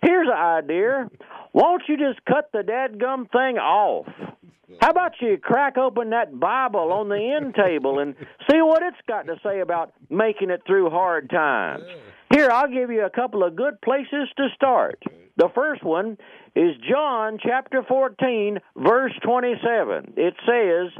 here's 0.01 0.27
an 0.27 0.33
idea. 0.33 1.09
Won't 1.53 1.83
you 1.87 1.97
just 1.97 2.23
cut 2.25 2.49
the 2.51 2.59
dadgum 2.59 3.29
thing 3.31 3.57
off? 3.57 4.07
How 4.81 4.89
about 4.89 5.13
you 5.21 5.37
crack 5.37 5.77
open 5.77 6.09
that 6.11 6.39
Bible 6.39 6.91
on 6.91 7.09
the 7.09 7.35
end 7.35 7.55
table 7.67 7.99
and 7.99 8.15
see 8.49 8.61
what 8.61 8.83
it's 8.83 8.97
got 9.07 9.27
to 9.27 9.35
say 9.43 9.59
about 9.59 9.93
making 10.09 10.49
it 10.49 10.63
through 10.65 10.89
hard 10.89 11.29
times? 11.29 11.83
Here, 12.33 12.49
I'll 12.49 12.71
give 12.71 12.89
you 12.89 13.05
a 13.05 13.09
couple 13.09 13.43
of 13.43 13.55
good 13.55 13.79
places 13.81 14.27
to 14.37 14.47
start. 14.55 15.01
The 15.37 15.49
first 15.53 15.83
one 15.83 16.17
is 16.55 16.75
John 16.89 17.37
chapter 17.41 17.83
14, 17.87 18.59
verse 18.75 19.13
27. 19.23 20.13
It 20.17 20.33
says, 20.45 20.91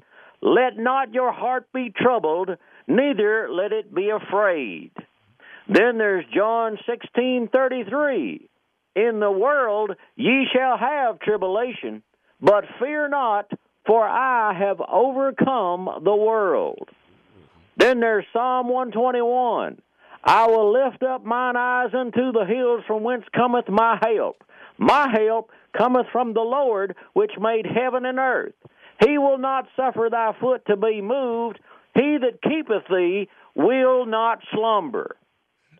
Let 0.42 0.78
not 0.78 1.14
your 1.14 1.32
heart 1.32 1.68
be 1.74 1.92
troubled, 1.96 2.50
neither 2.88 3.48
let 3.52 3.72
it 3.72 3.94
be 3.94 4.10
afraid. 4.10 4.92
Then 5.68 5.98
there's 5.98 6.26
John 6.34 6.78
16:33. 6.88 8.50
In 8.96 9.20
the 9.20 9.32
world 9.32 9.92
ye 10.16 10.48
shall 10.54 10.78
have 10.78 11.20
tribulation, 11.20 12.04
but 12.42 12.66
fear 12.80 13.08
not, 13.08 13.50
for 13.86 14.08
I 14.08 14.54
have 14.58 14.80
overcome 14.82 15.90
the 16.04 16.16
world. 16.16 16.90
Then 17.78 18.00
there's 18.00 18.26
Psalm 18.32 18.70
121. 18.70 19.82
I 20.24 20.48
will 20.48 20.72
lift 20.72 21.04
up 21.04 21.26
mine 21.26 21.58
eyes 21.58 21.94
unto 21.94 22.32
the 22.32 22.46
hills 22.46 22.84
from 22.88 23.04
whence 23.04 23.26
cometh 23.36 23.68
my 23.68 24.00
help. 24.02 24.44
My 24.78 25.10
help 25.12 25.52
cometh 25.78 26.08
from 26.12 26.34
the 26.34 26.42
Lord 26.42 26.96
which 27.14 27.32
made 27.40 27.66
heaven 27.66 28.06
and 28.06 28.20
earth. 28.20 28.54
He 29.06 29.18
will 29.18 29.38
not 29.38 29.68
suffer 29.76 30.08
thy 30.10 30.34
foot 30.40 30.66
to 30.68 30.78
be 30.78 31.02
moved. 31.02 31.60
He 31.96 32.18
that 32.22 32.42
keepeth 32.42 32.88
thee 32.90 33.28
will 33.56 34.06
not 34.06 34.40
slumber. 34.54 35.18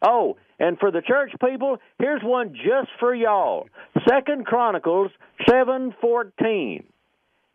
Oh, 0.02 0.36
and 0.60 0.78
for 0.78 0.92
the 0.92 1.02
church 1.02 1.32
people, 1.44 1.78
here's 2.00 2.22
one 2.22 2.54
just 2.54 2.90
for 3.00 3.16
y'all. 3.16 3.68
Second 4.08 4.46
Chronicles 4.46 5.12
seven 5.48 5.94
fourteen. 6.02 6.84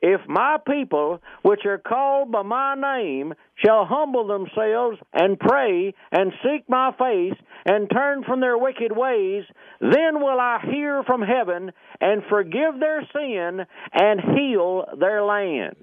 If 0.01 0.21
my 0.29 0.59
people, 0.67 1.21
which 1.43 1.67
are 1.67 1.79
called 1.79 2.31
by 2.31 2.43
my 2.43 2.75
name, 2.75 3.35
shall 3.57 3.85
humble 3.85 4.27
themselves 4.27 4.99
and 5.13 5.39
pray 5.39 5.93
and 6.13 6.33
seek 6.43 6.69
my 6.69 6.93
face 6.93 7.39
and 7.67 7.91
turn 7.91 8.23
from 8.23 8.41
their 8.41 8.57
wicked 8.57 8.93
ways, 8.97 9.45
then 9.81 10.21
will 10.21 10.39
I 10.39 10.61
hear 10.71 11.03
from 11.03 11.23
heaven 11.23 11.73
and 12.01 12.23
forgive 12.29 12.79
their 12.79 13.03
sin 13.13 13.67
and 13.93 14.21
heal 14.37 14.85
their 14.99 15.23
land. 15.25 15.77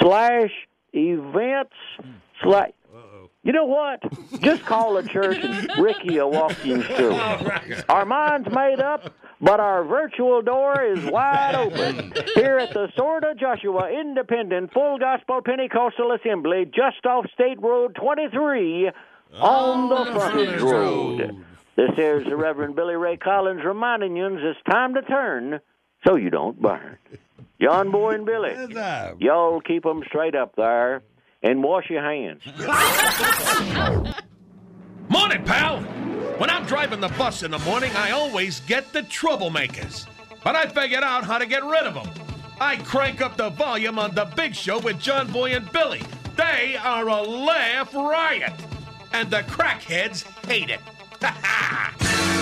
slash 0.00 0.50
events 0.92 1.74
hmm. 2.00 2.12
slash 2.44 2.70
you 3.48 3.54
know 3.54 3.64
what? 3.64 4.02
Just 4.42 4.62
call 4.66 4.92
the 4.92 5.08
church 5.08 5.38
and 5.42 5.70
Ricky 5.82 6.18
will 6.18 6.30
walk 6.30 6.62
you 6.66 6.82
through. 6.82 7.18
Our 7.88 8.04
mind's 8.04 8.50
made 8.52 8.78
up, 8.78 9.10
but 9.40 9.58
our 9.58 9.84
virtual 9.84 10.42
door 10.42 10.82
is 10.82 11.02
wide 11.06 11.54
open. 11.54 12.12
Here 12.34 12.58
at 12.58 12.74
the 12.74 12.92
Sword 12.94 13.24
of 13.24 13.38
Joshua 13.38 13.90
Independent 13.90 14.74
Full 14.74 14.98
Gospel 14.98 15.40
Pentecostal 15.40 16.12
Assembly, 16.12 16.66
just 16.66 17.06
off 17.06 17.24
State 17.32 17.58
Road 17.62 17.94
23 17.94 18.90
on 19.40 19.88
the 19.88 20.12
frontage 20.12 20.60
road. 20.60 21.42
This 21.74 21.90
here's 21.96 22.26
the 22.26 22.36
Reverend 22.36 22.76
Billy 22.76 22.96
Ray 22.96 23.16
Collins 23.16 23.64
reminding 23.64 24.14
you 24.14 24.26
it's 24.26 24.60
time 24.68 24.92
to 24.92 25.00
turn 25.00 25.60
so 26.06 26.16
you 26.16 26.28
don't 26.28 26.60
burn. 26.60 26.98
John 27.62 27.90
Boy 27.90 28.10
and 28.16 28.26
Billy, 28.26 28.54
y'all 29.20 29.62
keep 29.62 29.86
'em 29.86 30.02
straight 30.06 30.34
up 30.34 30.54
there 30.54 31.02
and 31.42 31.62
wash 31.62 31.88
your 31.90 32.02
hands. 32.02 32.42
Morning, 35.08 35.44
pal. 35.44 35.80
When 36.38 36.50
I'm 36.50 36.66
driving 36.66 37.00
the 37.00 37.08
bus 37.08 37.42
in 37.42 37.50
the 37.50 37.58
morning, 37.60 37.90
I 37.96 38.12
always 38.12 38.60
get 38.60 38.92
the 38.92 39.02
troublemakers. 39.02 40.06
But 40.44 40.54
I 40.54 40.66
figured 40.66 41.02
out 41.02 41.24
how 41.24 41.38
to 41.38 41.46
get 41.46 41.64
rid 41.64 41.82
of 41.82 41.94
them. 41.94 42.08
I 42.60 42.76
crank 42.76 43.20
up 43.20 43.36
the 43.36 43.50
volume 43.50 43.98
on 43.98 44.14
the 44.14 44.26
big 44.36 44.54
show 44.54 44.78
with 44.78 45.00
John 45.00 45.32
Boy 45.32 45.54
and 45.54 45.70
Billy. 45.72 46.02
They 46.36 46.76
are 46.76 47.08
a 47.08 47.22
laugh 47.22 47.92
riot. 47.94 48.52
And 49.12 49.30
the 49.30 49.40
crackheads 49.42 50.22
hate 50.46 50.70
it. 50.70 50.80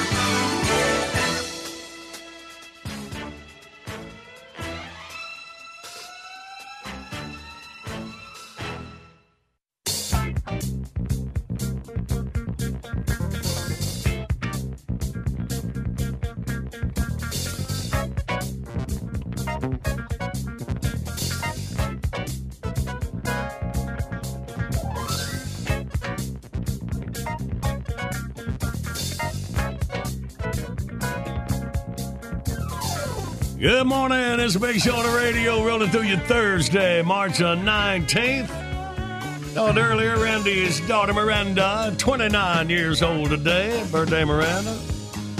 Good 33.66 33.88
morning. 33.88 34.38
It's 34.38 34.54
a 34.54 34.60
big 34.60 34.78
show 34.78 34.94
on 34.94 35.04
the 35.04 35.18
radio 35.18 35.66
rolling 35.66 35.90
through 35.90 36.02
you 36.02 36.18
Thursday, 36.18 37.02
March 37.02 37.38
the 37.38 37.56
19th. 37.56 39.54
Told 39.54 39.76
earlier, 39.76 40.16
Randy's 40.20 40.78
daughter 40.86 41.12
Miranda, 41.12 41.92
29 41.98 42.70
years 42.70 43.02
old 43.02 43.30
today. 43.30 43.84
Birthday, 43.90 44.22
Miranda. 44.22 44.78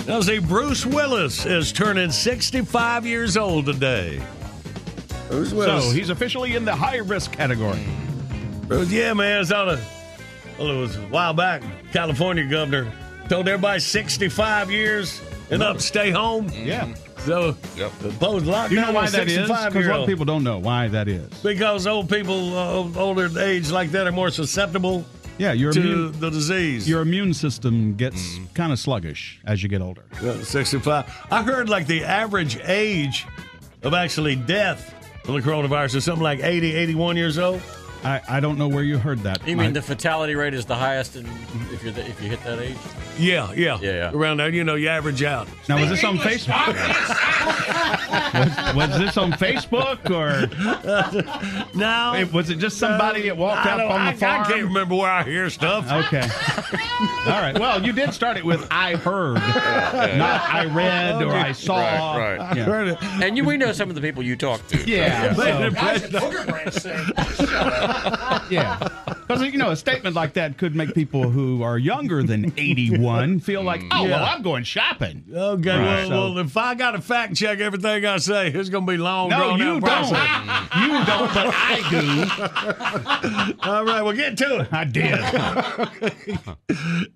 Now, 0.09 0.21
see, 0.23 0.41
Bruce 0.41 0.85
Willis 0.85 1.47
is 1.47 1.73
turning 1.73 2.11
65 2.11 3.07
years 3.07 3.37
old 3.37 3.67
today. 3.67 4.21
Bruce 5.29 5.53
Willis. 5.53 5.85
So 5.85 5.93
he's 5.93 6.11
officially 6.11 6.57
in 6.57 6.65
the 6.65 6.75
high 6.75 6.97
risk 6.97 7.31
category. 7.31 7.87
Bruce, 8.67 8.91
yeah, 8.91 9.13
man. 9.13 9.43
It's 9.43 9.53
on 9.53 9.69
a, 9.69 9.81
well, 10.59 10.73
it 10.73 10.81
was 10.81 10.97
a 10.97 11.03
while 11.03 11.33
back. 11.33 11.63
California 11.93 12.45
governor 12.45 12.93
told 13.29 13.47
everybody 13.47 13.79
65 13.79 14.69
years 14.69 15.23
and 15.49 15.63
up, 15.63 15.81
stay 15.81 16.11
home. 16.11 16.51
Yeah. 16.53 16.93
So, 17.27 17.57
yep. 17.77 17.91
lockdown. 17.91 18.69
Do 18.69 18.75
you 18.77 18.81
know 18.81 18.93
why 18.93 19.11
that 19.11 19.27
is? 19.27 19.49
Because 19.49 19.51
a 19.51 19.53
lot 19.53 19.75
of 19.75 19.91
old. 19.91 20.09
people 20.09 20.25
don't 20.25 20.45
know 20.45 20.59
why 20.59 20.87
that 20.89 21.09
is. 21.09 21.29
Because 21.43 21.87
old 21.87 22.09
people, 22.09 22.57
uh, 22.57 23.01
older 23.01 23.29
age 23.41 23.73
like 23.73 23.91
that, 23.91 24.07
are 24.07 24.13
more 24.13 24.31
susceptible 24.31 25.05
Yeah, 25.37 25.53
your 25.53 25.73
to 25.73 25.81
immune, 25.81 26.21
the 26.21 26.31
disease. 26.31 26.89
your 26.89 27.03
immune 27.03 27.35
system 27.35 27.97
gets 27.97 28.39
kind 28.55 28.73
of 28.73 28.79
sluggish 28.79 29.41
as 29.45 29.61
you 29.61 29.69
get 29.69 29.83
older. 29.83 30.05
Yeah, 30.23 30.41
65. 30.41 31.27
I 31.33 31.43
heard 31.43 31.69
like 31.69 31.89
the 31.89 32.05
average 32.05 32.59
age 32.65 33.27
of 33.83 33.93
actually 33.93 34.37
death 34.37 34.95
from 35.25 35.35
the 35.35 35.41
coronavirus 35.41 35.97
is 35.97 36.05
something 36.05 36.23
like 36.23 36.39
80, 36.45 36.75
81 36.75 37.17
years 37.17 37.39
old. 37.39 37.61
I, 38.05 38.21
I 38.29 38.41
don't 38.41 38.57
know 38.59 38.69
where 38.69 38.85
you 38.85 38.99
heard 38.99 39.21
that. 39.21 39.47
You 39.47 39.57
mean 39.57 39.69
I- 39.69 39.73
the 39.73 39.83
fatality 39.83 40.35
rate 40.35 40.55
is 40.55 40.65
the 40.67 40.77
highest 40.77 41.17
in, 41.17 41.27
if 41.73 41.83
you're 41.83 41.93
if 41.99 42.23
you 42.23 42.29
hit 42.31 42.43
that 42.45 42.59
age? 42.61 42.77
Yeah, 43.19 43.51
yeah, 43.53 43.79
Yeah, 43.81 43.93
yeah. 43.93 44.11
Around 44.13 44.37
there, 44.39 44.51
you 44.51 44.63
know, 44.65 44.75
you 44.75 44.89
average 44.89 45.23
out. 45.23 45.49
Now, 45.69 45.81
was 45.81 45.89
this 45.91 46.05
on 46.05 46.19
Facebook? 46.19 46.67
was, 48.35 48.75
was 48.77 48.99
this 48.99 49.17
on 49.17 49.33
Facebook 49.33 50.11
or 50.11 50.47
no? 51.79 52.13
Hey, 52.15 52.25
was 52.25 52.51
it 52.51 52.57
just 52.57 52.79
somebody 52.79 53.23
that 53.23 53.37
walked 53.37 53.67
I 53.67 53.71
up 53.73 53.79
don't- 53.79 53.91
on 53.93 54.01
I- 54.01 54.13
the 54.13 54.19
farm? 54.19 54.43
I 54.43 54.49
can't 54.51 54.63
remember 54.65 54.95
where 54.97 55.11
I 55.11 55.23
hear 55.25 55.49
stuff. 55.51 55.91
Okay. 55.91 56.29
All 57.27 57.41
right. 57.41 57.59
Well, 57.59 57.85
you 57.85 57.93
did 57.93 58.13
start 58.13 58.37
it 58.37 58.45
with 58.45 58.67
"I 58.71 58.97
heard," 58.97 59.35
not 59.37 60.43
"I 60.43 60.67
read" 60.67 61.23
or 61.23 61.33
"I 61.33 61.53
saw." 61.53 62.17
Right, 62.17 62.37
right. 62.39 62.57
Yeah. 62.57 63.23
And 63.25 63.37
you, 63.37 63.45
we 63.45 63.57
know 63.57 63.73
some 63.73 63.89
of 63.89 63.95
the 63.95 64.03
people 64.03 64.23
you 64.23 64.37
talk 64.37 64.67
to. 64.69 64.79
Yeah. 64.89 65.33
So- 65.35 65.71
yeah. 68.51 68.79
Because, 69.27 69.43
you 69.43 69.59
know, 69.59 69.71
a 69.71 69.77
statement 69.77 70.15
like 70.15 70.35
that 70.35 70.57
could 70.59 70.75
make 70.77 70.95
people 70.95 71.31
who 71.31 71.63
are 71.63 71.79
younger 71.79 72.23
than 72.23 72.53
81 72.57 73.41
feel 73.41 73.63
like, 73.63 73.83
oh, 73.91 74.05
well, 74.05 74.25
I'm 74.25 74.43
going 74.43 74.63
shopping. 74.65 75.25
Okay, 75.33 75.69
Right. 75.71 75.79
well, 75.81 76.09
So- 76.09 76.11
well, 76.35 76.39
if 76.39 76.57
I 76.57 76.75
got 76.75 76.93
to 76.93 77.01
fact 77.01 77.35
check 77.37 77.59
everything 77.61 78.07
I 78.07 78.19
say, 78.19 78.49
it's 78.49 78.69
going 78.69 78.87
to 78.87 78.93
be 78.93 78.97
long. 78.99 79.31
No, 79.31 79.57
you 79.57 79.81
don't. 79.81 79.83
you 79.83 80.89
don't, 81.05 81.35
but 81.35 81.53
I 81.53 81.83
do. 81.91 83.69
All 83.69 83.85
right, 83.85 84.03
well, 84.03 84.13
get 84.15 84.37
to 84.39 84.61
it. 84.61 84.69
I 84.73 84.85
did. 84.85 85.19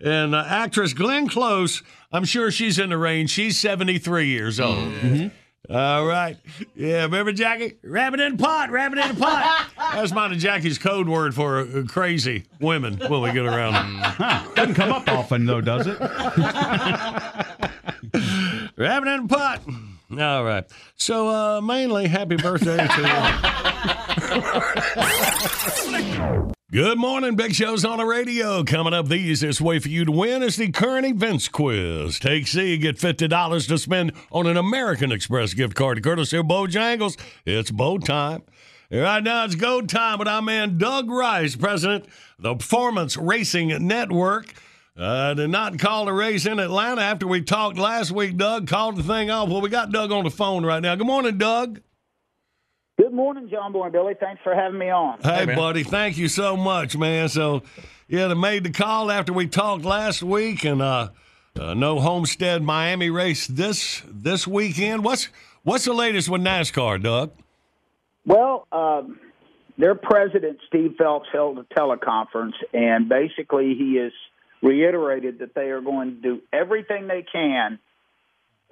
and 0.05 0.35
uh, 0.35 0.45
actress 0.47 0.93
Glenn 0.93 1.28
Close, 1.28 1.83
I'm 2.12 2.24
sure 2.24 2.51
she's 2.51 2.78
in 2.78 2.91
the 2.91 2.99
range. 2.99 3.31
She's 3.31 3.59
73 3.59 4.26
years 4.26 4.59
old. 4.61 4.78
Mm-hmm. 4.78 5.28
All 5.72 6.04
right. 6.04 6.36
Yeah, 6.74 7.02
remember 7.02 7.30
Jackie? 7.32 7.74
Rabbit 7.84 8.18
in 8.18 8.34
a 8.34 8.36
pot, 8.36 8.70
rabbit 8.70 8.98
in 8.98 9.12
a 9.12 9.14
pot. 9.14 9.68
That's 9.94 10.12
mine 10.12 10.32
and 10.32 10.40
Jackie's 10.40 10.78
code 10.78 11.08
word 11.08 11.32
for 11.32 11.60
uh, 11.60 11.84
crazy 11.86 12.46
women 12.60 12.96
when 12.96 13.20
we 13.20 13.30
get 13.32 13.46
around 13.46 13.74
them. 13.74 13.98
Huh. 13.98 14.48
Doesn't 14.56 14.74
come 14.74 14.90
up 14.90 15.06
often, 15.06 15.46
though, 15.46 15.60
does 15.60 15.86
it? 15.86 16.00
Rabbit 18.76 19.08
in 19.08 19.20
a 19.20 19.28
pot. 19.28 19.62
All 20.18 20.42
right. 20.44 20.64
So, 20.96 21.28
uh, 21.28 21.60
mainly, 21.60 22.08
happy 22.08 22.34
birthday 22.34 22.76
to. 22.76 22.90
Good 26.72 26.98
morning, 26.98 27.34
Big 27.34 27.52
Show's 27.52 27.84
on 27.84 27.98
the 27.98 28.04
radio. 28.04 28.62
Coming 28.62 28.94
up, 28.94 29.08
the 29.08 29.16
easiest 29.16 29.60
way 29.60 29.80
for 29.80 29.88
you 29.88 30.04
to 30.04 30.12
win 30.12 30.40
is 30.40 30.54
the 30.54 30.70
current 30.70 31.04
events 31.04 31.48
quiz. 31.48 32.20
Take 32.20 32.46
C, 32.46 32.78
get 32.78 32.96
$50 32.96 33.66
to 33.66 33.76
spend 33.76 34.12
on 34.30 34.46
an 34.46 34.56
American 34.56 35.10
Express 35.10 35.52
gift 35.52 35.74
card 35.74 36.00
courtesy 36.04 36.36
of 36.36 36.46
Bojangles. 36.46 37.18
It's 37.44 37.72
bow 37.72 37.98
time. 37.98 38.42
Right 38.88 39.20
now, 39.20 39.46
it's 39.46 39.56
go 39.56 39.82
time 39.82 40.20
with 40.20 40.28
our 40.28 40.42
man 40.42 40.78
Doug 40.78 41.10
Rice, 41.10 41.56
president 41.56 42.04
of 42.04 42.42
the 42.44 42.54
Performance 42.54 43.16
Racing 43.16 43.84
Network. 43.84 44.54
Uh, 44.96 45.34
did 45.34 45.50
not 45.50 45.80
call 45.80 46.04
the 46.04 46.12
race 46.12 46.46
in 46.46 46.60
Atlanta 46.60 47.00
after 47.00 47.26
we 47.26 47.42
talked 47.42 47.78
last 47.78 48.12
week. 48.12 48.36
Doug 48.36 48.68
called 48.68 48.94
the 48.94 49.02
thing 49.02 49.28
off. 49.28 49.48
Well, 49.48 49.60
we 49.60 49.70
got 49.70 49.90
Doug 49.90 50.12
on 50.12 50.22
the 50.22 50.30
phone 50.30 50.64
right 50.64 50.80
now. 50.80 50.94
Good 50.94 51.08
morning, 51.08 51.36
Doug. 51.36 51.80
Good 53.01 53.14
morning, 53.14 53.48
John 53.48 53.72
Boy 53.72 53.84
and 53.84 53.92
Billy. 53.94 54.12
Thanks 54.20 54.42
for 54.44 54.55
having 54.55 54.78
me 54.78 54.90
on. 54.90 55.20
Hey, 55.22 55.46
buddy, 55.46 55.84
thank 55.84 56.18
you 56.18 56.28
so 56.28 56.55
much, 56.55 56.98
man. 56.98 57.30
So, 57.30 57.62
yeah, 58.09 58.28
they 58.28 58.34
made 58.34 58.62
the 58.62 58.70
call 58.70 59.11
after 59.11 59.32
we 59.32 59.46
talked 59.46 59.86
last 59.86 60.22
week, 60.22 60.66
and 60.66 60.82
uh, 60.82 61.09
uh, 61.59 61.72
no 61.72 61.98
Homestead 61.98 62.62
Miami 62.62 63.09
race 63.09 63.46
this 63.46 64.03
this 64.07 64.46
weekend. 64.46 65.03
What's 65.03 65.30
what's 65.62 65.86
the 65.86 65.94
latest 65.94 66.28
with 66.28 66.42
NASCAR, 66.42 67.03
Doug? 67.03 67.30
Well, 68.26 68.66
um, 68.70 69.18
their 69.78 69.94
president, 69.94 70.59
Steve 70.68 70.96
Phelps, 70.98 71.28
held 71.32 71.59
a 71.59 71.62
teleconference, 71.74 72.53
and 72.74 73.09
basically 73.09 73.76
he 73.78 73.96
has 73.96 74.12
reiterated 74.61 75.38
that 75.38 75.55
they 75.55 75.70
are 75.70 75.80
going 75.80 76.16
to 76.16 76.20
do 76.20 76.42
everything 76.53 77.09
they 77.09 77.24
can 77.32 77.78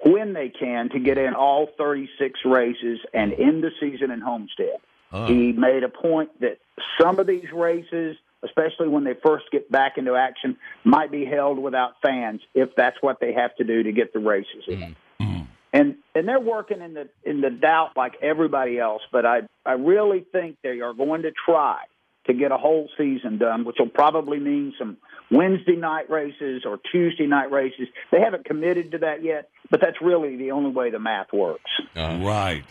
when 0.05 0.33
they 0.33 0.49
can 0.49 0.89
to 0.89 0.99
get 0.99 1.17
in 1.17 1.33
all 1.33 1.67
36 1.77 2.39
races 2.45 2.99
and 3.13 3.33
end 3.33 3.63
the 3.63 3.71
season 3.79 4.11
in 4.11 4.21
Homestead. 4.21 4.79
Oh. 5.11 5.25
He 5.25 5.51
made 5.51 5.83
a 5.83 5.89
point 5.89 6.39
that 6.41 6.59
some 6.99 7.19
of 7.19 7.27
these 7.27 7.51
races, 7.53 8.15
especially 8.43 8.87
when 8.87 9.03
they 9.03 9.15
first 9.25 9.45
get 9.51 9.71
back 9.71 9.97
into 9.97 10.15
action, 10.15 10.57
might 10.83 11.11
be 11.11 11.25
held 11.25 11.59
without 11.59 11.95
fans 12.01 12.41
if 12.53 12.69
that's 12.75 12.97
what 13.01 13.19
they 13.19 13.33
have 13.33 13.55
to 13.55 13.63
do 13.63 13.83
to 13.83 13.91
get 13.91 14.13
the 14.13 14.19
races 14.19 14.63
in. 14.67 14.79
Mm-hmm. 14.79 15.23
Mm-hmm. 15.23 15.43
And 15.73 15.95
and 16.15 16.27
they're 16.27 16.39
working 16.39 16.81
in 16.81 16.93
the 16.93 17.09
in 17.23 17.41
the 17.41 17.49
doubt 17.49 17.91
like 17.95 18.13
everybody 18.21 18.79
else, 18.79 19.01
but 19.11 19.25
I 19.25 19.41
I 19.65 19.73
really 19.73 20.25
think 20.31 20.57
they 20.63 20.79
are 20.79 20.93
going 20.93 21.23
to 21.23 21.31
try 21.31 21.81
to 22.25 22.33
get 22.33 22.51
a 22.51 22.57
whole 22.57 22.89
season 22.97 23.37
done, 23.37 23.65
which 23.65 23.77
will 23.79 23.89
probably 23.89 24.39
mean 24.39 24.73
some 24.77 24.97
Wednesday 25.31 25.75
night 25.75 26.09
races 26.09 26.63
or 26.65 26.79
Tuesday 26.91 27.27
night 27.27 27.51
races. 27.51 27.87
They 28.11 28.19
haven't 28.19 28.45
committed 28.45 28.91
to 28.91 28.97
that 28.99 29.23
yet, 29.23 29.49
but 29.69 29.79
that's 29.81 30.01
really 30.01 30.37
the 30.37 30.51
only 30.51 30.71
way 30.71 30.89
the 30.89 30.99
math 30.99 31.31
works. 31.31 31.69
Uh-huh. 31.95 32.25
Right. 32.25 32.63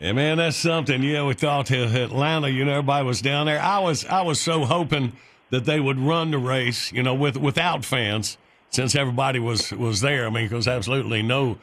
Yeah, 0.00 0.12
man, 0.12 0.38
that's 0.38 0.56
something. 0.56 1.02
Yeah, 1.02 1.24
we 1.24 1.34
thought 1.34 1.66
to 1.66 1.84
Atlanta, 1.84 2.48
you 2.48 2.64
know, 2.64 2.72
everybody 2.72 3.06
was 3.06 3.22
down 3.22 3.46
there. 3.46 3.60
I 3.60 3.78
was 3.78 4.04
I 4.04 4.22
was 4.22 4.40
so 4.40 4.64
hoping 4.64 5.12
that 5.50 5.64
they 5.66 5.78
would 5.78 5.98
run 5.98 6.32
the 6.32 6.38
race, 6.38 6.92
you 6.92 7.02
know, 7.02 7.14
with 7.14 7.36
without 7.36 7.84
fans, 7.84 8.36
since 8.70 8.96
everybody 8.96 9.38
was 9.38 9.70
was 9.72 10.00
there. 10.00 10.26
I 10.26 10.30
mean, 10.30 10.46
because 10.46 10.66
absolutely 10.66 11.22
no 11.22 11.58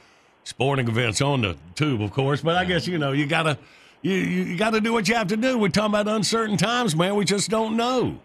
sporting 0.45 0.87
events 0.87 1.21
on 1.21 1.41
the 1.41 1.57
tube, 1.75 2.01
of 2.01 2.11
course. 2.11 2.41
But 2.41 2.55
I 2.55 2.63
guess 2.63 2.87
you 2.87 2.97
know 2.97 3.11
you 3.11 3.25
gotta 3.25 3.57
you 4.01 4.13
you, 4.13 4.43
you 4.43 4.57
got 4.57 4.71
to 4.71 4.81
do 4.81 4.93
what 4.93 5.07
you 5.07 5.15
have 5.15 5.27
to 5.27 5.37
do. 5.37 5.57
We're 5.57 5.69
talking 5.69 5.93
about 5.93 6.07
uncertain 6.07 6.57
times, 6.57 6.95
man. 6.95 7.15
We 7.15 7.25
just 7.25 7.49
don't 7.49 7.77
know. 7.77 8.19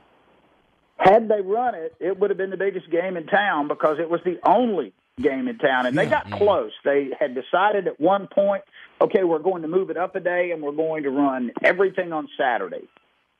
Had 0.99 1.29
they 1.29 1.41
run 1.41 1.75
it, 1.75 1.95
it 2.01 2.19
would 2.19 2.31
have 2.31 2.39
been 2.39 2.51
the 2.51 2.57
biggest 2.57 2.91
game 2.91 3.17
in 3.17 3.27
town 3.27 3.69
because 3.69 3.99
it 4.01 4.09
was 4.09 4.21
the 4.25 4.39
only 4.45 4.93
game 5.21 5.49
in 5.49 5.59
town, 5.59 5.87
and 5.87 5.97
they 5.97 6.07
got 6.07 6.31
close. 6.31 6.73
They 6.85 7.11
had 7.19 7.35
decided 7.35 7.87
at 7.87 8.01
one 8.01 8.29
point, 8.29 8.63
okay, 9.01 9.25
we're 9.25 9.39
going 9.39 9.63
to 9.63 9.69
move 9.69 9.91
it 9.91 9.97
up 9.97 10.17
a 10.17 10.21
day, 10.21 10.51
and 10.53 10.63
we're 10.63 10.73
going 10.73 11.03
to 11.05 11.11
run 11.11 11.53
everything 11.63 12.13
on 12.13 12.29
Saturday. 12.39 12.89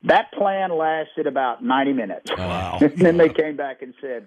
That 0.05 0.33
plan 0.33 0.71
lasted 0.77 1.27
about 1.27 1.65
90 1.65 1.93
minutes. 1.93 2.31
Wow. 2.37 2.79
and 2.81 2.97
then 2.97 3.17
they 3.17 3.29
came 3.29 3.57
back 3.57 3.83
and 3.83 3.95
said, 4.01 4.27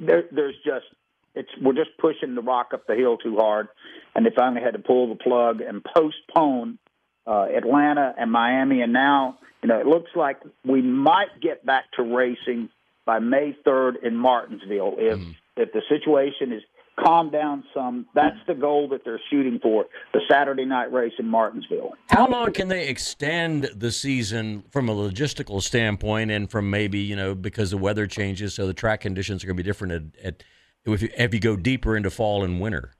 there, 0.00 0.24
"There's 0.32 0.56
just 0.64 0.86
it's 1.34 1.48
we're 1.62 1.74
just 1.74 1.96
pushing 1.98 2.34
the 2.34 2.42
rock 2.42 2.70
up 2.74 2.86
the 2.86 2.94
hill 2.94 3.16
too 3.16 3.36
hard," 3.36 3.68
and 4.14 4.26
they 4.26 4.30
finally 4.34 4.62
had 4.62 4.72
to 4.72 4.80
pull 4.80 5.08
the 5.08 5.14
plug 5.14 5.60
and 5.60 5.84
postpone 5.84 6.78
uh, 7.26 7.46
Atlanta 7.56 8.14
and 8.18 8.30
Miami. 8.30 8.82
And 8.82 8.92
now, 8.92 9.38
you 9.62 9.68
know, 9.68 9.78
it 9.78 9.86
looks 9.86 10.10
like 10.14 10.38
we 10.64 10.82
might 10.82 11.40
get 11.40 11.64
back 11.64 11.84
to 11.96 12.02
racing 12.02 12.68
by 13.04 13.18
May 13.18 13.56
3rd 13.66 14.02
in 14.02 14.16
Martinsville 14.16 14.94
if 14.98 15.20
if 15.56 15.72
the 15.72 15.80
situation 15.88 16.52
is 16.52 16.62
calmed 17.02 17.32
down 17.32 17.64
some. 17.72 18.06
That's 18.14 18.36
the 18.46 18.54
goal 18.54 18.88
that 18.88 19.04
they're 19.04 19.20
shooting 19.30 19.58
for: 19.62 19.86
the 20.12 20.20
Saturday 20.28 20.64
night 20.64 20.92
race 20.92 21.12
in 21.18 21.28
Martinsville. 21.28 21.92
How 22.08 22.26
long 22.26 22.52
can 22.52 22.68
they 22.68 22.88
extend 22.88 23.70
the 23.74 23.92
season 23.92 24.64
from 24.70 24.88
a 24.88 24.94
logistical 24.94 25.62
standpoint, 25.62 26.30
and 26.30 26.50
from 26.50 26.68
maybe 26.68 26.98
you 26.98 27.16
know 27.16 27.34
because 27.34 27.70
the 27.70 27.78
weather 27.78 28.06
changes, 28.06 28.54
so 28.54 28.66
the 28.66 28.74
track 28.74 29.00
conditions 29.00 29.42
are 29.42 29.46
going 29.46 29.56
to 29.56 29.62
be 29.62 29.66
different 29.66 29.92
at, 29.92 30.24
at 30.24 30.42
if 30.84 31.02
you, 31.02 31.08
if 31.16 31.32
you 31.32 31.40
go 31.40 31.56
deeper 31.56 31.96
into 31.96 32.10
fall 32.10 32.44
and 32.44 32.60
winter. 32.60 32.92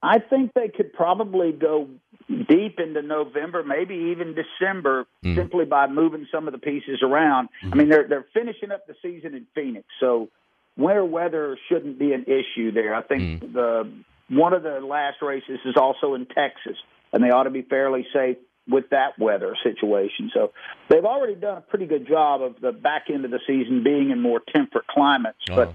I 0.00 0.18
think 0.20 0.52
they 0.54 0.68
could 0.68 0.92
probably 0.92 1.50
go 1.50 1.88
deep 2.28 2.78
into 2.78 3.02
November, 3.02 3.62
maybe 3.62 3.94
even 4.12 4.34
December, 4.34 5.06
Mm. 5.24 5.34
simply 5.34 5.64
by 5.64 5.86
moving 5.86 6.26
some 6.30 6.46
of 6.46 6.52
the 6.52 6.58
pieces 6.58 7.02
around. 7.02 7.48
I 7.70 7.74
mean, 7.74 7.88
they're 7.88 8.06
they're 8.06 8.26
finishing 8.34 8.70
up 8.70 8.86
the 8.86 8.94
season 9.02 9.34
in 9.34 9.46
Phoenix, 9.54 9.86
so 9.98 10.28
winter 10.76 11.04
weather 11.04 11.58
shouldn't 11.68 11.98
be 11.98 12.12
an 12.12 12.24
issue 12.24 12.70
there. 12.70 12.94
I 12.94 13.02
think 13.02 13.42
mm. 13.42 13.52
the 13.52 13.90
one 14.28 14.52
of 14.52 14.62
the 14.62 14.80
last 14.80 15.22
races 15.22 15.58
is 15.64 15.76
also 15.76 16.14
in 16.14 16.26
Texas, 16.26 16.76
and 17.12 17.24
they 17.24 17.30
ought 17.30 17.44
to 17.44 17.50
be 17.50 17.62
fairly 17.62 18.06
safe 18.12 18.36
with 18.68 18.90
that 18.90 19.18
weather 19.18 19.56
situation. 19.62 20.30
So 20.34 20.52
they've 20.88 21.04
already 21.04 21.34
done 21.34 21.56
a 21.56 21.60
pretty 21.62 21.86
good 21.86 22.06
job 22.06 22.42
of 22.42 22.60
the 22.60 22.72
back 22.72 23.04
end 23.08 23.24
of 23.24 23.30
the 23.30 23.40
season 23.46 23.82
being 23.82 24.10
in 24.10 24.20
more 24.20 24.40
temperate 24.54 24.86
climates, 24.86 25.38
uh-huh. 25.48 25.64
but 25.64 25.74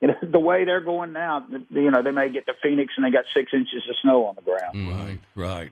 you 0.00 0.08
know, 0.08 0.14
the 0.30 0.38
way 0.38 0.64
they're 0.64 0.80
going 0.80 1.12
now, 1.12 1.46
you 1.70 1.90
know, 1.90 2.02
they 2.02 2.10
may 2.10 2.30
get 2.30 2.46
to 2.46 2.52
Phoenix 2.62 2.92
and 2.96 3.06
they 3.06 3.10
got 3.10 3.24
six 3.34 3.52
inches 3.52 3.82
of 3.88 3.96
snow 4.02 4.26
on 4.26 4.34
the 4.34 4.42
ground. 4.42 4.74
Mm. 4.74 4.94
Right, 4.94 5.20
right. 5.34 5.70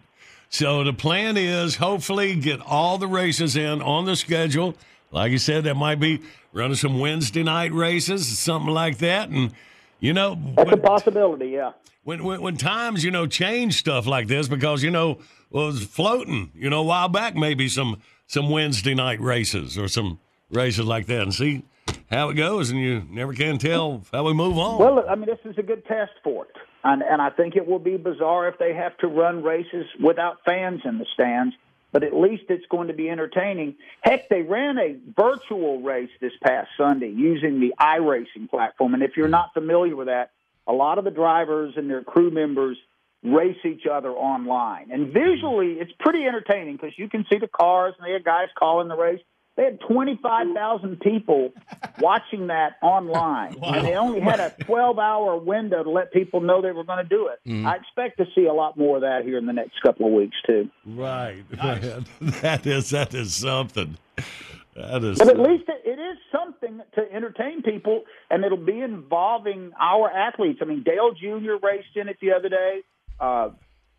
So 0.55 0.85
the 0.85 0.93
plan 0.93 1.37
is 1.37 1.75
hopefully 1.75 2.37
get 2.37 2.61
all 2.61 2.97
the 2.97 3.09
races 3.09 3.57
in 3.57 3.83
on 3.83 4.05
the 4.05 4.15
schedule. 4.15 4.77
Like 5.11 5.33
you 5.33 5.39
said, 5.39 5.65
there 5.65 5.75
might 5.75 5.99
be 5.99 6.23
running 6.53 6.77
some 6.77 7.01
Wednesday 7.01 7.43
night 7.43 7.73
races, 7.73 8.39
something 8.39 8.73
like 8.73 8.99
that. 8.99 9.31
And 9.31 9.51
you 9.99 10.13
know, 10.13 10.39
That's 10.55 10.71
a 10.71 10.77
possibility, 10.77 11.49
yeah. 11.49 11.73
when, 12.05 12.23
when 12.23 12.41
when 12.41 12.57
times 12.57 13.03
you 13.03 13.11
know 13.11 13.27
change 13.27 13.79
stuff 13.81 14.07
like 14.07 14.29
this 14.29 14.47
because 14.47 14.85
you 14.85 14.93
know 14.93 15.19
well, 15.51 15.67
was 15.67 15.83
floating 15.83 16.53
you 16.55 16.71
know 16.71 16.83
a 16.83 16.85
while 16.85 17.09
back 17.09 17.35
maybe 17.35 17.69
some 17.69 18.01
some 18.29 18.49
Wednesday 18.49 18.95
night 18.95 19.21
races 19.21 19.77
or 19.77 19.89
some 19.89 20.21
races 20.51 20.85
like 20.85 21.07
that 21.07 21.23
and 21.23 21.35
see 21.35 21.65
how 22.11 22.31
it 22.31 22.35
goes 22.35 22.71
and 22.71 22.81
you 22.81 23.03
never 23.11 23.33
can 23.33 23.59
tell 23.59 24.05
how 24.13 24.25
we 24.25 24.33
move 24.33 24.57
on. 24.59 24.79
Well, 24.79 25.05
I 25.09 25.15
mean, 25.15 25.27
this 25.27 25.39
is 25.45 25.59
a 25.59 25.63
good 25.63 25.85
test 25.87 26.13
for 26.23 26.45
it. 26.45 26.57
And, 26.85 27.03
and 27.03 27.21
I 27.21 27.31
think 27.31 27.57
it 27.57 27.67
will 27.67 27.79
be 27.79 27.97
bizarre 27.97 28.49
if 28.49 28.59
they 28.59 28.75
have 28.75 28.97
to 28.99 29.07
run 29.07 29.43
races 29.43 29.87
without 30.03 30.45
fans 30.45 30.83
in 30.85 30.99
the 30.99 31.07
stands, 31.15 31.55
but 31.93 32.03
at 32.03 32.15
least 32.15 32.45
it's 32.51 32.67
going 32.71 32.89
to 32.89 32.95
be 32.95 33.09
entertaining. 33.09 33.77
Heck, 34.03 34.29
they 34.29 34.43
ran 34.43 34.79
a 34.79 34.97
virtual 35.17 35.81
race 35.81 36.11
this 36.21 36.33
past 36.43 36.69
Sunday 36.77 37.09
using 37.09 37.61
the 37.61 37.75
iRacing 37.81 38.51
platform. 38.51 38.95
And 38.95 39.03
if 39.03 39.17
you're 39.17 39.29
not 39.29 39.55
familiar 39.55 39.97
with 39.97 40.09
that, 40.09 40.31
a 40.67 40.73
lot 40.73 40.99
of 40.99 41.05
the 41.05 41.11
drivers 41.11 41.75
and 41.77 41.89
their 41.89 42.03
crew 42.03 42.31
members 42.31 42.77
race 43.23 43.57
each 43.65 43.87
other 43.91 44.11
online. 44.11 44.91
And 44.91 45.13
visually, 45.13 45.79
it's 45.81 45.93
pretty 45.99 46.25
entertaining 46.25 46.77
because 46.77 46.99
you 46.99 47.09
can 47.09 47.25
see 47.33 47.39
the 47.39 47.49
cars 47.49 47.95
and 47.99 48.07
they 48.07 48.13
have 48.13 48.25
guys 48.25 48.49
calling 48.59 48.89
the 48.89 48.97
race. 48.97 49.21
They 49.57 49.65
had 49.65 49.79
25,000 49.81 50.99
people 51.01 51.53
watching 52.01 52.49
that 52.49 52.73
online, 52.83 53.57
and 53.63 53.87
they 53.87 53.95
only 53.95 54.21
had 54.21 54.41
a 54.41 54.51
12 54.65 54.99
hour 54.99 55.37
window 55.37 55.85
to 55.85 55.91
let 55.91 56.13
people 56.13 56.41
know 56.41 56.61
they 56.61 56.73
were 56.73 56.83
going 56.83 57.05
to 57.05 57.09
do 57.09 57.29
it. 57.29 57.39
Mhm. 57.49 57.65
I 57.65 57.77
expect 57.77 58.19
to 58.19 58.27
see 58.35 58.47
a 58.47 58.53
lot 58.53 58.77
more 58.77 58.97
of 58.97 59.03
that 59.03 59.25
here 59.25 59.39
in 59.39 59.47
the 59.47 59.53
next 59.53 59.81
couple 59.81 60.07
of 60.07 60.13
weeks, 60.13 60.37
too. 60.45 60.69
Right. 60.85 61.45
that 61.51 62.67
is 62.67 62.91
that 62.91 63.15
is 63.15 63.35
something. 63.35 63.97
That 64.75 65.05
is 65.05 65.19
But 65.19 65.29
at 65.29 65.39
least 65.39 65.69
it, 65.69 65.83
it 65.85 66.01
is 66.01 66.19
something 66.33 66.81
to 66.97 67.13
entertain 67.13 67.63
people, 67.63 68.03
and 68.31 68.45
it'll 68.45 68.59
be 68.59 68.81
involving 68.81 69.71
our 69.81 70.11
athletes. 70.11 70.59
I 70.61 70.65
mean, 70.65 70.83
Dale 70.83 71.13
Jr. 71.15 71.65
raced 71.65 71.97
in 71.97 72.09
it 72.09 72.17
the 72.21 72.33
other 72.33 72.49
day. 72.49 72.81
Uh, 73.21 73.51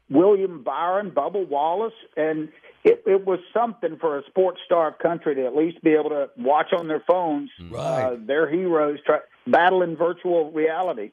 William 0.10 0.64
Byron, 0.64 1.12
Bubba 1.12 1.48
Wallace, 1.48 1.94
and 2.16 2.50
it, 2.84 3.04
it 3.08 3.26
was 3.26 3.40
something 3.54 3.98
for 3.98 4.20
a 4.20 4.24
sports 4.28 4.60
star 4.66 4.90
of 4.90 5.00
country 5.00 5.36
to 5.36 5.46
at 5.46 5.56
least 5.56 5.82
be 5.82 5.92
able 5.92 6.10
to 6.12 6.30
watch 6.38 6.74
on 6.78 6.88
their 6.88 7.04
phones. 7.08 7.50
Uh, 7.76 8.16
their 8.20 8.50
heroes 8.50 9.00
try, 9.06 9.20
battle 9.48 9.82
in 9.82 9.96
virtual 9.96 10.52
reality. 10.52 11.12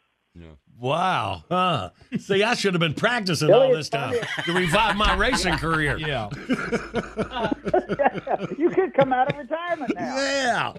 Wow. 0.81 1.45
Huh. 1.49 1.91
See, 2.19 2.43
I 2.43 2.55
should 2.55 2.75
have 2.75 2.81
been 2.81 2.95
practicing 2.95 3.47
Billy, 3.49 3.69
all 3.69 3.73
this 3.75 3.89
time 3.89 4.15
to 4.45 4.53
revive 4.53 4.97
my 4.97 5.15
racing 5.15 5.57
career. 5.57 5.97
Yeah. 5.99 6.29
you 8.59 8.69
could 8.71 8.93
come 8.95 9.13
out 9.13 9.31
of 9.33 9.39
retirement 9.39 9.95
now. 9.95 10.17
Yeah. 10.17 10.73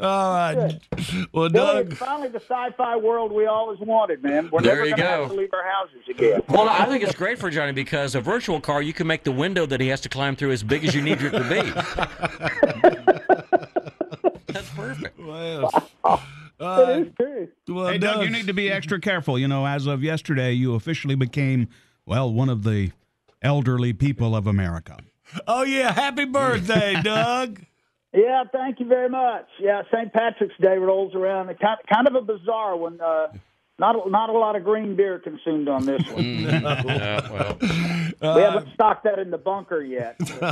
all 0.00 0.34
right. 0.34 0.80
Well, 1.32 1.48
Billy, 1.50 1.84
Doug. 1.84 1.94
finally 1.94 2.28
the 2.28 2.40
sci-fi 2.40 2.96
world 2.96 3.30
we 3.32 3.46
always 3.46 3.78
wanted, 3.78 4.20
man. 4.22 4.48
We're 4.50 4.60
There 4.62 4.74
never 4.76 4.88
you 4.88 4.96
going 4.96 5.08
to 5.08 5.14
go. 5.16 5.22
have 5.22 5.30
to 5.30 5.36
leave 5.36 5.52
our 5.54 5.64
houses 5.64 6.02
again. 6.10 6.42
Well, 6.48 6.68
I 6.68 6.86
think 6.86 7.04
it's 7.04 7.14
great 7.14 7.38
for 7.38 7.50
Johnny 7.50 7.72
because 7.72 8.14
a 8.16 8.20
virtual 8.20 8.60
car, 8.60 8.82
you 8.82 8.92
can 8.92 9.06
make 9.06 9.22
the 9.22 9.32
window 9.32 9.64
that 9.66 9.80
he 9.80 9.86
has 9.88 10.00
to 10.02 10.08
climb 10.08 10.34
through 10.34 10.50
as 10.52 10.62
big 10.64 10.84
as 10.84 10.94
you 10.94 11.02
need 11.02 11.18
it 11.22 11.30
to 11.30 11.44
be. 11.44 11.60
That's 14.52 14.68
perfect. 14.70 15.18
Well, 16.58 16.88
it 16.88 17.08
is 17.08 17.12
true. 17.20 17.48
Well, 17.68 17.88
hey, 17.88 17.98
Doug, 17.98 18.24
you 18.24 18.30
need 18.30 18.46
to 18.46 18.54
be 18.54 18.70
extra 18.70 19.00
careful. 19.00 19.38
You 19.38 19.48
know, 19.48 19.66
as 19.66 19.86
of 19.86 20.02
yesterday, 20.02 20.52
you 20.52 20.74
officially 20.74 21.14
became, 21.14 21.68
well, 22.06 22.32
one 22.32 22.48
of 22.48 22.62
the 22.62 22.92
elderly 23.42 23.92
people 23.92 24.34
of 24.36 24.46
America. 24.46 24.96
Oh, 25.46 25.62
yeah. 25.62 25.92
Happy 25.92 26.24
birthday, 26.24 27.00
Doug. 27.02 27.60
Yeah, 28.12 28.44
thank 28.52 28.78
you 28.78 28.86
very 28.86 29.08
much. 29.08 29.46
Yeah, 29.60 29.82
St. 29.92 30.12
Patrick's 30.12 30.54
Day 30.60 30.78
rolls 30.78 31.14
around. 31.16 31.48
It's 31.50 31.60
kind 31.60 31.78
kind 31.92 32.06
of 32.06 32.14
a 32.14 32.20
bizarre 32.20 32.76
one. 32.76 33.00
Uh, 33.00 33.26
not 33.78 34.08
not 34.10 34.30
a 34.30 34.32
lot 34.32 34.54
of 34.54 34.62
green 34.62 34.94
beer 34.94 35.18
consumed 35.18 35.68
on 35.68 35.84
this 35.84 36.06
one. 36.06 36.22
Mm-hmm. 36.22 38.18
well, 38.20 38.36
we 38.36 38.42
haven't 38.42 38.72
stocked 38.74 39.04
that 39.04 39.18
in 39.18 39.30
the 39.30 39.38
bunker 39.38 39.82
yet. 39.82 40.16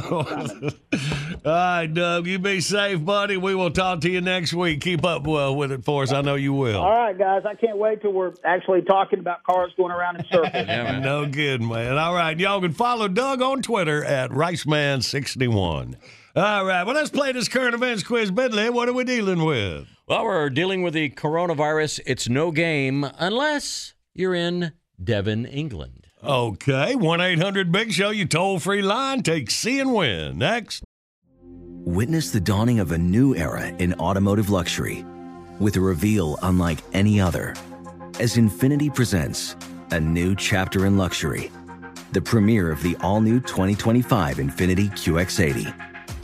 All 1.45 1.53
right, 1.53 1.87
Doug, 1.87 2.27
you 2.27 2.39
be 2.39 2.61
safe, 2.61 3.05
buddy. 3.05 3.37
We 3.37 3.55
will 3.55 3.71
talk 3.71 4.01
to 4.03 4.11
you 4.11 4.21
next 4.21 4.53
week. 4.55 4.81
Keep 4.81 5.05
up 5.05 5.27
well 5.27 5.55
with 5.55 5.71
it 5.71 5.85
for 5.85 6.03
us. 6.03 6.13
I 6.13 6.21
know 6.21 6.35
you 6.35 6.53
will. 6.53 6.81
All 6.81 6.91
right, 6.91 7.17
guys. 7.17 7.43
I 7.47 7.55
can't 7.55 7.79
wait 7.79 8.03
till 8.03 8.13
we're 8.13 8.33
actually 8.45 8.83
talking 8.83 9.21
about 9.21 9.45
cars 9.45 9.73
going 9.77 9.93
around 9.93 10.17
in 10.17 10.25
circles. 10.27 10.53
no 11.03 11.27
good, 11.27 11.63
man. 11.63 11.99
All 11.99 12.15
right, 12.15 12.39
y'all 12.39 12.61
can 12.61 12.73
follow 12.73 13.09
Doug 13.09 13.41
on 13.41 13.63
Twitter 13.63 14.05
at 14.05 14.31
RiceMan61. 14.31 15.97
All 16.35 16.65
right, 16.65 16.83
well, 16.85 16.95
let's 16.95 17.11
play 17.11 17.33
this 17.33 17.47
current 17.47 17.75
events 17.75 18.03
quiz. 18.03 18.31
Bentley, 18.31 18.71
what 18.71 18.89
are 18.89 18.95
we 18.95 19.05
dealing 19.05 19.45
with? 19.45 19.87
Well, 20.09 20.25
we're 20.25 20.49
dealing 20.49 20.83
with 20.83 20.95
the 20.95 21.11
coronavirus. 21.11 22.01
It's 22.07 22.27
no 22.27 22.51
game 22.51 23.07
unless 23.19 23.93
you're 24.15 24.35
in 24.35 24.73
Devon, 25.03 25.45
England. 25.45 26.07
Okay, 26.25 26.97
1 26.97 27.21
800 27.21 27.71
Big 27.71 27.93
Show, 27.93 28.09
you 28.09 28.25
toll 28.25 28.59
free 28.59 28.81
line. 28.81 29.23
Take 29.23 29.51
C 29.51 29.79
and 29.79 29.93
win. 29.93 30.39
Next. 30.39 30.83
Witness 31.43 32.31
the 32.31 32.41
dawning 32.41 32.81
of 32.81 32.93
a 32.93 32.99
new 32.99 33.35
era 33.37 33.67
in 33.67 33.93
automotive 33.95 34.49
luxury 34.49 35.05
with 35.61 35.77
a 35.77 35.81
reveal 35.81 36.39
unlike 36.43 36.79
any 36.95 37.21
other 37.21 37.55
as 38.21 38.37
Infiniti 38.37 38.95
presents 38.95 39.55
a 39.91 40.01
new 40.01 40.35
chapter 40.35 40.87
in 40.87 40.97
luxury, 40.97 41.53
the 42.13 42.23
premiere 42.23 42.71
of 42.71 42.83
the 42.83 42.97
all 43.03 43.21
new 43.21 43.39
2025 43.39 44.39
Infiniti 44.39 44.91
QX80. 44.93 45.92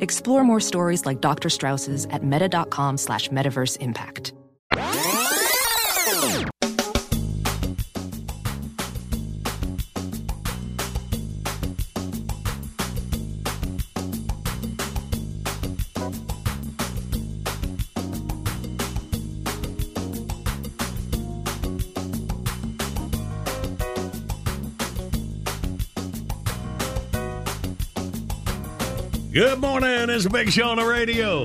Explore 0.00 0.44
more 0.44 0.60
stories 0.60 1.04
like 1.04 1.20
Dr. 1.20 1.50
Strauss's 1.50 2.06
at 2.06 2.22
meta.com 2.22 2.96
slash 2.96 3.28
metaverse 3.30 3.76
impact. 3.80 4.32
Good 29.38 29.60
morning. 29.60 30.10
It's 30.10 30.26
Big 30.26 30.50
Show 30.50 30.70
on 30.70 30.78
the 30.78 30.84
radio. 30.84 31.44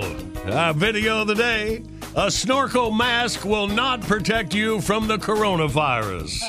Our 0.51 0.73
video 0.73 1.21
of 1.21 1.27
the 1.27 1.35
day 1.35 1.83
a 2.15 2.31
snorkel 2.31 2.89
mask 2.89 3.45
will 3.45 3.67
not 3.67 4.01
protect 4.01 4.55
you 4.55 4.81
from 4.81 5.07
the 5.07 5.17
coronavirus. 5.17 6.39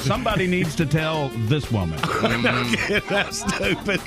Somebody 0.00 0.46
needs 0.46 0.74
to 0.76 0.86
tell 0.86 1.28
this 1.46 1.70
woman. 1.70 1.98
That's 3.06 3.40
stupid. 3.40 4.00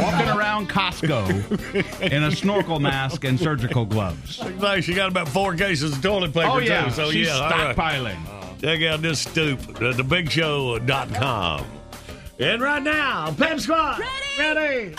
Walking 0.00 0.30
around 0.30 0.70
Costco 0.70 2.10
in 2.10 2.22
a 2.22 2.30
snorkel 2.34 2.80
mask 2.80 3.24
and 3.24 3.38
surgical 3.38 3.84
gloves. 3.84 4.40
Looks 4.42 4.62
like 4.62 4.84
she 4.84 4.94
got 4.94 5.10
about 5.10 5.28
four 5.28 5.54
cases 5.54 5.92
of 5.92 6.02
toilet 6.02 6.32
paper, 6.32 6.48
Oh, 6.50 6.58
yeah. 6.60 6.86
too. 6.86 6.92
So, 6.92 7.10
She's 7.10 7.26
yeah, 7.26 7.34
all 7.34 7.50
right. 7.50 7.76
stockpiling. 7.76 8.16
Uh, 8.26 8.56
check 8.58 8.80
out 8.84 9.02
this 9.02 9.20
stoop 9.20 9.60
at 9.68 9.82
uh, 9.82 9.92
thebigshow.com. 9.92 11.66
And 12.40 12.62
right 12.62 12.82
now, 12.82 13.34
Pep 13.36 13.60
Squad. 13.60 13.98
Ready? 13.98 14.10
Ready. 14.38 14.86
Okay, 14.86 14.94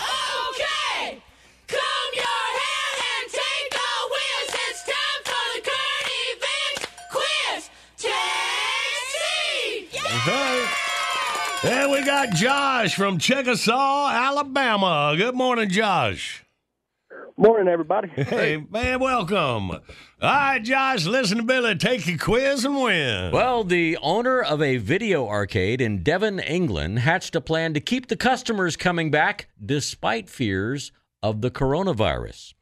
Take 10.26 10.34
Okay. 10.34 11.68
And 11.68 11.92
we 11.92 12.04
got 12.04 12.30
Josh 12.30 12.96
from 12.96 13.18
Chickasaw, 13.18 14.10
Alabama. 14.10 15.14
Good 15.16 15.36
morning, 15.36 15.70
Josh. 15.70 16.44
Morning, 17.36 17.68
everybody. 17.68 18.08
Hey, 18.08 18.64
man, 18.68 18.98
welcome. 18.98 19.70
All 19.70 19.80
right, 20.20 20.58
Josh, 20.60 21.06
listen 21.06 21.38
to 21.38 21.44
Billy. 21.44 21.76
Take 21.76 22.08
your 22.08 22.18
quiz 22.18 22.64
and 22.64 22.82
win. 22.82 23.30
Well, 23.30 23.62
the 23.62 23.98
owner 23.98 24.42
of 24.42 24.60
a 24.60 24.78
video 24.78 25.28
arcade 25.28 25.80
in 25.80 26.02
Devon, 26.02 26.40
England, 26.40 26.98
hatched 26.98 27.36
a 27.36 27.40
plan 27.40 27.72
to 27.74 27.80
keep 27.80 28.08
the 28.08 28.16
customers 28.16 28.76
coming 28.76 29.12
back 29.12 29.48
despite 29.64 30.28
fears 30.28 30.90
of 31.22 31.40
the 31.40 31.52
coronavirus. 31.52 32.54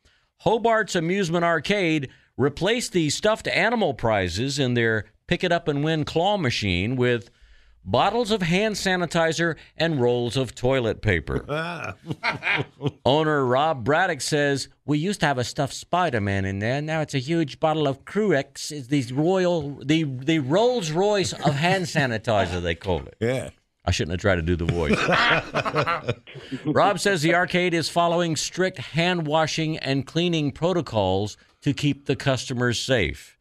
Hobart's 0.43 0.95
Amusement 0.95 1.47
Arcade 1.47 2.11
replaced 2.37 2.93
the 2.93 3.09
stuffed 3.09 3.49
animal 3.49 3.95
prizes 3.95 4.59
in 4.59 4.75
their 4.75 5.07
pick 5.27 5.43
it 5.43 5.53
up 5.53 5.67
and 5.67 5.83
win 5.83 6.05
claw 6.05 6.37
machine 6.37 6.97
with 6.97 7.31
bottles 7.85 8.31
of 8.31 8.43
hand 8.43 8.75
sanitizer 8.75 9.57
and 9.77 10.01
rolls 10.01 10.37
of 10.37 10.55
toilet 10.55 11.03
paper. 11.03 11.45
Owner 13.05 13.45
Rob 13.45 13.85
Braddock 13.85 14.21
says, 14.21 14.69
We 14.85 14.99
used 14.99 15.21
to 15.21 15.27
have 15.27 15.39
a 15.39 15.45
stuffed 15.45 15.75
Spider 15.75 16.21
Man 16.21 16.45
in 16.45 16.59
there. 16.59 16.81
Now 16.81 17.01
it's 17.01 17.15
a 17.15 17.19
huge 17.19 17.61
bottle 17.61 17.87
of 17.87 18.05
Carex. 18.05 18.71
It's 18.71 18.89
the 18.89 19.15
royal 19.15 19.81
the 19.85 20.05
the 20.05 20.39
Rolls 20.39 20.91
Royce 20.91 21.33
of 21.33 21.55
hand 21.55 21.85
sanitizer, 21.85 22.63
they 22.63 22.75
call 22.75 23.01
it. 23.01 23.17
Yeah. 23.21 23.51
I 23.87 23.91
shouldn't 23.91 24.13
have 24.13 24.21
tried 24.21 24.37
to 24.37 24.43
do 24.43 24.57
the 24.57 24.65
voice. 24.65 24.97
Rob 26.65 26.99
says 26.99 27.21
the 27.21 27.35
arcade 27.35 27.75
is 27.75 27.91
following 27.91 28.35
strict 28.35 28.79
hand 28.79 29.27
washing 29.27 29.77
and 29.77 30.07
cleaning 30.07 30.53
protocols 30.53 31.37
to 31.61 31.75
keep 31.75 32.07
the 32.07 32.17
customers 32.17 32.81
safe. 32.81 33.37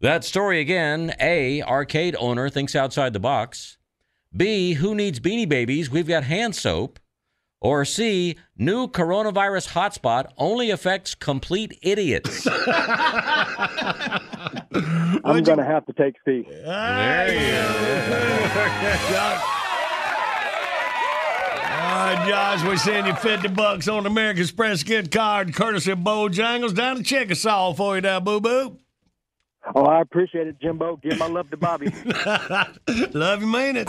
That 0.00 0.22
story 0.22 0.60
again 0.60 1.16
A, 1.18 1.62
arcade 1.62 2.14
owner 2.20 2.48
thinks 2.48 2.76
outside 2.76 3.12
the 3.12 3.18
box. 3.18 3.77
B, 4.36 4.74
who 4.74 4.94
needs 4.94 5.20
beanie 5.20 5.48
babies? 5.48 5.90
We've 5.90 6.06
got 6.06 6.24
hand 6.24 6.54
soap. 6.54 6.98
Or 7.60 7.84
C, 7.84 8.36
new 8.56 8.86
coronavirus 8.86 9.70
hotspot 9.70 10.26
only 10.36 10.70
affects 10.70 11.16
complete 11.16 11.76
idiots. 11.82 12.46
I'm 15.24 15.42
going 15.42 15.58
to 15.58 15.64
have 15.64 15.84
to 15.86 15.92
take 15.92 16.14
C. 16.24 16.46
There 16.48 17.32
you 17.32 17.40
go. 19.12 19.40
All 21.80 22.14
right, 22.14 22.28
Josh, 22.28 22.62
we 22.68 22.76
send 22.76 23.08
you 23.08 23.14
50 23.14 23.48
bucks 23.48 23.88
on 23.88 24.06
American 24.06 24.42
Express 24.42 24.84
gift 24.84 25.10
card 25.10 25.52
courtesy 25.52 25.90
of 25.90 25.98
Bojangles 25.98 26.74
down 26.76 26.98
to 26.98 27.02
Chickasaw 27.02 27.72
for 27.74 27.96
you 27.96 28.02
now, 28.02 28.20
boo 28.20 28.40
boo. 28.40 28.78
Oh, 29.74 29.84
I 29.84 30.00
appreciate 30.00 30.46
it, 30.46 30.58
Jimbo. 30.60 30.96
Give 30.96 31.18
my 31.18 31.26
love 31.26 31.50
to 31.50 31.56
Bobby. 31.56 31.86
Love 33.12 33.42
you, 33.42 33.46
man. 33.48 33.76
it. 33.76 33.86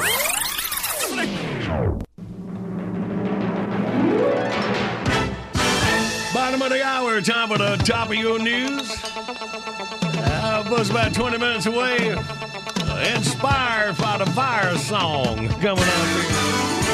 Bottom 6.33 6.61
of 6.61 6.69
the 6.69 6.83
hour, 6.83 7.21
time 7.21 7.49
for 7.49 7.57
the 7.57 7.75
top 7.77 8.09
of 8.09 8.15
your 8.15 8.39
news. 8.39 9.01
Uh, 9.01 10.67
was 10.69 10.89
about 10.89 11.13
20 11.13 11.37
minutes 11.37 11.65
away. 11.65 12.11
Uh, 12.11 13.13
inspired 13.15 13.97
by 13.97 14.17
the 14.17 14.25
fire 14.31 14.77
song 14.77 15.47
coming 15.59 15.83
up 15.83 16.07
here. 16.07 16.88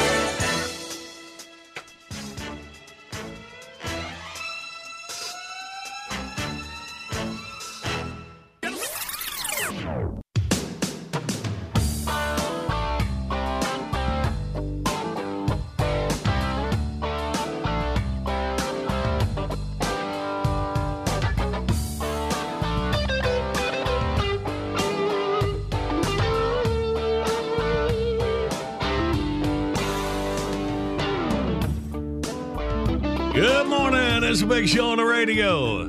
Show 34.66 34.90
on 34.90 34.98
the 34.98 35.04
radio. 35.04 35.82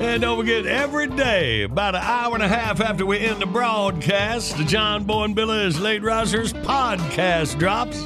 And 0.00 0.22
don't 0.22 0.38
forget, 0.38 0.66
every 0.66 1.06
day, 1.06 1.62
about 1.62 1.94
an 1.94 2.02
hour 2.02 2.34
and 2.34 2.42
a 2.42 2.48
half 2.48 2.80
after 2.80 3.04
we 3.04 3.18
end 3.18 3.40
the 3.40 3.46
broadcast, 3.46 4.56
the 4.56 4.64
John 4.64 5.04
Boy 5.04 5.24
and 5.24 5.34
Billy's 5.34 5.78
Late 5.78 6.02
Risers 6.02 6.52
podcast 6.52 7.58
drops. 7.58 8.02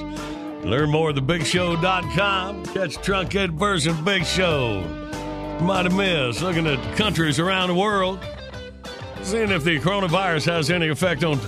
Learn 0.65 0.91
more 0.91 1.11
at 1.11 1.17
thebigshow.com. 1.17 2.67
Catch 2.67 2.97
truncated 2.97 3.59
version 3.59 3.93
of 3.93 4.05
Big 4.05 4.25
Show. 4.25 4.83
Might 5.61 5.85
have 5.85 5.95
missed 5.95 6.43
looking 6.43 6.67
at 6.67 6.97
countries 6.97 7.39
around 7.39 7.69
the 7.69 7.75
world, 7.75 8.19
seeing 9.23 9.51
if 9.51 9.65
the 9.65 9.79
coronavirus 9.79 10.47
has 10.47 10.71
any 10.71 10.89
effect 10.89 11.25
on 11.25 11.39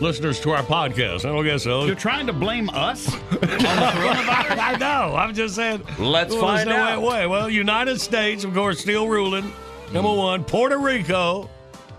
listeners 0.00 0.40
to 0.40 0.50
our 0.50 0.62
podcast. 0.62 1.24
I 1.24 1.32
don't 1.32 1.44
guess 1.44 1.64
so. 1.64 1.84
You're 1.84 1.94
trying 1.94 2.26
to 2.26 2.32
blame 2.32 2.70
us? 2.70 3.08
I 3.42 4.76
know. 4.78 5.16
I'm 5.16 5.34
just 5.34 5.54
saying. 5.54 5.82
Let's 5.98 6.32
well, 6.32 6.42
find 6.42 6.68
there's 6.68 6.76
no 6.78 6.84
out. 6.84 7.02
Way, 7.02 7.26
well, 7.26 7.48
United 7.50 8.00
States, 8.00 8.44
of 8.44 8.54
course, 8.54 8.80
still 8.80 9.08
ruling. 9.08 9.52
Number 9.92 10.12
one, 10.12 10.44
Puerto 10.44 10.78
Rico, 10.78 11.48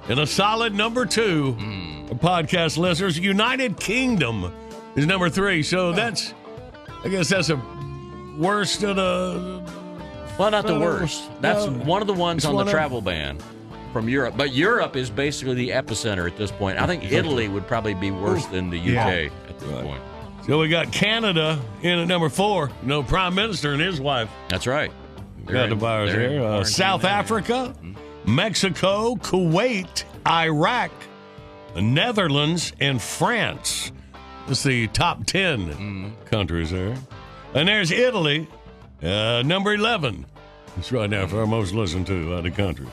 and 0.08 0.20
a 0.20 0.28
solid 0.28 0.74
number 0.74 1.06
two. 1.06 1.50
of 2.12 2.20
Podcast 2.20 2.78
listeners, 2.78 3.18
United 3.18 3.80
Kingdom 3.80 4.54
is 4.96 5.06
number 5.06 5.30
three. 5.30 5.64
So 5.64 5.92
that's, 5.92 6.34
I 7.04 7.10
guess 7.10 7.30
that's 7.30 7.50
a 7.50 7.62
worst 8.38 8.84
of 8.84 8.96
the. 8.96 9.64
Well, 10.38 10.52
not 10.52 10.66
the 10.66 10.76
Uh, 10.76 10.80
worst. 10.80 11.30
That's 11.42 11.66
no, 11.66 11.72
one 11.84 12.02
of 12.02 12.08
the 12.08 12.14
ones 12.14 12.46
on 12.46 12.52
the 12.52 12.56
one 12.58 12.68
of- 12.68 12.72
travel 12.72 13.02
ban 13.02 13.38
from 13.92 14.08
Europe. 14.10 14.36
But 14.38 14.54
Europe 14.54 14.96
is 14.96 15.10
basically 15.10 15.56
the 15.56 15.70
epicenter 15.70 16.30
at 16.30 16.38
this 16.38 16.52
point. 16.52 16.80
I 16.80 16.86
think 16.88 17.12
Italy 17.12 17.48
would 17.48 17.68
probably 17.68 17.94
be 17.94 18.12
worse 18.12 18.46
than 18.48 18.70
the 18.70 18.78
UK 18.80 18.86
Yeah. 18.88 19.30
at 19.50 19.60
this 19.60 19.82
point. 19.82 20.02
So 20.46 20.60
we 20.60 20.68
got 20.68 20.92
Canada 20.92 21.60
in 21.82 22.00
at 22.00 22.08
number 22.08 22.30
four. 22.30 22.72
No 22.84 23.04
Prime 23.04 23.36
Minister 23.36 23.74
and 23.74 23.82
his 23.82 24.00
wife. 24.02 24.30
That's 24.50 24.66
right. 24.68 24.92
Got 25.46 25.54
They're 25.54 25.68
the 25.68 25.74
in- 25.74 25.80
virus 25.80 26.12
they're 26.12 26.30
here. 26.30 26.44
Uh, 26.44 26.64
South 26.64 27.02
there. 27.04 27.12
Africa, 27.12 27.74
Mexico, 28.26 29.16
Kuwait, 29.16 30.04
Iraq, 30.28 30.92
the 31.76 31.82
Netherlands, 31.82 32.74
and 32.80 33.02
France. 33.02 33.92
It's 34.48 34.64
the 34.64 34.88
top 34.88 35.26
10 35.26 36.16
countries 36.26 36.72
there. 36.72 36.96
And 37.54 37.68
there's 37.68 37.92
Italy, 37.92 38.48
uh, 39.04 39.44
number 39.46 39.74
11. 39.74 40.26
It's 40.78 40.92
right 40.92 41.10
now 41.10 41.28
for 41.28 41.40
our 41.42 41.48
most 41.48 41.74
listened 41.74 42.08
to 42.08 42.36
out 42.36 42.46
of 42.46 42.56
countries. 42.56 42.90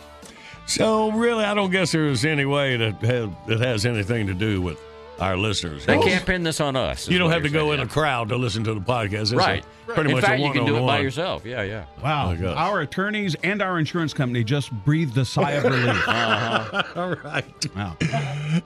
So 0.67 1.13
really, 1.13 1.45
I 1.45 1.55
don't 1.55 1.71
guess 1.71 1.93
there's 1.93 2.25
any 2.25 2.45
way 2.45 2.77
that 2.77 2.95
has, 3.03 3.29
that 3.47 3.61
has 3.61 3.87
anything 3.87 4.27
to 4.27 4.35
do 4.35 4.61
with 4.61 4.81
our 5.21 5.37
listeners. 5.37 5.87
They 5.87 5.99
can't 5.99 6.27
pin 6.27 6.43
this 6.43 6.61
on 6.61 6.77
us. 6.77 7.09
You 7.09 7.19
don't 7.19 7.31
have 7.31 7.43
to 7.45 7.49
go 7.49 7.69
saying, 7.71 7.81
in 7.81 7.87
a 7.87 7.89
crowd 7.89 8.29
to 8.31 8.37
listen 8.37 8.65
to 8.65 8.75
the 8.75 8.81
podcast. 8.81 9.23
It's 9.23 9.31
a- 9.33 9.37
Right. 9.37 9.65
Pretty 9.87 10.11
in 10.11 10.17
much 10.17 10.25
fact, 10.25 10.41
a 10.43 10.45
you 10.45 10.53
can 10.53 10.67
do 10.67 10.77
it 10.77 10.81
by 10.85 10.99
yourself. 10.99 11.47
Yeah, 11.47 11.63
yeah. 11.63 11.85
Wow. 12.03 12.27
my 12.33 12.37
God. 12.37 12.57
Our 12.57 12.81
attorneys 12.81 13.37
and 13.45 13.63
our 13.63 13.79
insurance 13.79 14.13
company 14.13 14.43
just 14.43 14.73
breathed 14.85 15.17
a 15.17 15.25
sigh 15.25 15.53
of 15.53 15.65
relief. 15.65 15.87
Uh-huh. 16.09 16.83
All 16.97 17.15
right. 17.15 17.77
Wow. 17.77 17.97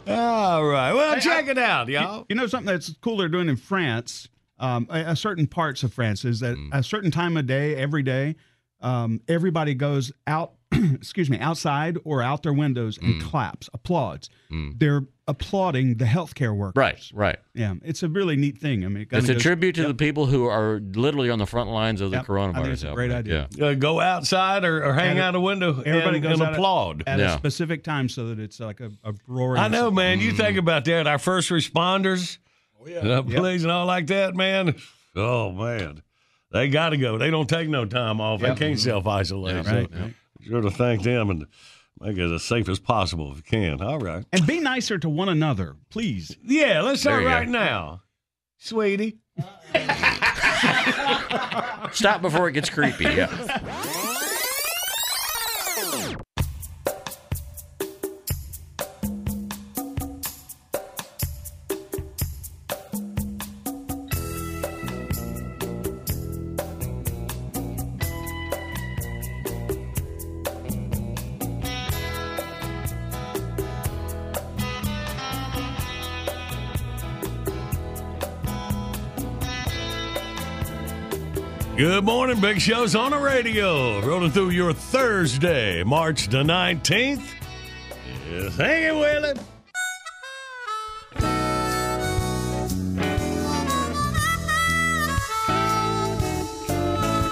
All 0.09 0.65
right. 0.65 0.93
Well, 0.95 1.15
Hey, 1.15 1.21
check 1.21 1.45
I- 1.47 1.51
it 1.51 1.59
out, 1.59 1.89
You, 1.89 1.95
y'all. 1.95 2.27
you 2.31 2.35
know 2.37 2.47
something 2.47 2.73
that's 2.73 2.95
cool 3.03 3.19
they're 3.19 3.29
doing 3.29 3.49
in 3.51 3.57
France, 3.57 4.29
um, 4.59 4.87
a, 4.91 5.01
a 5.11 5.17
certain 5.17 5.47
parts 5.47 5.83
of 5.83 5.93
France 5.93 6.25
is 6.25 6.41
that 6.41 6.57
a 6.73 6.83
certain 6.83 7.11
time 7.11 7.37
of 7.37 7.47
day, 7.47 7.77
every 7.77 8.03
day, 8.03 8.35
um, 8.81 9.21
everybody 9.29 9.75
goes 9.75 10.11
out, 10.27 10.53
excuse 10.95 11.29
me, 11.31 11.39
outside 11.39 11.99
or 12.05 12.23
out 12.23 12.43
their 12.43 12.53
windows 12.53 12.99
and 12.99 13.23
claps, 13.23 13.69
applauds. 13.75 14.29
They're 14.51 15.03
applauding 15.29 15.97
the 15.99 16.05
healthcare 16.07 16.57
workers. 16.57 16.75
Right, 16.77 17.11
right. 17.15 17.39
Yeah, 17.55 17.75
it's 17.85 18.03
a 18.03 18.09
really 18.09 18.35
neat 18.35 18.59
thing. 18.59 18.85
I 18.85 18.89
mean, 18.89 18.97
it 19.03 19.03
It's 19.03 19.11
kinda 19.13 19.31
a 19.31 19.35
goes- 19.35 19.43
tribute 19.43 19.75
to 19.77 19.83
Yep. 19.83 19.89
the 19.89 19.95
people 19.95 20.27
who 20.27 20.47
are 20.47 20.81
literally 20.95 21.31
on 21.31 21.39
the 21.39 21.47
front 21.47 21.71
lines 21.71 22.01
of 22.01 22.11
the 22.11 22.17
Yep. 22.17 22.25
I 22.25 22.27
coronavirus. 22.27 22.55
think 22.63 22.69
it's 22.73 22.83
a 22.83 22.93
great 22.95 23.13
idea. 23.13 23.49
Yeah. 23.55 23.67
Uh, 23.67 23.75
go 23.75 24.01
outside 24.01 24.65
or, 24.65 24.85
or 24.85 24.95
hang 24.95 25.11
And 25.13 25.21
out 25.21 25.35
a 25.37 25.41
window 25.41 25.81
Everybody 25.87 26.17
and, 26.17 26.23
goes 26.25 26.33
and 26.35 26.43
out 26.43 26.49
at- 26.49 26.55
applaud. 26.55 27.05
at, 27.07 27.19
Yeah. 27.21 27.35
a 27.35 27.39
specific 27.39 27.85
time 27.85 28.09
so 28.09 28.27
that 28.29 28.41
it's 28.41 28.59
like 28.59 28.81
a, 28.81 28.91
a 29.05 29.13
roaring. 29.29 29.63
I 29.63 29.69
know, 29.69 29.91
man. 29.93 30.19
You 30.19 30.33
think 30.33 30.59
about 30.59 30.85
that. 30.87 31.07
Our 31.07 31.19
first 31.21 31.51
responders, 31.51 32.39
Oh, 32.83 32.89
yeah. 32.89 32.99
uh, 32.99 33.23
police, 33.23 33.63
and 33.63 33.71
all 33.71 33.87
like 33.87 34.09
that, 34.09 34.35
man. 34.35 34.75
Oh, 35.15 35.53
man. 35.53 36.03
They 36.53 36.69
got 36.69 36.89
to 36.91 36.97
go. 36.97 37.19
They 37.19 37.31
don't 37.31 37.49
take 37.49 37.69
no 37.69 37.85
time 37.85 38.21
off. 38.21 38.41
Yep. 38.41 38.57
They 38.59 38.67
can't 38.67 38.81
self 38.81 39.07
isolate. 39.07 39.55
Yeah, 39.55 39.63
so 39.63 39.71
right, 39.73 39.91
right. 39.93 40.15
Sure 40.43 40.61
to 40.61 40.71
thank 40.71 41.03
them 41.03 41.31
and 41.31 41.47
make 42.01 42.17
it 42.17 42.33
as 42.33 42.43
safe 42.43 42.69
as 42.69 42.79
possible 42.79 43.31
if 43.33 43.37
you 43.39 43.43
can. 43.43 43.83
All 43.83 43.99
right. 43.99 44.25
And 44.33 44.47
be 44.47 44.61
nicer 44.61 44.99
to 44.99 45.09
one 45.09 45.29
another, 45.29 45.77
please. 45.91 46.37
Yeah, 46.43 46.81
let's 46.83 47.03
There 47.03 47.13
start 47.21 47.23
you 47.23 47.29
go. 47.29 47.35
right 47.35 47.49
now. 47.49 48.03
Sweetie. 48.59 49.19
Stop 51.93 52.23
before 52.23 52.49
it 52.49 52.53
gets 52.53 52.71
creepy. 52.71 53.05
Yeah. 53.05 53.97
Morning, 82.35 82.55
Big 82.55 82.61
Show's 82.61 82.95
on 82.95 83.11
the 83.11 83.19
radio. 83.19 84.01
Rolling 84.03 84.31
through 84.31 84.51
your 84.51 84.73
Thursday, 84.73 85.83
March 85.83 86.29
the 86.29 86.45
19th. 86.45 87.25
Yes, 88.31 88.57
hang 88.57 88.85
it 88.85 88.95
with 88.95 89.25
it. 89.25 89.39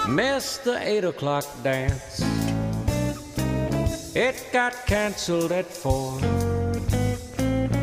Missed 0.09 0.65
the 0.65 0.77
8 0.81 1.05
o'clock 1.05 1.45
dance. 1.63 2.19
It 4.15 4.45
got 4.51 4.85
canceled 4.85 5.53
at 5.53 5.65
4. 5.65 6.19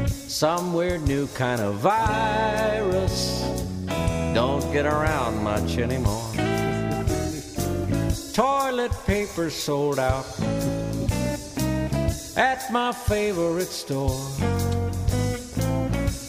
Some 0.07 0.75
weird 0.75 1.07
new 1.09 1.29
kind 1.29 1.63
of 1.63 1.77
virus. 1.77 3.41
Don't 4.35 4.71
get 4.71 4.85
around 4.85 5.43
much 5.43 5.79
anymore. 5.79 6.26
Toilet 8.37 8.93
paper 9.07 9.49
sold 9.49 9.99
out 9.99 10.27
at 12.37 12.71
my 12.71 12.93
favorite 12.93 13.69
store. 13.69 14.21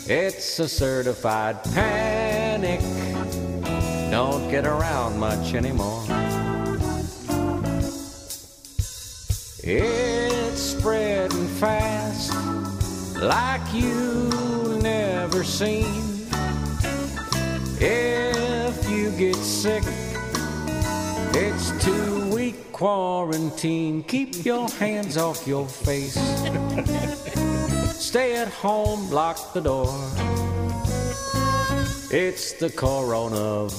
It's 0.07 0.57
a 0.59 0.69
certified 0.69 1.61
panic. 1.65 2.79
Don't 4.09 4.49
get 4.49 4.65
around 4.65 5.19
much 5.19 5.53
anymore. 5.53 6.01
It's 9.61 10.61
spreading 10.61 11.47
fast 11.59 12.33
like 13.17 13.73
you've 13.73 14.81
never 14.81 15.43
seen. 15.43 16.25
If 17.81 18.89
you 18.89 19.11
get 19.11 19.35
sick, 19.35 19.83
It's 21.39 21.69
two 21.85 22.33
week 22.33 22.71
quarantine. 22.71 24.01
Keep 24.01 24.43
your 24.43 24.67
hands 24.71 25.17
off 25.17 25.45
your 25.45 25.67
face. 25.67 26.15
Stay 27.93 28.35
at 28.37 28.47
home, 28.47 29.11
lock 29.11 29.53
the 29.53 29.61
door. 29.61 29.93
It's 32.09 32.53
the 32.53 32.69
coronavirus. 32.69 33.75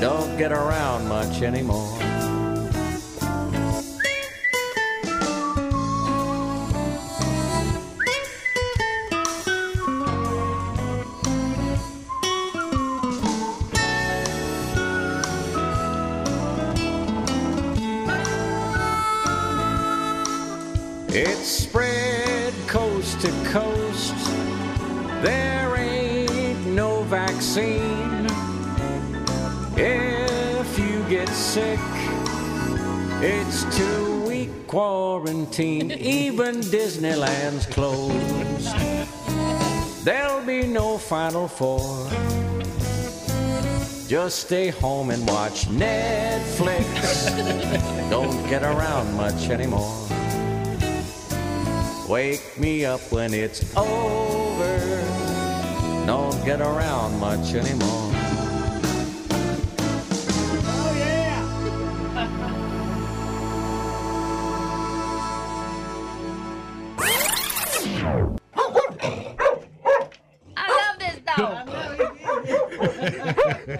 Don't 0.00 0.36
get 0.36 0.50
around 0.50 1.06
much 1.06 1.40
anymore. 1.42 2.11
It's 21.14 21.46
spread 21.46 22.54
coast 22.66 23.20
to 23.20 23.30
coast. 23.44 24.14
There 25.20 25.76
ain't 25.76 26.66
no 26.68 27.02
vaccine. 27.02 28.26
If 29.76 30.78
you 30.78 31.04
get 31.10 31.28
sick, 31.28 31.78
it's 33.20 33.76
two 33.76 34.22
week 34.22 34.66
quarantine. 34.66 35.90
Even 36.00 36.62
Disneyland's 36.62 37.66
closed. 37.66 38.74
There'll 40.06 40.46
be 40.46 40.66
no 40.66 40.96
Final 40.96 41.46
Four. 41.46 42.08
Just 44.08 44.46
stay 44.46 44.68
home 44.70 45.10
and 45.10 45.28
watch 45.28 45.66
Netflix. 45.66 46.88
Don't 48.10 48.48
get 48.48 48.62
around 48.62 49.14
much 49.14 49.50
anymore. 49.50 50.01
Wake 52.08 52.58
me 52.58 52.84
up 52.84 53.00
when 53.12 53.32
it's 53.32 53.74
over. 53.76 54.78
Don't 56.06 56.44
get 56.44 56.60
around 56.60 57.18
much 57.20 57.54
anymore. 57.54 58.10
Oh 60.64 60.94
yeah. 60.98 61.42
I 70.56 70.68
love 70.68 70.98
this 70.98 71.18
dog. 71.24 71.68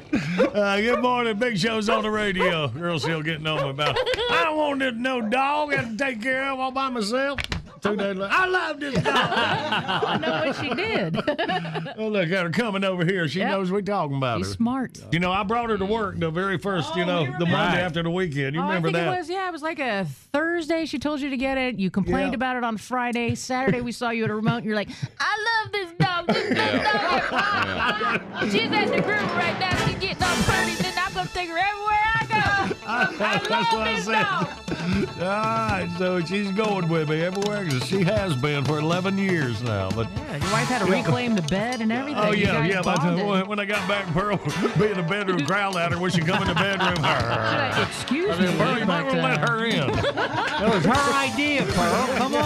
Uh, 0.53 0.77
good 0.81 1.01
morning. 1.01 1.39
Big 1.39 1.59
Show's 1.59 1.89
on 1.89 2.03
the 2.03 2.11
radio. 2.11 2.69
Girl's 2.69 3.03
still 3.03 3.23
getting 3.23 3.47
on 3.47 3.63
me 3.65 3.71
about 3.71 3.97
I 4.31 4.45
don't 4.45 4.57
want 4.57 4.81
this 4.81 4.95
no 4.95 5.21
dog. 5.21 5.73
I 5.73 5.77
have 5.77 5.91
to 5.91 5.97
take 5.97 6.21
care 6.23 6.51
of 6.51 6.61
all 6.61 6.71
by 6.71 6.89
myself. 6.91 7.41
Two 7.83 7.97
days 7.97 8.17
later, 8.17 8.29
I 8.33 8.47
love 8.47 8.79
this 8.79 8.95
dog. 9.03 9.05
I 9.17 10.19
know 10.21 10.31
what 10.47 10.57
she 10.57 10.73
did. 10.73 11.17
oh, 11.99 12.09
look 12.09 12.31
at 12.31 12.45
her 12.45 12.51
coming 12.51 12.85
over 12.85 13.05
here. 13.05 13.27
She 13.27 13.41
Yep. 13.41 13.51
knows 13.51 13.73
we're 13.73 13.83
talking 13.83 14.17
about 14.19 14.39
her. 14.39 14.45
She's 14.45 14.53
her. 14.53 14.57
smart. 14.57 15.01
You 15.11 15.19
know, 15.19 15.33
I 15.33 15.43
brought 15.43 15.69
her 15.71 15.77
to 15.79 15.85
work 15.85 16.19
the 16.21 16.31
very 16.31 16.59
first, 16.59 16.93
oh, 16.95 16.99
you 16.99 17.05
know, 17.05 17.25
the 17.41 17.47
Monday 17.47 17.81
after 17.81 18.03
the 18.03 18.11
weekend. 18.11 18.55
You 18.55 18.61
Oh, 18.61 18.67
remember 18.67 18.89
I 18.89 18.93
think 18.93 19.05
that? 19.05 19.15
it 19.15 19.19
was 19.19 19.29
yeah, 19.31 19.49
it 19.49 19.53
was 19.53 19.63
like 19.63 19.81
a 19.81 20.07
Thursday. 20.33 20.87
She 20.87 20.99
told 21.01 21.21
you 21.21 21.31
to 21.31 21.37
get 21.37 21.59
it. 21.59 21.79
You 21.81 21.91
complained 21.91 22.31
Yeah. 22.33 22.37
about 22.37 22.57
it 22.57 22.63
on 22.65 22.77
Friday. 22.77 23.35
Saturday 23.35 23.81
we 23.81 23.91
saw 23.91 24.11
you 24.11 24.25
at 24.25 24.31
a 24.31 24.35
remote. 24.35 24.59
and 24.59 24.67
You're 24.67 24.77
like, 24.77 24.91
I 25.19 25.63
love 25.65 25.73
this 25.73 25.91
dog. 25.99 26.27
This 26.29 26.49
this 26.51 26.83
dog. 26.85 28.51
She's 28.53 28.71
at 28.71 28.87
the 28.95 29.03
group 29.03 29.35
right 29.37 29.59
now. 29.59 29.77
She's 29.87 29.97
getting 29.97 30.23
all 30.23 30.37
pretty. 30.45 30.75
Then 30.81 30.93
I'm 30.99 31.13
gonna 31.15 31.29
take 31.35 31.49
her 31.49 31.59
everywhere 31.59 32.03
I 32.15 32.27
go. 32.29 32.75
That's 33.19 33.73
what 33.73 33.89
I 33.89 34.01
said. 34.01 34.72
All 34.83 35.29
right, 35.29 35.89
so 35.99 36.21
she's 36.21 36.51
going 36.51 36.89
with 36.89 37.09
me 37.09 37.23
everywhere 37.23 37.65
'cause 37.65 37.87
she 37.87 38.03
has 38.03 38.35
been 38.35 38.65
for 38.65 38.79
11 38.79 39.17
years 39.17 39.63
now. 39.63 39.89
But 39.91 40.09
Yeah, 40.17 40.37
your 40.39 40.53
wife 40.53 40.69
had 40.69 40.81
to 40.85 40.91
reclaim 40.91 41.35
the 41.37 41.43
bed 41.43 41.81
and 41.81 41.93
everything. 41.93 42.23
Oh 42.25 42.33
yeah, 42.33 42.65
yeah. 42.65 42.83
But 42.83 42.97
bonded. 42.97 43.25
uh, 43.25 43.45
when 43.45 43.61
I 43.61 43.65
got 43.65 43.87
back, 43.87 44.07
Pearl 44.13 44.39
be 44.79 44.87
in 44.87 44.97
the 44.97 45.03
bedroom, 45.09 45.39
growl 45.45 45.79
at 45.79 45.93
her 45.93 45.99
when 45.99 46.11
she 46.11 46.21
come 46.21 46.43
in 46.43 46.49
the 46.49 46.55
bedroom. 46.55 46.99
I- 47.05 47.87
excuse 47.89 48.31
I 48.31 48.37
said, 48.39 48.51
me, 48.51 48.57
Pearl, 48.59 48.79
you 48.79 48.87
might 48.87 49.05
but, 49.05 49.15
want 49.15 49.17
to 49.17 49.23
let 49.23 49.43
uh, 49.43 49.47
her 49.51 49.65
in. 49.67 49.93
That 50.63 50.73
was 50.75 50.85
her 50.85 51.15
idea, 51.15 51.63
Pearl. 51.65 52.07
Come 52.19 52.35
on. 52.37 52.43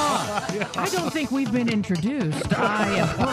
I 0.79 0.89
don't 0.91 1.13
think 1.13 1.31
we've 1.31 1.53
been 1.53 1.69
introduced. 1.69 2.51
I 2.59 2.89
am 2.97 3.09
Pearl. 3.09 3.27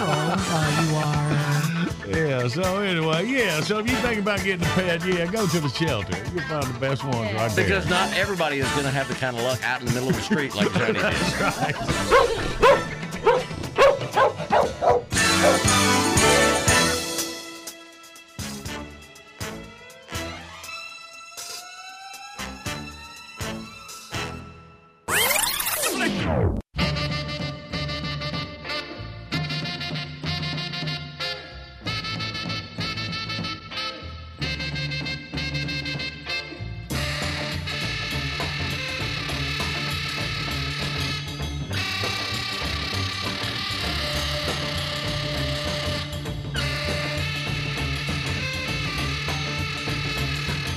Uh, 0.49 0.81
you 0.83 0.95
are. 0.97 2.17
Yeah. 2.27 2.47
So 2.49 2.81
anyway, 2.81 3.25
yeah. 3.27 3.61
So 3.61 3.79
if 3.79 3.89
you 3.89 3.95
think 3.97 4.19
about 4.19 4.43
getting 4.43 4.65
a 4.65 4.69
pet, 4.71 5.05
yeah, 5.05 5.25
go 5.25 5.47
to 5.47 5.59
the 5.61 5.69
shelter. 5.69 6.17
You'll 6.33 6.43
find 6.43 6.63
the 6.65 6.79
best 6.79 7.03
ones 7.05 7.31
right 7.33 7.49
there. 7.51 7.65
Because 7.65 7.89
not 7.89 8.11
everybody 8.17 8.59
is 8.59 8.69
going 8.71 8.83
to 8.83 8.91
have 8.93 9.07
the 9.07 9.15
kind 9.15 9.35
of 9.35 9.43
luck 9.43 9.63
out 9.63 9.81
in 9.81 9.87
the 9.87 9.93
middle 9.93 10.09
of 10.09 10.15
the 10.15 10.21
street 10.21 10.55
like 10.55 10.71
Johnny 10.73 10.93
did. 10.93 12.59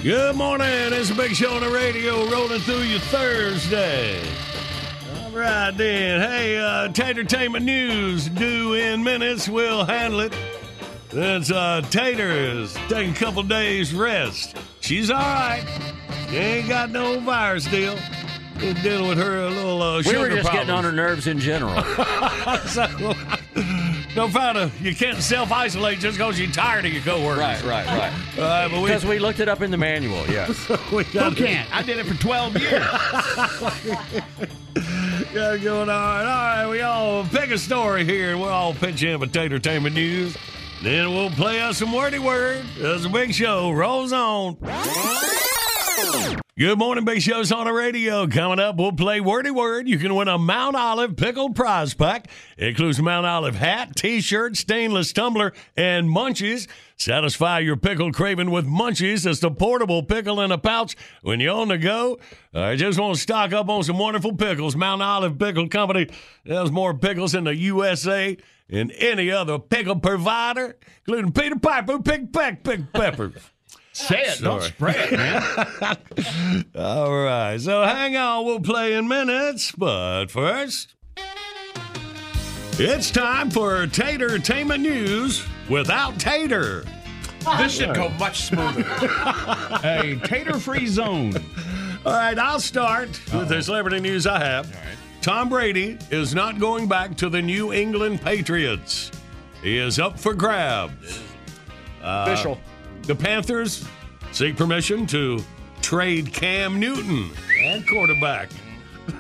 Good 0.07 0.37
morning. 0.37 0.69
It's 0.93 1.11
a 1.11 1.17
big 1.17 1.35
show 1.35 1.57
on 1.57 1.63
the 1.63 1.69
radio 1.69 2.31
rolling 2.31 2.61
through 2.61 2.83
your 2.83 3.01
Thursday. 3.01 4.23
All 5.17 5.33
right, 5.33 5.73
then. 5.73 6.21
Hey, 6.21 6.59
uh, 6.59 6.93
Tatertainment 6.93 7.65
News 7.65 8.29
due 8.29 8.75
in 8.75 9.03
minutes. 9.03 9.49
We'll 9.49 9.85
handle 9.85 10.21
it. 10.21 10.33
That's 11.09 11.51
uh, 11.51 11.83
Tater 11.91 12.31
is 12.31 12.73
taking 12.89 13.15
a 13.15 13.17
couple 13.17 13.43
days 13.43 13.93
rest. 13.93 14.57
She's 14.79 15.11
all 15.11 15.17
right. 15.17 15.65
She 16.31 16.37
ain't 16.37 16.69
got 16.69 16.91
no 16.91 17.19
virus 17.19 17.65
deal. 17.65 17.99
Just 18.59 18.85
dealing 18.85 19.09
with 19.09 19.19
her 19.19 19.41
a 19.41 19.51
little 19.51 19.83
uh, 19.83 19.97
We 19.97 20.03
sugar 20.05 20.21
were 20.21 20.29
just 20.29 20.53
getting 20.53 20.71
on 20.71 20.85
her 20.85 20.93
nerves 20.93 21.27
in 21.27 21.41
general. 21.41 21.83
so, 22.69 22.87
no 24.17 24.29
found 24.29 24.73
you 24.81 24.95
can't 24.95 25.19
self 25.19 25.53
isolate 25.53 25.99
just 26.01 26.17
because 26.17 26.41
you're 26.41 26.51
tired 26.51 26.87
of 26.87 26.93
your 26.93 27.03
coworkers. 27.03 27.63
Right, 27.63 27.63
right, 27.65 27.87
right. 27.87 28.13
Uh, 28.39 28.69
but 28.69 28.83
we, 28.83 28.89
Because 28.89 29.07
we 29.07 29.19
looked 29.19 29.41
it 29.41 29.49
up 29.49 29.63
in 29.63 29.71
the 29.71 29.79
manual, 29.79 30.27
yeah. 30.27 30.47
we 30.93 31.05
got 31.05 31.33
Who 31.33 31.45
can't? 31.45 31.75
I 31.75 31.83
did 31.83 31.99
it 31.99 32.05
for 32.05 32.15
12 32.15 32.59
years. 32.59 32.83
Got 35.33 35.55
it 35.55 35.63
going 35.63 35.89
on. 35.89 35.91
All 35.91 36.25
right, 36.27 36.67
we 36.69 36.83
all 36.83 37.25
pick 37.25 37.51
a 37.51 37.57
story 37.57 38.05
here, 38.05 38.33
and 38.33 38.41
we'll 38.41 38.51
all 38.51 38.75
pitch 38.75 39.03
in 39.03 39.19
with 39.21 39.33
Tatertainment 39.33 39.95
News. 39.95 40.37
Then 40.83 41.15
we'll 41.15 41.31
play 41.31 41.61
us 41.61 41.79
some 41.79 41.93
wordy 41.93 42.19
word 42.19 42.65
as 42.83 43.05
the 43.05 43.09
big 43.09 43.33
show 43.33 43.71
rolls 43.71 44.13
on. 44.13 44.57
Good 46.59 46.79
morning, 46.79 47.05
Big 47.05 47.21
Show's 47.21 47.53
on 47.53 47.67
the 47.67 47.73
radio. 47.75 48.27
Coming 48.27 48.59
up, 48.59 48.77
we'll 48.77 48.91
play 48.91 49.21
Wordy 49.21 49.51
Word. 49.51 49.87
You 49.87 49.99
can 49.99 50.15
win 50.15 50.27
a 50.27 50.39
Mount 50.39 50.75
Olive 50.75 51.15
pickled 51.15 51.55
prize 51.55 51.93
pack. 51.93 52.31
It 52.57 52.69
includes 52.69 52.99
a 52.99 53.03
Mount 53.03 53.27
Olive 53.27 53.57
hat, 53.57 53.95
t-shirt, 53.95 54.57
stainless 54.57 55.13
tumbler, 55.13 55.53
and 55.77 56.09
munchies. 56.09 56.67
Satisfy 56.97 57.59
your 57.59 57.77
pickle 57.77 58.11
craving 58.11 58.51
with 58.51 58.67
munchies. 58.67 59.27
It's 59.27 59.41
the 59.41 59.51
portable 59.51 60.03
pickle 60.03 60.41
in 60.41 60.51
a 60.51 60.57
pouch 60.57 60.97
when 61.21 61.41
you're 61.41 61.55
on 61.55 61.69
the 61.69 61.77
go. 61.77 62.19
I 62.55 62.75
just 62.77 62.99
want 62.99 63.17
to 63.17 63.21
stock 63.21 63.53
up 63.53 63.69
on 63.69 63.83
some 63.83 63.99
wonderful 63.99 64.35
pickles. 64.35 64.75
Mount 64.77 65.03
Olive 65.03 65.39
Pickle 65.39 65.69
Company 65.69 66.09
has 66.47 66.73
more 66.73 66.95
pickles 66.95 67.35
in 67.35 67.45
the 67.45 67.55
USA 67.55 68.35
than 68.71 68.93
any 68.93 69.31
other 69.31 69.59
pickle 69.59 69.97
provider, 69.97 70.79
including 71.07 71.33
Peter 71.33 71.59
Piper, 71.59 71.99
picked 71.99 72.33
peck, 72.33 72.65
pick 72.65 72.95
pepper. 72.95 73.35
Say 73.97 74.21
it, 74.21 74.41
don't 74.43 74.61
Sorry. 74.61 74.73
spread, 74.73 75.13
man. 75.13 76.67
All 76.77 77.17
right, 77.17 77.59
so 77.59 77.83
hang 77.83 78.15
on, 78.15 78.45
we'll 78.45 78.61
play 78.61 78.93
in 78.93 79.09
minutes, 79.09 79.73
but 79.73 80.27
first, 80.27 80.95
it's 82.79 83.11
time 83.11 83.51
for 83.51 83.87
Tater 83.87 84.37
Tainment 84.37 84.83
News 84.83 85.47
without 85.71 86.21
Tater. 86.21 86.85
This 87.57 87.73
should 87.73 87.95
go 87.95 88.11
much 88.11 88.43
smoother. 88.43 88.85
A 89.83 90.21
tater 90.25 90.59
free 90.59 90.87
zone. 90.87 91.33
All 92.05 92.13
right, 92.13 92.39
I'll 92.39 92.61
start 92.61 93.09
with 93.33 93.49
the 93.49 93.63
celebrity 93.63 94.01
news 94.01 94.27
I 94.27 94.39
have. 94.45 94.77
Tom 95.23 95.49
Brady 95.49 95.97
is 96.11 96.35
not 96.35 96.59
going 96.59 96.87
back 96.87 97.17
to 97.17 97.31
the 97.31 97.41
New 97.41 97.73
England 97.73 98.21
Patriots. 98.21 99.11
He 99.63 99.79
is 99.79 99.99
up 99.99 100.19
for 100.19 100.35
grabs. 100.35 101.23
Uh, 102.03 102.27
Official. 102.29 102.61
The 103.07 103.15
Panthers 103.15 103.87
seek 104.33 104.57
permission 104.57 105.07
to 105.09 105.41
trade 105.81 106.33
Cam 106.33 106.81
Newton 106.81 107.31
and 107.63 107.87
quarterback. 107.89 108.51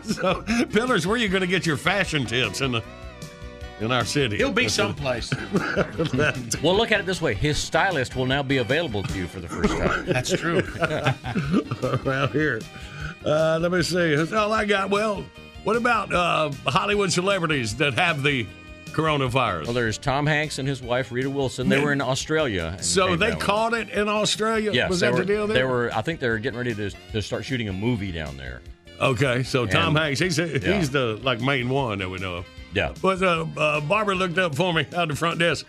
So, 0.02 0.42
Pillars, 0.72 1.06
where 1.06 1.14
are 1.14 1.18
you 1.18 1.28
going 1.28 1.42
to 1.42 1.46
get 1.46 1.64
your 1.64 1.76
fashion 1.76 2.26
tips 2.26 2.60
in 2.60 2.72
the 2.72 2.82
in 3.78 3.92
our 3.92 4.04
city? 4.04 4.36
He'll 4.36 4.50
be 4.50 4.68
someplace. 4.68 5.32
Well, 6.60 6.76
look 6.76 6.90
at 6.90 6.98
it 6.98 7.06
this 7.06 7.22
way: 7.22 7.34
his 7.34 7.56
stylist 7.56 8.16
will 8.16 8.26
now 8.26 8.42
be 8.42 8.56
available 8.56 9.04
to 9.04 9.16
you 9.16 9.28
for 9.28 9.38
the 9.38 9.46
first 9.48 9.76
time. 9.76 10.06
That's 10.12 10.32
true. 10.32 10.58
around 12.04 12.32
here. 12.32 12.60
Uh, 13.24 13.58
let 13.60 13.70
me 13.70 13.80
see. 13.82 14.16
That's 14.16 14.32
all 14.32 14.52
I 14.52 14.64
got. 14.64 14.90
Well, 14.90 15.24
what 15.62 15.76
about 15.76 16.12
uh, 16.12 16.50
Hollywood 16.66 17.12
celebrities 17.12 17.76
that 17.76 17.94
have 17.94 18.24
the 18.24 18.44
coronavirus? 18.96 19.64
Well, 19.64 19.74
there's 19.74 19.98
Tom 19.98 20.26
Hanks 20.26 20.58
and 20.58 20.66
his 20.66 20.82
wife 20.82 21.12
Rita 21.12 21.28
Wilson. 21.30 21.68
They 21.68 21.80
were 21.80 21.92
in 21.92 22.00
Australia. 22.00 22.76
So 22.80 23.16
they 23.16 23.34
caught 23.36 23.74
it 23.74 23.90
in 23.90 24.08
Australia. 24.08 24.72
Yes, 24.72 24.88
was 24.88 25.00
that 25.00 25.12
were, 25.12 25.18
the 25.20 25.24
deal? 25.24 25.46
There? 25.46 25.56
They 25.58 25.64
were. 25.64 25.90
I 25.94 26.02
think 26.02 26.20
they're 26.20 26.38
getting 26.38 26.58
ready 26.58 26.74
to, 26.74 26.90
to 27.12 27.22
start 27.22 27.44
shooting 27.44 27.68
a 27.68 27.72
movie 27.72 28.12
down 28.12 28.36
there. 28.36 28.62
Okay, 29.00 29.42
so 29.42 29.66
Tom 29.66 29.94
Hanks, 29.94 30.18
he's 30.20 30.36
he's 30.36 30.62
Yeah. 30.62 30.80
the 30.84 31.20
like 31.22 31.40
main 31.40 31.68
one 31.68 31.98
that 31.98 32.08
we 32.08 32.18
know 32.18 32.36
of. 32.36 32.46
Yeah. 32.72 32.94
But 33.00 33.22
uh, 33.22 33.46
uh, 33.56 33.80
Barbara 33.82 34.14
looked 34.14 34.38
up 34.38 34.54
for 34.54 34.72
me 34.72 34.86
out 34.94 35.08
the 35.08 35.16
front 35.16 35.38
desk. 35.38 35.66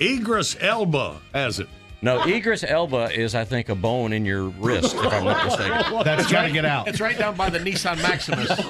Idris 0.00 0.56
Elba 0.60 1.20
has 1.34 1.58
it. 1.60 1.68
No, 2.02 2.24
Idris 2.26 2.64
Elba 2.64 3.10
is, 3.12 3.34
I 3.34 3.44
think, 3.44 3.68
a 3.68 3.74
bone 3.74 4.12
in 4.14 4.24
your 4.24 4.44
wrist, 4.44 4.94
if 4.94 5.12
I'm 5.12 5.24
not 5.24 5.44
mistaken. 5.44 6.00
That's 6.04 6.30
got 6.32 6.42
to 6.44 6.50
get 6.50 6.64
out. 6.64 6.88
It's 6.88 7.00
right 7.00 7.16
down 7.18 7.36
by 7.36 7.50
the 7.50 7.58
Nissan 7.58 8.00
Maximus. 8.02 8.48
Who 8.58 8.68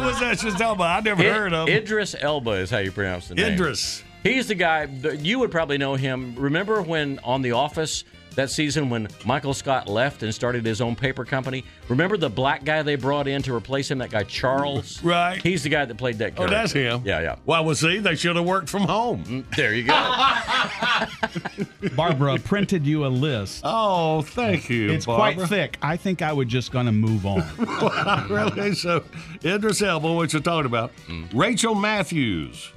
was 0.00 0.20
that? 0.20 0.38
Just 0.40 0.60
Elba. 0.60 0.82
I 0.82 1.00
never 1.00 1.22
Id- 1.22 1.32
heard 1.32 1.52
of 1.52 1.68
him. 1.68 1.76
Idris 1.76 2.16
Elba 2.18 2.52
is 2.52 2.70
how 2.70 2.78
you 2.78 2.92
pronounce 2.92 3.28
the 3.28 3.34
name. 3.34 3.52
Idris. 3.52 4.02
He's 4.22 4.48
the 4.48 4.54
guy. 4.54 4.86
that- 4.86 5.20
You 5.20 5.38
would 5.40 5.50
probably 5.50 5.76
know 5.78 5.94
him. 5.96 6.34
Remember 6.36 6.80
when 6.80 7.18
on 7.24 7.42
The 7.42 7.52
Office 7.52 8.04
that 8.36 8.50
season 8.50 8.90
when 8.90 9.08
Michael 9.24 9.54
Scott 9.54 9.88
left 9.88 10.22
and 10.22 10.34
started 10.34 10.64
his 10.64 10.80
own 10.80 10.96
paper 10.96 11.24
company? 11.24 11.64
Remember 11.88 12.16
the 12.16 12.30
black 12.30 12.64
guy 12.64 12.82
they 12.82 12.96
brought 12.96 13.28
in 13.28 13.42
to 13.42 13.54
replace 13.54 13.90
him? 13.90 13.98
That 13.98 14.10
guy 14.10 14.24
Charles. 14.24 15.00
Right. 15.10 15.42
He's 15.42 15.62
the 15.62 15.68
guy 15.68 15.84
that 15.84 15.96
played 15.96 16.18
that 16.18 16.34
Oh, 16.38 16.46
that's 16.46 16.72
him. 16.72 17.02
Yeah, 17.04 17.20
yeah. 17.20 17.36
Well, 17.46 17.64
well, 17.64 17.74
see, 17.74 17.98
they 17.98 18.14
should 18.14 18.36
have 18.36 18.44
worked 18.44 18.68
from 18.68 18.82
home. 18.82 19.24
Mm, 19.24 19.56
There 19.56 19.74
you 19.74 19.84
go. 19.84 21.88
Barbara 21.96 22.38
printed 22.38 22.86
you 22.86 23.06
a 23.06 23.08
list. 23.08 23.62
Oh, 23.64 24.22
thank 24.22 24.68
you. 24.70 24.90
It's 24.90 25.06
Barbara. 25.06 25.46
quite 25.46 25.48
thick. 25.48 25.78
I 25.82 25.96
think 25.96 26.22
I 26.22 26.32
was 26.32 26.48
just 26.48 26.72
gonna 26.72 26.92
move 26.92 27.26
on. 27.26 27.42
really? 28.30 28.74
So, 28.74 29.04
Idris 29.44 29.82
Elba, 29.82 30.12
what 30.12 30.32
you're 30.32 30.42
talking 30.42 30.66
about. 30.66 30.92
Mm. 31.08 31.28
Rachel 31.34 31.74
Matthews, 31.74 32.72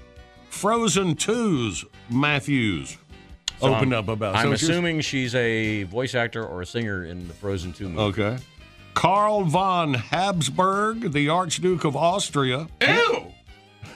Frozen 0.49 1.16
2's 1.16 1.86
Matthews, 2.10 2.97
So 3.64 3.76
opened 3.76 3.93
I'm- 3.93 4.03
up 4.03 4.09
about. 4.09 4.36
I'm 4.36 4.43
so 4.45 4.49
she's- 4.55 4.64
assuming 4.70 5.01
she's 5.01 5.36
a 5.36 5.84
voice 5.84 6.16
actor 6.16 6.43
or 6.45 6.61
a 6.61 6.66
singer 6.66 7.05
in 7.05 7.28
the 7.28 7.34
Frozen 7.34 7.74
2 7.74 7.89
movie. 7.89 8.22
Okay. 8.22 8.38
Karl 8.93 9.43
von 9.43 9.93
Habsburg, 9.95 11.14
the 11.14 11.30
Archduke 11.30 11.84
of 11.84 11.95
Austria. 11.95 12.68
Ew! 12.82 13.26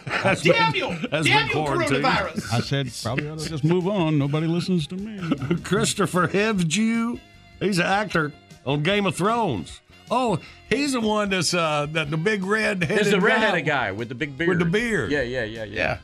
Has 0.07 0.41
Damn 0.41 0.71
been- 0.71 0.81
you! 0.81 0.89
has 1.11 1.25
Damn 1.25 1.47
been 1.47 1.57
you, 1.57 1.63
quarantined. 1.65 2.03
coronavirus! 2.05 2.53
I 2.53 2.59
said 2.61 2.91
probably 3.03 3.29
ought 3.29 3.39
to 3.39 3.49
just 3.49 3.63
move 3.63 3.87
on. 3.87 4.17
Nobody 4.17 4.47
listens 4.47 4.87
to 4.87 4.95
me. 4.95 5.19
Kristofer 5.63 6.27
Hivju, 6.29 7.19
he's 7.59 7.77
an 7.79 7.85
actor 7.85 8.31
on 8.65 8.83
Game 8.83 9.05
of 9.05 9.15
Thrones. 9.15 9.81
Oh, 10.09 10.39
he's 10.69 10.93
the 10.93 11.01
one 11.01 11.29
that's 11.29 11.53
uh, 11.53 11.85
that 11.91 12.09
the 12.09 12.15
big 12.17 12.43
red 12.45 12.81
headed. 12.83 12.97
There's 13.05 13.11
the 13.11 13.19
redheaded 13.19 13.65
guy 13.65 13.91
with 13.91 14.07
the 14.07 14.15
big 14.15 14.37
beard. 14.37 14.47
With 14.49 14.59
the 14.59 14.65
beard. 14.65 15.11
Yeah, 15.11 15.21
yeah, 15.23 15.43
yeah, 15.43 15.65
yeah. 15.65 15.97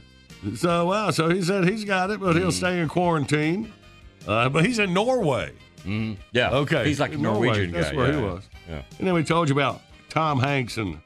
So 0.56 0.88
wow, 0.88 1.12
so 1.12 1.30
he 1.30 1.42
said 1.42 1.68
he's 1.68 1.86
got 1.86 2.12
it, 2.12 2.20
but 2.20 2.36
he'll 2.36 2.52
stay 2.52 2.80
in 2.80 2.90
quarantine. 2.90 3.72
Uh, 4.28 4.50
but 4.50 4.66
he's 4.66 4.80
in 4.80 4.94
Norway. 4.94 5.52
Mm, 5.84 6.18
yeah. 6.32 6.50
Okay, 6.52 6.86
He's 6.86 7.00
like 7.00 7.12
a 7.12 7.16
in 7.16 7.22
Norway, 7.22 7.48
Norwegian 7.48 7.72
That's 7.72 7.94
where 7.94 8.12
yeah, 8.12 8.18
he 8.18 8.24
was. 8.24 8.50
Yeah. 8.70 8.82
And 8.98 9.08
then 9.08 9.14
we 9.14 9.24
told 9.24 9.50
you 9.50 9.56
about 9.56 9.82
Tom 10.10 10.40
Hanks 10.40 10.78
and 10.78 11.00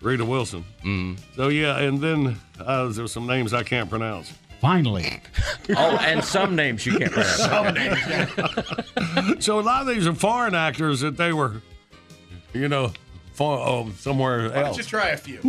Rita 0.00 0.24
Wilson. 0.24 0.64
Mm. 0.84 1.18
So 1.36 1.48
yeah, 1.48 1.78
and 1.78 2.00
then 2.00 2.36
uh, 2.60 2.88
there's 2.88 3.12
some 3.12 3.26
names 3.26 3.54
I 3.54 3.62
can't 3.62 3.88
pronounce. 3.88 4.32
Finally. 4.60 5.20
Oh, 5.76 5.98
and 5.98 6.24
some 6.24 6.56
names 6.56 6.86
you 6.86 6.98
can't 6.98 7.12
pronounce. 7.12 7.36
Some 7.36 7.74
names. 7.74 8.00
so 9.44 9.60
a 9.60 9.60
lot 9.60 9.82
of 9.82 9.88
these 9.88 10.06
are 10.06 10.14
foreign 10.14 10.54
actors 10.54 11.00
that 11.00 11.18
they 11.18 11.34
were, 11.34 11.60
you 12.54 12.68
know, 12.68 12.94
for, 13.38 13.56
oh, 13.56 13.88
somewhere 13.96 14.50
Why 14.50 14.64
else. 14.64 14.76
Just 14.76 14.88
try 14.88 15.10
a 15.10 15.16
few? 15.16 15.38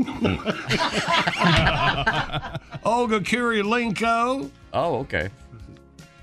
Olga 2.86 3.20
Kurylenko. 3.20 4.52
Oh, 4.74 4.96
okay. 4.98 5.30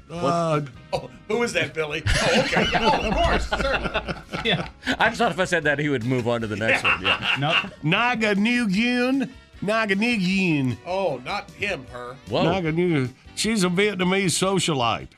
Uh, 0.08 0.60
Oh, 0.92 1.10
who 1.26 1.42
is 1.42 1.52
that, 1.54 1.74
Billy? 1.74 2.04
Oh, 2.06 2.40
okay. 2.44 2.66
Yeah, 2.70 2.88
oh, 2.92 3.08
of 3.08 3.14
course, 3.14 3.48
certainly. 3.48 4.14
Yeah. 4.44 4.68
I 4.96 5.08
just 5.08 5.18
thought 5.18 5.32
if 5.32 5.40
I 5.40 5.44
said 5.44 5.64
that, 5.64 5.80
he 5.80 5.88
would 5.88 6.04
move 6.04 6.28
on 6.28 6.40
to 6.42 6.46
the 6.46 6.54
next 6.54 6.84
one. 6.84 7.02
Yeah. 7.02 7.34
Nope. 7.40 7.72
Naga 7.82 8.36
Nguyen. 8.36 9.28
Naga 9.60 9.96
Nguyen. 9.96 10.76
Oh, 10.86 11.20
not 11.24 11.50
him, 11.50 11.84
her. 11.90 12.14
Whoa. 12.28 12.44
Naga 12.44 12.72
Nguyen. 12.72 13.10
She's 13.34 13.64
a 13.64 13.68
Vietnamese 13.68 14.36
socialite. 14.38 15.08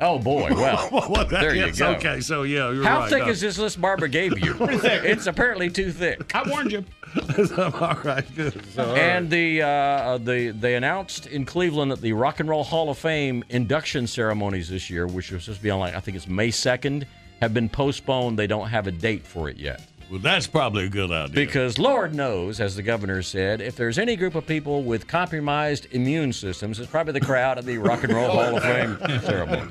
Oh 0.00 0.18
boy. 0.18 0.50
Well, 0.54 0.88
Well, 0.92 1.24
that 1.26 1.28
there 1.30 1.54
you 1.54 1.72
go. 1.72 1.90
Okay, 1.92 2.20
so 2.20 2.42
yeah, 2.42 2.70
you're 2.70 2.84
How 2.84 3.00
right. 3.00 3.10
thick 3.10 3.24
no. 3.24 3.28
is 3.28 3.40
this 3.40 3.58
list 3.58 3.80
Barbara 3.80 4.08
gave 4.08 4.38
you? 4.38 4.56
it's 4.60 5.26
apparently 5.26 5.70
too 5.70 5.92
thick. 5.92 6.34
I 6.34 6.48
warned 6.48 6.72
you. 6.72 6.84
all 7.58 7.98
right, 8.04 8.24
good. 8.36 8.64
So, 8.72 8.84
all 8.84 8.96
And 8.96 9.28
the 9.30 9.62
uh, 9.62 10.18
the 10.18 10.50
they 10.50 10.74
announced 10.76 11.26
in 11.26 11.44
Cleveland 11.44 11.90
that 11.90 12.00
the 12.00 12.12
Rock 12.12 12.40
and 12.40 12.48
Roll 12.48 12.64
Hall 12.64 12.90
of 12.90 12.98
Fame 12.98 13.44
induction 13.48 14.06
ceremonies 14.06 14.68
this 14.68 14.88
year, 14.90 15.06
which 15.06 15.30
was 15.32 15.44
supposed 15.44 15.58
to 15.60 15.62
be 15.62 15.70
on 15.70 15.80
like 15.80 15.94
I 15.94 16.00
think 16.00 16.16
it's 16.16 16.28
May 16.28 16.50
second, 16.50 17.06
have 17.40 17.52
been 17.52 17.68
postponed. 17.68 18.38
They 18.38 18.46
don't 18.46 18.68
have 18.68 18.86
a 18.86 18.92
date 18.92 19.26
for 19.26 19.48
it 19.48 19.56
yet. 19.56 19.86
Well, 20.10 20.18
that's 20.18 20.48
probably 20.48 20.86
a 20.86 20.88
good 20.88 21.12
idea. 21.12 21.34
Because 21.34 21.78
Lord 21.78 22.14
knows, 22.14 22.60
as 22.60 22.74
the 22.74 22.82
governor 22.82 23.22
said, 23.22 23.60
if 23.60 23.76
there's 23.76 23.96
any 23.96 24.16
group 24.16 24.34
of 24.34 24.44
people 24.44 24.82
with 24.82 25.06
compromised 25.06 25.86
immune 25.92 26.32
systems, 26.32 26.80
it's 26.80 26.90
probably 26.90 27.12
the 27.12 27.20
crowd 27.20 27.58
at 27.58 27.64
the 27.64 27.78
Rock 27.78 28.02
and 28.02 28.12
Roll 28.12 28.28
Hall 28.30 28.56
of 28.56 28.62
Fame 28.62 28.98
ceremony. 29.20 29.70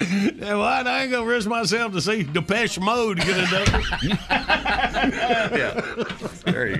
yeah, 0.36 0.54
well, 0.54 0.62
I 0.62 1.02
ain't 1.02 1.10
gonna 1.10 1.24
risk 1.24 1.48
myself 1.48 1.92
to 1.92 2.02
see 2.02 2.22
Depeche 2.22 2.78
Mode 2.78 3.16
get 3.18 3.28
it 3.30 3.50
done. 3.50 3.82
yeah, 5.56 5.80
there 6.44 6.66
you 6.66 6.76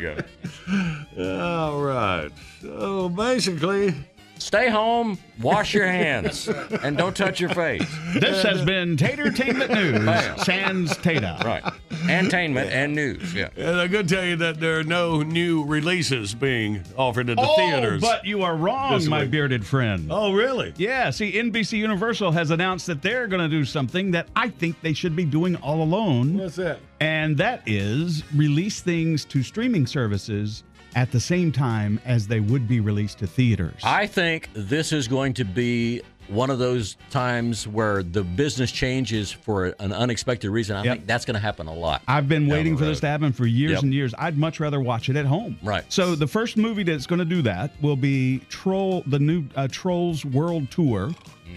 go. 1.17 1.33
all 1.71 1.81
right. 1.81 2.31
So 2.61 3.09
basically, 3.09 3.95
Stay 4.39 4.69
home, 4.69 5.19
wash 5.41 5.73
your 5.73 5.87
hands, 5.87 6.49
and 6.83 6.97
don't 6.97 7.17
touch 7.17 7.41
your 7.41 7.49
face. 7.51 7.83
This 8.21 8.43
has 8.43 8.63
been 8.65 8.97
Tater 8.97 9.31
Tatertainment 9.31 9.71
News. 9.71 10.05
Bam. 10.05 10.39
Sans 10.39 10.97
Tater. 10.99 11.39
Right. 11.43 11.65
Mm-hmm. 12.07 12.11
Entertainment 12.19 12.71
and 12.73 12.95
news. 12.95 13.35
Yeah. 13.35 13.49
and 13.57 13.81
I 13.81 13.89
could 13.89 14.09
tell 14.09 14.25
you 14.25 14.37
that 14.37 14.61
there 14.61 14.79
are 14.79 14.85
no 14.85 15.23
new 15.23 15.65
releases 15.65 16.35
being 16.35 16.83
offered 16.97 17.29
at 17.31 17.37
the 17.37 17.43
Oh, 17.47 17.57
theaters. 17.57 18.01
but 18.01 18.25
you 18.25 18.43
are 18.43 18.55
wrong, 18.57 19.05
my 19.09 19.23
week. 19.23 19.31
bearded 19.31 19.67
friend. 19.67 20.09
oh, 20.11 20.33
really? 20.33 20.73
Yeah, 20.77 21.11
see, 21.11 21.33
NBC 21.33 21.79
Universal 21.79 22.33
has 22.33 22.51
announced 22.51 22.87
that 22.87 23.03
they're 23.03 23.27
going 23.27 23.43
to 23.43 23.49
do 23.49 23.65
something 23.65 24.11
that 24.13 24.29
I 24.37 24.49
think 24.51 24.81
they 24.83 24.93
should 24.93 25.17
be 25.17 25.25
doing 25.25 25.57
all 25.57 25.83
alone. 25.83 26.39
What's 26.39 26.57
that? 26.57 26.81
And 27.01 27.37
that 27.39 27.63
is 27.67 28.23
release 28.35 28.81
things 28.81 29.25
to 29.27 29.43
streaming 29.43 29.87
services 29.87 30.63
at 30.95 31.13
the 31.13 31.21
same 31.21 31.53
time 31.53 32.01
as 32.07 32.27
they 32.27 32.41
would 32.41 32.67
be 32.67 32.81
released 32.81 33.19
to 33.19 33.27
theaters. 33.27 33.75
I 33.85 34.07
think 34.07 34.49
this 34.55 34.93
is 34.93 35.07
going 35.09 35.35
to 35.35 35.45
be 35.45 36.01
one 36.29 36.51
of 36.51 36.59
those 36.59 36.97
times 37.11 37.67
where 37.69 38.03
the 38.03 38.23
business 38.23 38.71
changes 38.73 39.31
for 39.31 39.67
an 39.79 39.93
unexpected 39.93 40.51
reason. 40.51 40.77
I 40.77 40.85
Yep. 40.85 40.95
think 40.97 41.07
that's 41.07 41.25
going 41.25 41.35
to 41.35 41.41
happen 41.41 41.67
a 41.67 41.73
lot. 41.75 42.03
I've 42.09 42.29
been 42.29 42.47
waiting 42.49 42.77
for 42.77 42.85
this 42.85 43.01
to 43.01 43.07
happen 43.09 43.33
for 43.33 43.47
years 43.47 43.73
Yep. 43.73 43.83
and 43.85 43.95
years. 43.95 44.15
I'd 44.19 44.37
much 44.37 44.61
rather 44.61 44.81
watch 44.81 45.09
it 45.09 45.17
at 45.17 45.27
home. 45.27 45.59
Right. 45.63 45.85
So 45.89 46.15
the 46.15 46.27
first 46.27 46.57
movie 46.57 46.83
that's 46.83 47.07
going 47.07 47.19
to 47.21 47.25
do 47.25 47.43
that 47.43 47.71
will 47.81 47.97
be 47.97 48.41
Troll, 48.49 49.03
the 49.07 49.19
new 49.19 49.45
uh, 49.57 49.69
Trolls 49.71 50.25
World 50.25 50.71
Tour, 50.71 51.13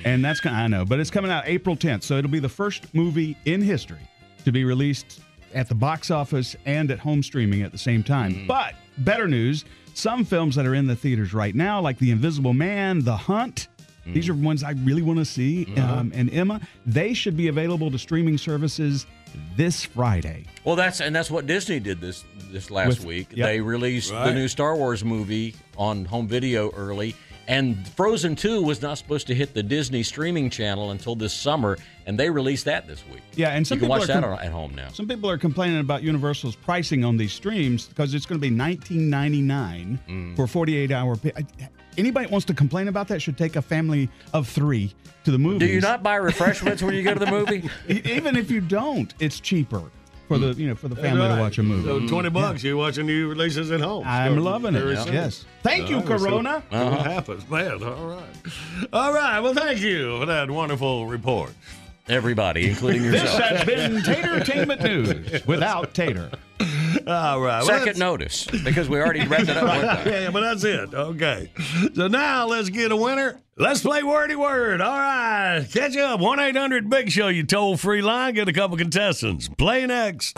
and 0.05 0.23
that's 0.23 0.39
kind 0.39 0.55
I 0.55 0.67
know, 0.67 0.85
but 0.85 0.99
it's 0.99 1.09
coming 1.09 1.31
out 1.31 1.43
April 1.47 1.75
10th. 1.75 2.03
So 2.03 2.17
it'll 2.17 2.31
be 2.31 2.39
the 2.39 2.47
first 2.49 2.93
movie 2.93 3.35
in 3.45 3.61
history 3.61 3.97
to 4.45 4.51
be 4.51 4.63
released 4.63 5.21
at 5.53 5.67
the 5.67 5.75
box 5.75 6.11
office 6.11 6.55
and 6.65 6.91
at 6.91 6.99
home 6.99 7.23
streaming 7.23 7.63
at 7.63 7.71
the 7.71 7.77
same 7.77 8.03
time. 8.03 8.45
But 8.47 8.75
better 8.99 9.27
news: 9.27 9.65
some 9.95 10.23
films 10.23 10.55
that 10.55 10.65
are 10.67 10.75
in 10.75 10.85
the 10.87 10.95
theaters 10.95 11.33
right 11.33 11.55
now, 11.55 11.81
like 11.81 11.97
The 11.97 12.11
Invisible 12.11 12.53
Man, 12.53 13.03
The 13.03 13.17
Hunt. 13.17 13.67
These 14.13 14.29
are 14.29 14.33
ones 14.33 14.63
I 14.63 14.71
really 14.71 15.01
want 15.01 15.19
to 15.19 15.25
see. 15.25 15.67
Um, 15.77 16.11
and 16.15 16.31
Emma, 16.33 16.61
they 16.85 17.13
should 17.13 17.37
be 17.37 17.47
available 17.47 17.91
to 17.91 17.97
streaming 17.99 18.37
services 18.37 19.05
this 19.55 19.85
Friday. 19.85 20.45
Well, 20.63 20.75
that's 20.75 21.01
and 21.01 21.15
that's 21.15 21.29
what 21.29 21.45
Disney 21.45 21.79
did 21.79 22.01
this 22.01 22.25
this 22.51 22.71
last 22.71 22.87
With- 22.99 23.05
week. 23.05 23.27
yep. 23.33 23.47
They 23.47 23.61
released 23.61 24.09
the 24.11 24.33
new 24.33 24.47
Star 24.47 24.75
Wars 24.75 25.03
movie 25.03 25.55
on 25.77 26.05
home 26.05 26.27
video 26.27 26.71
early, 26.71 27.15
And 27.49 27.87
Frozen 27.89 28.35
2 28.35 28.61
was 28.61 28.79
not 28.81 28.99
supposed 28.99 29.25
to 29.27 29.33
hit 29.35 29.55
the 29.55 29.63
Disney 29.63 30.03
streaming 30.03 30.51
channel 30.51 30.91
until 30.91 31.15
this 31.15 31.33
summer, 31.33 31.79
and 32.05 32.17
they 32.17 32.29
released 32.29 32.65
that 32.65 32.87
this 32.87 33.03
week. 33.11 33.23
Yeah, 33.35 33.49
and 33.49 33.65
some 33.65 33.77
you 33.77 33.79
can 33.79 33.87
people 33.87 33.99
watch 33.99 34.03
are 34.03 34.13
that 34.13 34.23
com- 34.23 34.33
at 34.39 34.51
home 34.51 34.75
now. 34.75 34.89
Some 34.89 35.07
people 35.07 35.27
are 35.31 35.37
complaining 35.39 35.79
about 35.79 36.03
Universal's 36.03 36.55
pricing 36.55 37.03
on 37.03 37.17
these 37.17 37.33
streams 37.33 37.87
because 37.87 38.13
it's 38.13 38.27
going 38.27 38.39
to 38.39 38.47
be 38.47 38.51
nineteen 38.55 39.09
ninety 39.09 39.41
nine 39.41 39.99
Mm. 40.07 40.35
for 40.35 40.45
forty 40.45 40.77
eight 40.77 40.91
hour. 40.91 41.15
pa- 41.15 41.29
Anybody 41.97 42.27
wants 42.27 42.45
to 42.45 42.53
complain 42.53 42.87
about 42.87 43.07
that 43.09 43.19
should 43.21 43.37
take 43.37 43.55
a 43.55 43.61
family 43.63 44.09
of 44.31 44.47
three 44.47 44.93
to 45.25 45.31
the 45.31 45.39
movies. 45.39 45.67
Do 45.67 45.73
you 45.73 45.81
not 45.81 46.03
buy 46.03 46.15
refreshments 46.15 46.81
when 46.83 46.93
you 46.93 47.01
go 47.01 47.13
to 47.15 47.19
the 47.19 47.29
movie? 47.31 47.67
Even 47.89 48.35
if 48.37 48.49
you 48.51 48.61
don't, 48.61 49.11
it's 49.19 49.39
cheaper 49.39 49.81
for 50.29 50.37
the 50.37 50.53
you 50.53 50.67
know 50.69 50.75
for 50.75 50.87
the 50.87 50.95
family 50.95 51.19
Right. 51.27 51.35
to 51.35 51.41
watch 51.41 51.57
a 51.57 51.63
movie. 51.63 51.83
So 51.83 52.07
twenty 52.07 52.27
Yeah. 52.29 52.33
bucks, 52.41 52.63
you 52.63 52.77
watching 52.77 53.05
new 53.07 53.27
releases 53.27 53.69
at 53.71 53.81
home. 53.81 54.05
I'm 54.07 54.33
Starting 54.35 54.43
loving 54.45 54.75
it. 54.75 54.85
Yeah. 54.85 55.05
Yes. 55.11 55.45
Thank 55.63 55.89
you, 55.89 55.97
All 55.97 56.03
right, 56.03 56.19
so- 56.19 56.25
Corona. 56.29 56.63
What 56.69 56.81
Uh-huh. 56.81 57.03
happens, 57.03 57.49
man? 57.49 57.83
All 57.83 58.07
right, 58.07 58.23
all 58.93 59.11
right. 59.13 59.39
Well, 59.41 59.53
thank 59.53 59.81
you 59.81 60.19
for 60.19 60.25
that 60.27 60.49
wonderful 60.49 61.07
report. 61.07 61.51
Everybody, 62.07 62.69
including 62.69 63.03
yourself. 63.11 63.37
this 63.37 63.49
has 63.49 63.65
been 63.65 63.97
Tatertainment 64.01 64.81
News 64.83 65.45
without 65.45 65.93
Tater. 65.93 66.29
All 67.07 67.39
right. 67.41 67.59
well, 67.59 67.65
Second 67.65 67.97
notice, 67.99 68.45
because 68.47 68.87
we 68.89 68.99
already 68.99 69.25
wrapped 69.27 69.49
it 69.49 69.57
up. 69.57 69.63
one 69.67 69.81
time. 69.85 70.07
yeah, 70.07 70.29
but 70.31 70.41
that's 70.41 70.63
it. 70.63 70.93
Okay. 70.93 71.51
So 71.93 72.07
now 72.07 72.45
let's 72.47 72.69
get 72.69 72.91
a 72.91 72.95
winner. 72.95 73.39
Let's 73.57 73.81
play 73.81 74.03
wordy 74.03 74.35
word. 74.35 74.79
All 74.81 74.97
right. 74.97 75.65
Catch 75.71 75.97
up. 75.97 76.19
1 76.21 76.39
800 76.39 76.89
Big 76.89 77.11
Show, 77.11 77.27
you 77.27 77.43
toll 77.43 77.75
free 77.77 78.01
line. 78.01 78.33
Get 78.33 78.47
a 78.47 78.53
couple 78.53 78.77
contestants. 78.77 79.49
Play 79.49 79.85
next. 79.85 80.37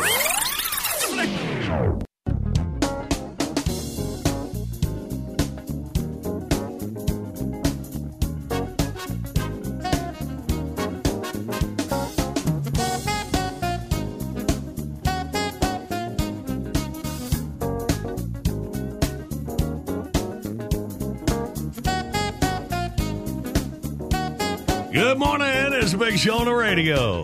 Good 24.92 25.18
morning. 25.20 25.48
It's 25.48 25.94
Big 25.94 26.20
Show 26.20 26.40
on 26.40 26.46
the 26.46 26.54
radio. 26.54 27.24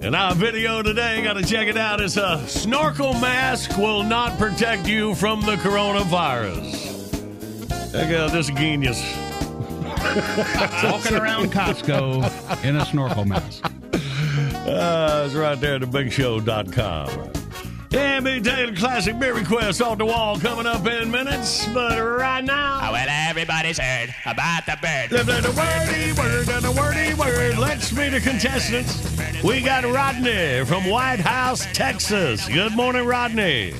And 0.00 0.16
our 0.16 0.34
video 0.34 0.80
today, 0.80 1.22
got 1.22 1.34
to 1.34 1.44
check 1.44 1.68
it 1.68 1.76
out. 1.76 2.00
It's 2.00 2.16
a 2.16 2.42
snorkel 2.48 3.12
mask 3.12 3.76
will 3.76 4.02
not 4.02 4.38
protect 4.38 4.88
you 4.88 5.14
from 5.14 5.42
the 5.42 5.56
coronavirus. 5.56 6.72
Check 7.92 8.14
out 8.14 8.32
this 8.32 8.48
genius. 8.48 9.02
Walking 10.84 11.14
around 11.14 11.52
Costco 11.52 12.64
in 12.64 12.76
a 12.76 12.86
snorkel 12.86 13.26
mask. 13.26 13.62
Uh, 14.66 15.24
it's 15.26 15.34
right 15.34 15.60
there 15.60 15.74
at 15.74 15.82
thebigshow.com. 15.82 17.41
And 17.94 18.24
Big 18.24 18.42
Taylor 18.42 18.74
Classic 18.74 19.18
Beer 19.18 19.34
Request 19.34 19.82
off 19.82 19.98
the 19.98 20.06
wall 20.06 20.38
coming 20.38 20.66
up 20.66 20.86
in 20.86 21.10
minutes. 21.10 21.66
But 21.74 21.98
right 21.98 22.42
now. 22.42 22.80
Oh, 22.82 22.92
well, 22.92 23.06
everybody's 23.08 23.78
heard 23.78 24.14
about 24.24 24.64
the 24.64 24.78
bird. 24.80 25.10
The, 25.10 25.18
the, 25.18 25.42
the 25.42 25.50
wordy 25.50 26.12
word 26.12 26.48
and 26.48 26.64
the 26.64 26.72
wordy 26.72 27.12
word. 27.12 27.58
Let's 27.58 27.92
meet 27.92 28.10
the 28.10 28.20
contestants. 28.20 29.14
We 29.44 29.60
got 29.60 29.84
Rodney 29.84 30.64
from 30.64 30.88
White 30.88 31.20
House, 31.20 31.66
Texas. 31.74 32.48
Good 32.48 32.74
morning, 32.74 33.04
Rodney. 33.04 33.74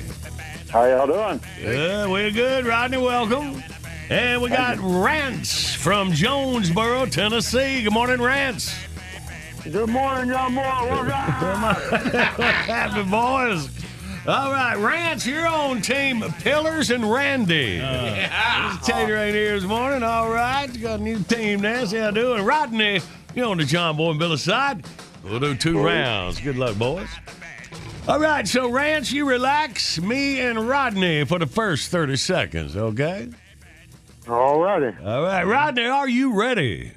How 0.69 0.85
y'all 0.85 1.07
doing? 1.07 1.41
Yeah, 1.59 2.07
we're 2.07 2.29
good. 2.29 2.67
Rodney, 2.67 2.97
welcome. 2.97 3.63
And 4.11 4.43
we 4.43 4.49
got 4.49 4.77
Rance 4.79 5.73
from 5.73 6.11
Jonesboro, 6.11 7.07
Tennessee. 7.07 7.81
Good 7.81 7.93
morning, 7.93 8.21
Rance. 8.21 8.75
Good 9.63 9.89
morning, 9.89 10.29
y'all. 10.29 10.51
More. 10.51 10.65
Happy 11.05 13.09
boys. 13.09 13.82
All 14.25 14.53
right, 14.53 14.77
Rance, 14.77 15.27
you're 15.27 15.45
on 15.45 15.81
team 15.81 16.21
Pillars 16.39 16.91
and 16.91 17.11
Randy. 17.11 17.81
Uh, 17.81 18.77
Tater 18.77 19.17
ain't 19.17 19.35
here 19.35 19.59
this 19.59 19.67
morning. 19.67 20.01
All 20.01 20.31
right, 20.31 20.73
you 20.73 20.79
got 20.79 21.01
a 21.01 21.03
new 21.03 21.21
team 21.23 21.59
now. 21.59 21.83
See 21.83 21.97
how 21.97 22.07
you 22.07 22.13
doing. 22.13 22.45
Rodney, 22.45 23.01
you're 23.35 23.47
on 23.47 23.57
the 23.57 23.65
John 23.65 23.97
Boy 23.97 24.11
and 24.11 24.19
Billy 24.19 24.37
side. 24.37 24.85
We'll 25.25 25.41
do 25.41 25.55
two 25.55 25.83
rounds. 25.83 26.39
Good 26.39 26.55
luck, 26.55 26.77
boys. 26.77 27.09
All 28.07 28.17
right, 28.17 28.47
so 28.47 28.69
Rance, 28.69 29.11
you 29.11 29.27
relax. 29.27 29.99
Me 29.99 30.39
and 30.39 30.69
Rodney 30.69 31.25
for 31.25 31.37
the 31.37 31.45
first 31.47 31.91
30 31.91 32.15
seconds, 32.15 32.77
okay? 32.77 33.27
All 34.29 34.61
righty. 34.61 34.95
All 35.03 35.23
right, 35.23 35.43
Rodney, 35.43 35.83
are 35.83 36.07
you 36.07 36.33
ready? 36.33 36.93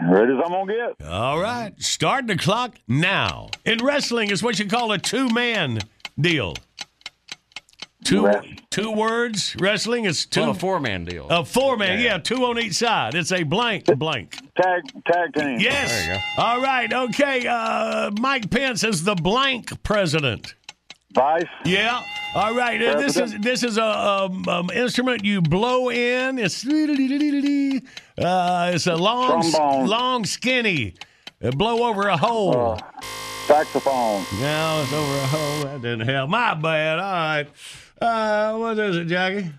Ready 0.00 0.32
as 0.32 0.38
I'm 0.44 0.52
gonna 0.52 0.72
get. 0.72 1.08
All 1.08 1.40
right, 1.40 1.72
start 1.82 2.28
the 2.28 2.36
clock 2.36 2.76
now. 2.86 3.48
In 3.64 3.78
wrestling, 3.84 4.30
it's 4.30 4.44
what 4.44 4.60
you 4.60 4.68
call 4.68 4.92
a 4.92 4.98
two 4.98 5.28
man 5.30 5.80
deal. 6.20 6.54
Two 8.04 8.30
two 8.70 8.92
words. 8.92 9.56
Wrestling 9.58 10.04
is 10.04 10.26
two. 10.26 10.42
Well, 10.42 10.50
a 10.50 10.54
four-man 10.54 11.04
deal. 11.04 11.26
A 11.28 11.44
four 11.44 11.76
man, 11.76 11.98
yeah. 11.98 12.18
two 12.18 12.44
on 12.44 12.56
each 12.58 12.74
side. 12.74 13.16
It's 13.16 13.32
a 13.32 13.42
blank 13.42 13.86
blank. 13.98 14.36
Tag 14.56 14.82
tag 15.10 15.34
team. 15.34 15.58
Yes. 15.58 16.06
There 16.06 16.14
you 16.14 16.20
All 16.38 16.60
right. 16.60 16.92
Okay. 16.92 17.46
Uh, 17.48 18.12
Mike 18.20 18.48
Pence 18.48 18.84
is 18.84 19.02
the 19.02 19.16
blank 19.16 19.82
president. 19.82 20.54
Vice. 21.14 21.42
Yeah. 21.64 22.00
All 22.34 22.54
right. 22.54 22.80
uh, 22.80 23.00
This 23.00 23.16
is 23.16 23.36
this 23.38 23.64
is 23.64 23.76
a 23.78 23.84
um, 23.84 24.46
um, 24.46 24.70
instrument 24.70 25.24
you 25.24 25.40
blow 25.40 25.90
in. 25.90 26.38
It's 26.38 26.64
uh, 26.64 26.70
it's 28.74 28.86
a 28.86 28.94
long 28.94 29.50
Trombone. 29.50 29.86
long 29.88 30.24
skinny. 30.26 30.94
Uh, 31.42 31.50
blow 31.50 31.88
over 31.88 32.08
a 32.08 32.16
hole. 32.16 32.78
Saxophone. 33.46 34.24
No, 34.40 34.80
it's 34.82 34.92
over 34.92 35.16
a 35.18 35.26
hole. 35.26 35.60
That 35.64 35.82
didn't 35.82 36.08
help. 36.08 36.30
My 36.30 36.54
bad. 36.54 36.98
All 36.98 37.12
right. 37.12 37.46
Uh, 38.00 38.58
what 38.58 38.78
is 38.78 38.96
it, 38.96 39.04
Jackie? 39.06 39.50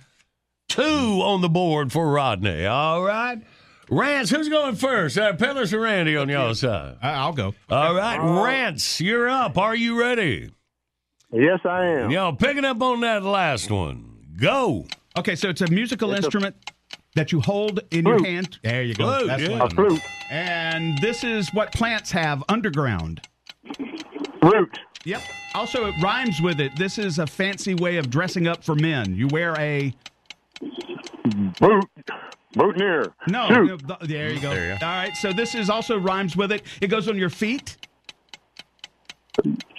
Two 0.67 1.21
on 1.23 1.41
the 1.41 1.49
board 1.49 1.91
for 1.91 2.11
Rodney. 2.11 2.65
All 2.65 3.01
right. 3.03 3.41
Rance, 3.89 4.29
who's 4.29 4.49
going 4.49 4.75
first? 4.75 5.17
Uh, 5.17 5.33
Pillars 5.33 5.73
or 5.73 5.79
Randy 5.79 6.17
on 6.17 6.27
your 6.27 6.53
side? 6.55 6.97
I'll 7.01 7.31
go. 7.31 7.53
All 7.69 7.95
right. 7.95 8.17
Rance, 8.43 8.99
you're 8.99 9.29
up. 9.29 9.57
Are 9.57 9.75
you 9.75 9.97
ready? 9.97 10.51
Yes, 11.31 11.59
I 11.63 11.85
am. 11.85 12.11
Y'all 12.11 12.33
picking 12.35 12.65
up 12.65 12.81
on 12.81 12.99
that 13.01 13.23
last 13.23 13.71
one. 13.71 14.17
Go. 14.37 14.85
Okay, 15.17 15.35
so 15.35 15.49
it's 15.49 15.61
a 15.61 15.67
musical 15.71 16.11
It's 16.11 16.21
a- 16.21 16.25
instrument 16.25 16.55
that 17.17 17.31
you 17.31 17.41
hold 17.41 17.81
in 17.91 18.05
your 18.05 18.23
hand. 18.23 18.59
There 18.63 18.83
you 18.83 18.93
go. 18.93 19.05
Flute, 19.17 19.27
That's 19.27 19.43
yeah. 19.43 19.49
one. 19.59 19.61
A 19.61 19.69
flute. 19.69 20.01
And 20.29 20.97
this 20.99 21.23
is 21.23 21.49
what 21.53 21.71
plants 21.73 22.11
have 22.11 22.43
underground. 22.49 23.21
Root. 24.41 24.79
Yep. 25.05 25.21
Also, 25.53 25.85
it 25.87 25.95
rhymes 26.01 26.41
with 26.41 26.59
it. 26.59 26.71
This 26.77 26.97
is 26.97 27.19
a 27.19 27.27
fancy 27.27 27.73
way 27.73 27.97
of 27.97 28.09
dressing 28.09 28.47
up 28.47 28.63
for 28.63 28.75
men. 28.75 29.15
You 29.15 29.27
wear 29.27 29.55
a 29.59 29.93
Boot. 31.59 31.85
Boutonniere. 32.53 33.13
no. 33.27 33.47
Suit. 33.47 33.87
no, 33.87 33.95
th- 33.95 34.09
there 34.09 34.31
you 34.31 34.39
go. 34.39 34.49
There 34.49 34.65
you. 34.67 34.71
All 34.73 34.79
right. 34.87 35.15
So 35.17 35.31
this 35.33 35.53
is 35.55 35.69
also 35.69 35.97
rhymes 35.99 36.35
with 36.35 36.51
it. 36.51 36.63
It 36.81 36.87
goes 36.87 37.07
on 37.07 37.17
your 37.17 37.29
feet. 37.29 37.77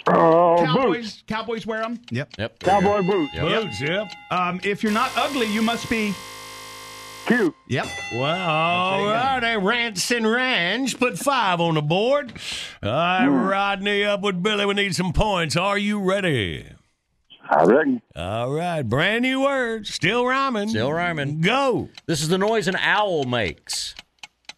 Oh, 0.06 0.56
boots. 0.58 0.66
Cowboys. 0.72 1.24
Cowboys 1.26 1.66
wear 1.66 1.82
them. 1.82 2.00
Yep. 2.10 2.34
Yep. 2.38 2.58
there 2.60 2.74
you 2.76 2.80
Cowboy 2.80 3.02
go. 3.06 3.12
boots. 3.12 3.34
Yep. 3.34 3.62
Boots, 3.62 3.80
yep. 3.80 4.12
Um, 4.30 4.60
if 4.62 4.82
you're 4.82 4.92
not 4.92 5.10
ugly, 5.16 5.52
you 5.52 5.62
must 5.62 5.90
be. 5.90 6.12
Cute. 7.28 7.54
Yep. 7.68 7.86
Well, 8.14 8.50
all 8.50 9.04
right. 9.04 9.42
Hey, 9.42 9.58
Rance 9.58 10.10
and 10.10 10.26
Ranch 10.26 10.98
put 10.98 11.18
five 11.18 11.60
on 11.60 11.74
the 11.74 11.82
board. 11.82 12.32
All 12.82 12.90
right, 12.90 13.26
Rodney 13.26 14.02
up 14.02 14.22
with 14.22 14.42
Billy. 14.42 14.64
We 14.64 14.72
need 14.72 14.94
some 14.94 15.12
points. 15.12 15.54
Are 15.54 15.76
you 15.76 16.00
ready? 16.00 16.64
I 17.50 17.64
reckon. 17.64 18.00
All 18.16 18.50
right. 18.50 18.82
Brand 18.82 19.22
new 19.22 19.42
word. 19.42 19.86
Still 19.86 20.26
rhyming. 20.26 20.70
Still 20.70 20.90
rhyming. 20.90 21.42
Go. 21.42 21.90
This 22.06 22.22
is 22.22 22.28
the 22.28 22.38
noise 22.38 22.66
an 22.66 22.76
owl 22.76 23.24
makes. 23.24 23.94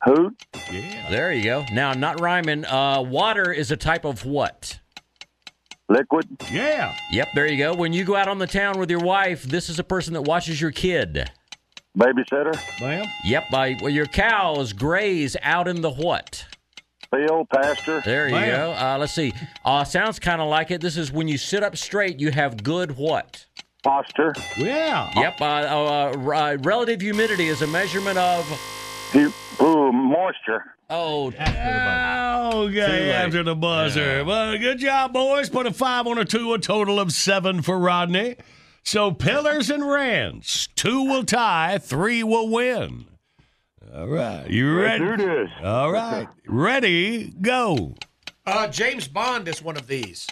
Hoot. 0.04 0.40
Yeah. 0.72 1.10
There 1.10 1.32
you 1.32 1.42
go. 1.42 1.64
Now, 1.72 1.92
not 1.92 2.20
rhyming. 2.20 2.64
Uh, 2.64 3.02
water 3.02 3.52
is 3.52 3.72
a 3.72 3.76
type 3.76 4.04
of 4.04 4.24
what? 4.24 4.78
Liquid. 5.88 6.28
Yeah. 6.52 6.96
Yep, 7.10 7.28
there 7.34 7.48
you 7.48 7.58
go. 7.58 7.74
When 7.74 7.92
you 7.92 8.04
go 8.04 8.14
out 8.14 8.28
on 8.28 8.38
the 8.38 8.46
town 8.46 8.78
with 8.78 8.90
your 8.90 9.00
wife, 9.00 9.42
this 9.42 9.68
is 9.68 9.80
a 9.80 9.84
person 9.84 10.14
that 10.14 10.22
watches 10.22 10.60
your 10.60 10.70
kid. 10.70 11.28
Babysitter. 11.98 12.56
Well, 12.80 13.04
Yep, 13.24 13.50
by 13.50 13.76
well, 13.80 13.90
your 13.90 14.06
cows 14.06 14.72
graze 14.72 15.36
out 15.42 15.66
in 15.68 15.80
the 15.80 15.90
what? 15.90 16.46
Field. 17.14 17.48
Pasture. 17.50 18.00
There 18.04 18.28
you 18.28 18.34
Wow. 18.34 18.46
go. 18.46 18.72
Uh, 18.72 18.96
let's 19.00 19.12
see. 19.12 19.32
Uh, 19.64 19.82
sounds 19.82 20.20
kind 20.20 20.40
of 20.40 20.48
like 20.48 20.70
it. 20.70 20.80
This 20.80 20.96
is 20.96 21.10
when 21.10 21.26
you 21.26 21.36
sit 21.38 21.64
up 21.64 21.76
straight, 21.76 22.20
you 22.20 22.30
have 22.30 22.62
good 22.62 22.96
what? 22.96 23.46
Posture. 23.82 24.32
yeah. 24.56 25.10
Yep. 25.16 25.40
Uh, 25.40 25.44
uh, 25.44 25.48
uh, 25.48 26.30
uh, 26.30 26.56
relative 26.60 27.00
humidity 27.00 27.48
is 27.48 27.62
a 27.62 27.66
measurement 27.66 28.16
of. 28.18 28.44
Hu- 29.12 29.32
Ooh, 29.60 29.90
moisture. 29.90 30.76
Oh, 30.88 31.32
Okay, 32.52 32.88
late. 33.06 33.10
after 33.12 33.42
the 33.42 33.54
buzzer. 33.54 34.24
Well, 34.24 34.56
good 34.58 34.78
job, 34.78 35.12
boys. 35.12 35.48
Put 35.48 35.66
a 35.66 35.72
five 35.72 36.06
on 36.06 36.18
a 36.18 36.24
two, 36.24 36.52
a 36.52 36.58
total 36.58 36.98
of 37.00 37.12
seven 37.12 37.62
for 37.62 37.78
Rodney. 37.78 38.36
So 38.82 39.12
Pillars 39.12 39.70
and 39.70 39.88
Ranch, 39.88 40.74
two 40.74 41.04
will 41.04 41.24
tie, 41.24 41.78
three 41.78 42.22
will 42.22 42.48
win. 42.48 43.06
All 43.94 44.08
right. 44.08 44.48
You 44.48 44.78
ready? 44.78 45.04
Let's 45.04 45.22
do 45.22 45.26
this. 45.28 45.50
All 45.62 45.90
right. 45.92 46.28
Ready, 46.46 47.32
go. 47.40 47.94
Uh, 48.46 48.68
James 48.68 49.08
Bond 49.08 49.48
is 49.48 49.62
one 49.62 49.76
of 49.76 49.86
these. 49.86 50.28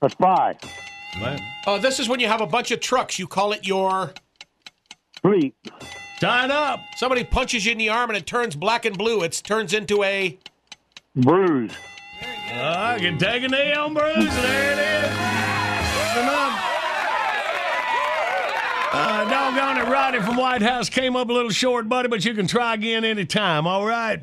A 0.00 0.10
spy. 0.10 0.56
Uh, 1.66 1.78
this 1.78 2.00
is 2.00 2.08
when 2.08 2.18
you 2.20 2.26
have 2.26 2.40
a 2.40 2.46
bunch 2.46 2.70
of 2.70 2.80
trucks. 2.80 3.18
You 3.18 3.26
call 3.26 3.52
it 3.52 3.66
your 3.66 4.12
fleet. 5.20 5.54
Tie 6.20 6.44
it 6.44 6.50
up. 6.50 6.80
Somebody 6.96 7.24
punches 7.24 7.66
you 7.66 7.72
in 7.72 7.78
the 7.78 7.88
arm 7.90 8.10
and 8.10 8.16
it 8.16 8.26
turns 8.26 8.56
black 8.56 8.84
and 8.84 8.96
blue. 8.96 9.22
It 9.22 9.40
turns 9.44 9.74
into 9.74 10.02
a 10.02 10.38
bruise. 11.14 11.72
I 12.54 12.98
can 12.98 13.18
take 13.18 13.42
a 13.42 13.48
knee 13.48 13.72
on 13.72 13.94
bruise. 13.94 14.14
There 14.14 14.72
it 14.72 14.78
is. 14.78 15.10
Come 16.14 16.28
on. 16.28 16.81
Uh, 18.94 19.24
doggone 19.30 19.78
it, 19.78 19.90
Rodney 19.90 20.20
from 20.20 20.36
White 20.36 20.60
House 20.60 20.90
came 20.90 21.16
up 21.16 21.30
a 21.30 21.32
little 21.32 21.50
short, 21.50 21.88
buddy, 21.88 22.08
but 22.08 22.24
you 22.24 22.34
can 22.34 22.46
try 22.46 22.74
again 22.74 23.04
anytime, 23.04 23.66
all 23.66 23.86
right? 23.86 24.22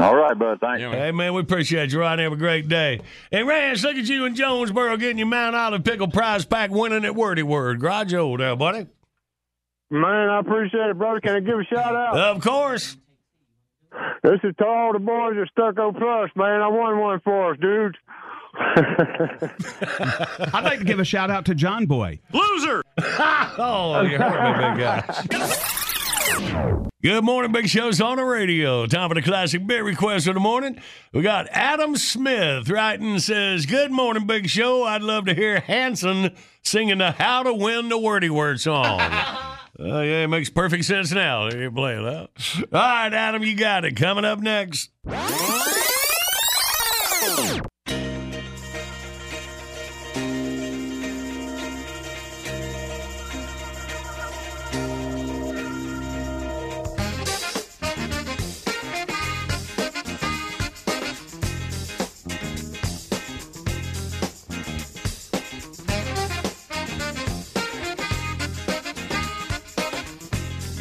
All 0.00 0.16
right, 0.16 0.36
bud. 0.36 0.58
Thanks. 0.60 0.82
Hey, 0.82 1.12
man, 1.12 1.34
we 1.34 1.40
appreciate 1.40 1.92
you, 1.92 2.00
Rodney. 2.00 2.24
Have 2.24 2.32
a 2.32 2.36
great 2.36 2.66
day. 2.66 3.00
And 3.30 3.46
Rance, 3.46 3.84
look 3.84 3.96
at 3.96 4.06
you 4.06 4.24
in 4.24 4.34
Jonesboro 4.34 4.96
getting 4.96 5.18
your 5.18 5.26
Mount 5.26 5.54
Olive 5.54 5.84
Pickle 5.84 6.08
Prize 6.08 6.44
Pack 6.44 6.70
winning 6.70 7.04
at 7.04 7.14
Wordy 7.14 7.42
Word. 7.42 7.80
Garage 7.80 8.14
old 8.14 8.40
there, 8.40 8.56
buddy. 8.56 8.86
Man, 9.90 10.04
I 10.30 10.40
appreciate 10.40 10.88
it, 10.88 10.98
brother. 10.98 11.20
Can 11.20 11.36
I 11.36 11.40
give 11.40 11.58
a 11.58 11.64
shout 11.64 11.94
out? 11.94 12.16
Of 12.16 12.42
course. 12.42 12.96
This 14.22 14.40
is 14.42 14.54
to 14.56 14.66
all 14.66 14.94
the 14.94 14.98
boys 14.98 15.36
at 15.38 15.48
Stucco 15.48 15.92
Plus, 15.92 16.30
man. 16.34 16.62
I 16.62 16.68
won 16.68 16.98
one 16.98 17.20
for 17.20 17.52
us, 17.52 17.58
dude. 17.60 17.98
I'd 18.54 20.50
like 20.62 20.78
to 20.78 20.84
give 20.84 20.98
a 20.98 21.04
shout 21.04 21.30
out 21.30 21.46
to 21.46 21.54
John 21.54 21.86
Boy. 21.86 22.20
Loser! 22.32 22.82
oh, 22.98 24.02
you 24.02 24.18
hurt 24.18 24.58
me, 24.58 24.64
big 24.68 24.78
guy. 24.84 25.02
Good 27.02 27.24
morning, 27.24 27.50
Big 27.50 27.68
Show's 27.68 28.00
on 28.00 28.18
the 28.18 28.24
radio. 28.24 28.86
Time 28.86 29.08
for 29.08 29.14
the 29.14 29.22
classic 29.22 29.66
bit 29.66 29.82
request 29.82 30.28
of 30.28 30.34
the 30.34 30.40
morning. 30.40 30.80
We 31.12 31.22
got 31.22 31.48
Adam 31.50 31.96
Smith 31.96 32.70
writing 32.70 33.18
says, 33.18 33.66
Good 33.66 33.90
morning, 33.90 34.24
Big 34.26 34.48
Show. 34.48 34.84
I'd 34.84 35.02
love 35.02 35.24
to 35.26 35.34
hear 35.34 35.58
Hanson 35.60 36.36
singing 36.62 36.98
the 36.98 37.10
How 37.10 37.42
to 37.42 37.52
Win 37.52 37.88
the 37.88 37.98
Wordy 37.98 38.30
Word 38.30 38.60
song. 38.60 39.00
Oh, 39.00 39.58
yeah, 39.80 40.22
it 40.22 40.28
makes 40.28 40.48
perfect 40.48 40.84
sense 40.84 41.10
now. 41.10 41.48
You 41.48 41.72
play 41.72 41.94
it 41.94 42.06
out. 42.06 42.30
All 42.72 42.80
right, 42.80 43.12
Adam, 43.12 43.42
you 43.42 43.56
got 43.56 43.84
it. 43.84 43.96
Coming 43.96 44.24
up 44.24 44.38
next. 44.38 44.90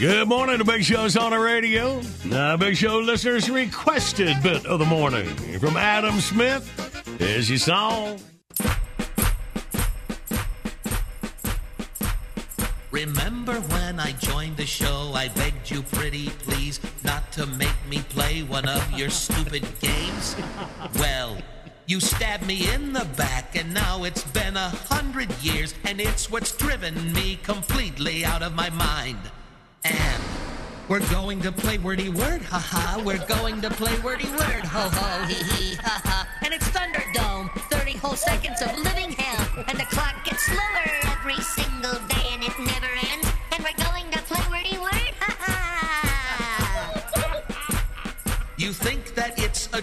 Good 0.02 0.28
morning, 0.28 0.57
the 0.57 0.64
Big 0.64 0.84
Show's 0.84 1.15
on 1.15 1.30
the 1.30 1.38
radio. 1.38 2.02
Uh, 2.32 2.57
Big 2.57 2.76
Show 2.76 2.98
listeners 2.98 3.52
requested 3.52 4.36
bit 4.41 4.65
of 4.65 4.80
the 4.80 4.86
morning 4.86 5.28
from 5.60 5.78
Adam 5.78 6.19
Smith. 6.19 6.65
Here's 7.19 7.48
your 7.48 7.60
song. 7.60 8.19
Remember 12.90 13.53
when 13.53 13.99
I 13.99 14.14
joined 14.14 14.57
the 14.57 14.65
show, 14.65 15.11
I 15.14 15.28
begged 15.28 15.69
you 15.69 15.84
pretty 15.84 16.30
please 16.30 16.80
not 17.03 17.32
to 17.34 17.45
make 17.45 17.88
me 17.88 17.99
play 18.10 18.41
one 18.41 18.68
of 18.68 18.91
your 18.94 19.11
stupid 19.11 19.64
games? 19.82 20.36
Well, 20.95 21.38
you 21.86 21.99
stabbed 21.99 22.48
me 22.48 22.73
in 22.73 22.91
the 22.91 23.06
back, 23.18 23.56
and 23.56 23.72
now 23.72 24.03
it's 24.06 24.23
been 24.23 24.57
a 24.57 24.69
hundred 24.69 25.32
years, 25.44 25.76
and 25.84 26.02
it's 26.02 26.32
what's 26.32 26.57
driven 26.57 27.14
me 27.14 27.38
completely 27.44 28.26
out 28.26 28.41
of 28.41 28.56
my 28.56 28.72
mind. 28.72 29.19
And 29.84 30.24
we're 30.88 30.99
going 31.10 31.41
to 31.41 31.52
play 31.52 31.78
wordy 31.78 32.10
word, 32.10 32.41
haha. 32.44 33.02
We're 33.02 33.26
going 33.26 33.62
to 33.62 33.70
play 33.70 33.98
wordy 33.99 34.30
word, 34.30 34.64
ho 34.64 34.90
ho, 34.90 35.26
hee 35.26 35.44
hee, 35.44 35.76
ha 35.76 36.02
ha. 36.03 36.28
And 36.44 36.53
it's 36.53 36.68
Thunderdome, 36.70 37.49
30 37.72 37.91
whole 37.94 38.16
seconds 38.16 38.62
of 38.62 38.78
living 38.78 39.12
hell. 39.14 39.66
And 39.68 39.80
the 39.80 39.86
clock 39.86 40.24
gets 40.24 40.45
slower 40.45 41.10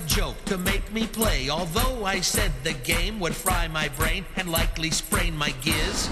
joke 0.07 0.45
to 0.47 0.59
make 0.59 0.93
me 0.93 1.07
play, 1.07 1.49
although 1.51 2.05
I 2.05 2.21
said 2.21 2.53
the 2.65 2.73
game 2.73 3.21
would 3.21 3.35
fry 3.35 3.69
my 3.69 3.89
brain 3.89 4.25
and 4.37 4.51
likely 4.51 4.91
sprain 4.91 5.37
my 5.37 5.51
giz? 5.63 6.11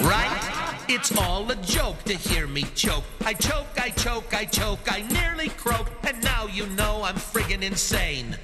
Right? 0.00 0.84
It's 0.88 1.16
all 1.16 1.50
a 1.50 1.56
joke 1.56 2.02
to 2.04 2.14
hear 2.14 2.46
me 2.46 2.64
choke. 2.74 3.04
I 3.24 3.34
choke, 3.34 3.68
I 3.76 3.90
choke, 3.90 4.34
I 4.34 4.44
choke, 4.44 4.80
I 4.90 5.02
nearly 5.02 5.48
croak, 5.50 5.88
and 6.04 6.22
now 6.22 6.46
you 6.46 6.66
know 6.68 7.02
I'm 7.02 7.16
friggin' 7.16 7.62
insane. 7.62 8.36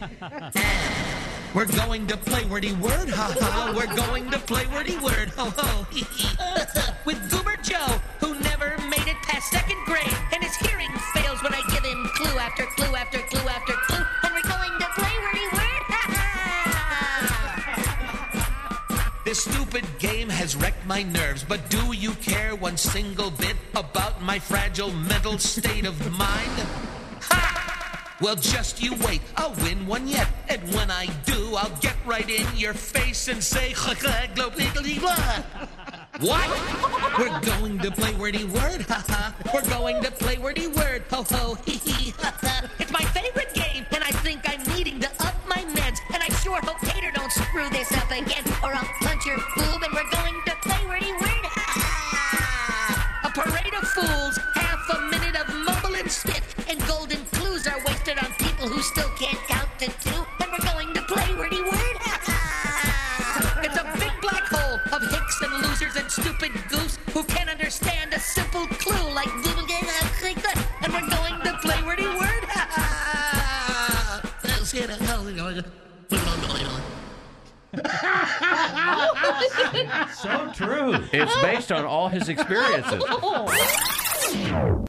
We're 1.54 1.66
going 1.66 2.06
to 2.08 2.16
play 2.16 2.44
wordy 2.44 2.72
word, 2.74 3.08
ha 3.08 3.34
ha. 3.40 3.72
We're 3.74 3.94
going 3.96 4.30
to 4.30 4.38
play 4.38 4.66
wordy 4.66 4.96
word, 4.98 5.30
ho 5.30 5.52
ho. 5.56 5.86
With 7.06 7.30
Goober 7.30 7.56
Joe, 7.62 8.00
who 8.20 8.38
never 8.40 8.76
made 8.88 9.06
it 9.06 9.16
past 9.22 9.50
second 9.50 9.78
grade, 9.86 10.16
stupid 19.76 19.98
game 19.98 20.28
has 20.30 20.56
wrecked 20.56 20.86
my 20.86 21.02
nerves, 21.02 21.44
but 21.44 21.68
do 21.68 21.92
you 21.92 22.12
care 22.14 22.54
one 22.56 22.78
single 22.78 23.30
bit 23.30 23.56
about 23.74 24.22
my 24.22 24.38
fragile 24.38 24.90
mental 24.90 25.36
state 25.36 25.84
of 25.84 25.98
mind? 26.18 26.56
Ha! 27.20 28.16
Well, 28.22 28.36
just 28.36 28.82
you 28.82 28.94
wait, 29.06 29.20
I'll 29.36 29.54
win 29.56 29.86
one 29.86 30.08
yet, 30.08 30.28
and 30.48 30.62
when 30.74 30.90
I 30.90 31.06
do, 31.26 31.56
I'll 31.56 31.76
get 31.80 31.96
right 32.06 32.28
in 32.28 32.46
your 32.56 32.72
face 32.72 33.28
and 33.28 33.44
say. 33.44 33.74
What? 36.20 36.48
We're 37.18 37.40
going 37.40 37.78
to 37.80 37.90
play 37.90 38.14
wordy 38.14 38.44
word, 38.44 38.80
ha 38.88 39.04
ha. 39.06 39.34
We're 39.52 39.68
going 39.68 40.02
to 40.02 40.10
play 40.10 40.38
wordy 40.38 40.68
word, 40.68 41.04
ho 41.10 41.22
ho, 41.28 41.58
hee 41.66 41.76
hee, 41.84 42.14
ha 42.18 42.34
ha. 42.40 42.70
It's 42.78 42.90
my 42.90 43.04
favorite 43.12 43.52
game, 43.52 43.84
and 43.92 44.02
I 44.02 44.12
think 44.24 44.40
I'm 44.48 44.64
sure 46.56 46.72
hope 46.72 46.80
Tater 46.80 47.10
don't 47.12 47.32
screw 47.32 47.68
this 47.70 47.92
up 47.92 48.10
again, 48.10 48.44
or 48.62 48.72
I'll 48.74 48.88
punch 49.00 49.26
your 49.26 49.36
boob, 49.56 49.82
and 49.82 49.92
we're 49.92 50.10
going 50.10 50.34
to 50.46 50.54
play 50.62 50.86
wordy 50.86 51.12
word, 51.12 51.44
ha. 51.44 53.18
Ah! 53.22 53.28
A 53.28 53.30
parade 53.30 53.74
of 53.74 53.88
fools, 53.88 54.38
half 54.54 54.88
a 54.90 55.00
minute 55.10 55.36
of 55.36 55.48
mumble 55.54 55.96
and 55.96 56.10
spit, 56.10 56.42
And 56.68 56.80
golden 56.86 57.24
clues 57.32 57.66
are 57.66 57.78
wasted 57.86 58.18
on 58.18 58.32
people 58.38 58.68
who 58.68 58.80
still 58.82 59.10
can't 59.18 59.38
count 59.48 59.68
to 59.80 59.86
two. 59.86 60.20
And 60.40 60.48
we're 60.52 60.72
going 60.72 60.94
to 60.94 61.02
play 61.02 61.34
wordy 61.34 61.62
word, 61.62 61.96
ha. 62.00 62.20
Ah! 62.28 63.60
It's 63.62 63.76
a 63.76 63.84
big 63.98 64.12
black 64.20 64.44
hole 64.48 64.78
of 64.92 65.02
hicks 65.10 65.42
and 65.42 65.52
losers 65.62 65.96
and 65.96 66.10
stupid 66.10 66.52
goofs 66.70 66.96
who 67.12 67.22
can't 67.24 67.50
understand 67.50 68.14
a 68.14 68.20
simple 68.20 68.66
clue 68.78 69.12
like 69.12 69.32
Google 69.42 69.56
and 70.82 70.92
we're 70.92 71.00
going 71.00 71.15
so 80.14 80.50
true. 80.54 80.94
It's 81.12 81.34
based 81.42 81.72
on 81.72 81.84
all 81.84 82.08
his 82.08 82.28
experiences. 82.28 83.02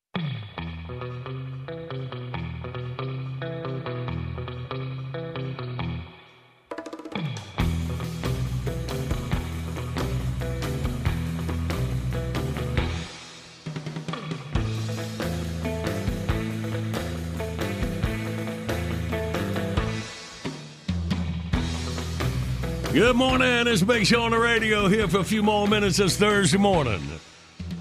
Good 23.08 23.16
morning. 23.16 23.68
It's 23.68 23.82
Big 23.82 24.06
Show 24.06 24.24
on 24.24 24.32
the 24.32 24.38
radio 24.38 24.90
here 24.90 25.08
for 25.08 25.20
a 25.20 25.24
few 25.24 25.42
more 25.42 25.66
minutes 25.66 25.96
this 25.96 26.18
Thursday 26.18 26.58
morning. 26.58 27.02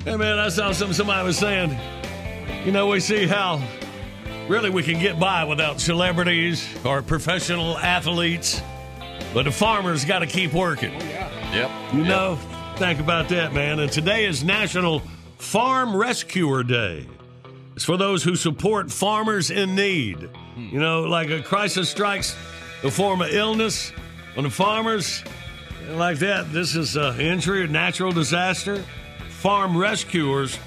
Hey, 0.05 0.16
man, 0.16 0.39
I 0.39 0.48
saw 0.51 0.70
something 0.70 0.94
somebody 0.94 1.27
was 1.27 1.36
saying. 1.36 1.77
You 2.65 2.70
know, 2.70 2.86
we 2.86 3.01
see 3.01 3.27
how 3.27 3.61
really 4.47 4.70
we 4.70 4.85
can 4.85 5.01
get 5.01 5.19
by 5.19 5.43
without 5.43 5.81
celebrities 5.81 6.69
or 6.85 7.03
professional 7.03 7.77
athletes, 7.78 8.62
but 9.35 9.47
the 9.47 9.51
farmers 9.51 10.05
got 10.05 10.20
to 10.20 10.28
keep 10.28 10.53
working. 10.53 10.94
Oh, 10.94 11.05
yeah. 11.05 11.55
Yep. 11.55 11.94
You 11.94 12.05
know, 12.05 12.36
think 12.77 13.01
about 13.01 13.28
that, 13.31 13.53
man. 13.53 13.81
And 13.81 13.90
today 13.90 14.27
is 14.27 14.44
National 14.44 15.03
Farm 15.39 15.97
Rescuer 15.97 16.62
Day. 16.62 17.05
It's 17.74 17.85
for 17.85 17.97
those 17.97 18.23
who 18.23 18.36
support 18.36 18.93
farmers 18.93 19.51
in 19.51 19.74
need. 19.74 20.19
Hmm. 20.55 20.69
You 20.70 20.78
know, 20.78 21.03
like 21.03 21.31
a 21.31 21.43
crisis 21.43 21.90
strikes 21.90 22.36
the 22.82 22.93
form 22.93 23.23
of 23.23 23.35
illness 23.35 23.90
on 24.36 24.44
the 24.44 24.50
farmers, 24.50 25.24
like 25.90 26.18
that. 26.18 26.52
This 26.52 26.74
is 26.74 26.96
an 26.96 27.20
injury, 27.20 27.64
a 27.64 27.66
natural 27.66 28.12
disaster. 28.12 28.84
Farm 29.28 29.76
rescuers 29.76 30.58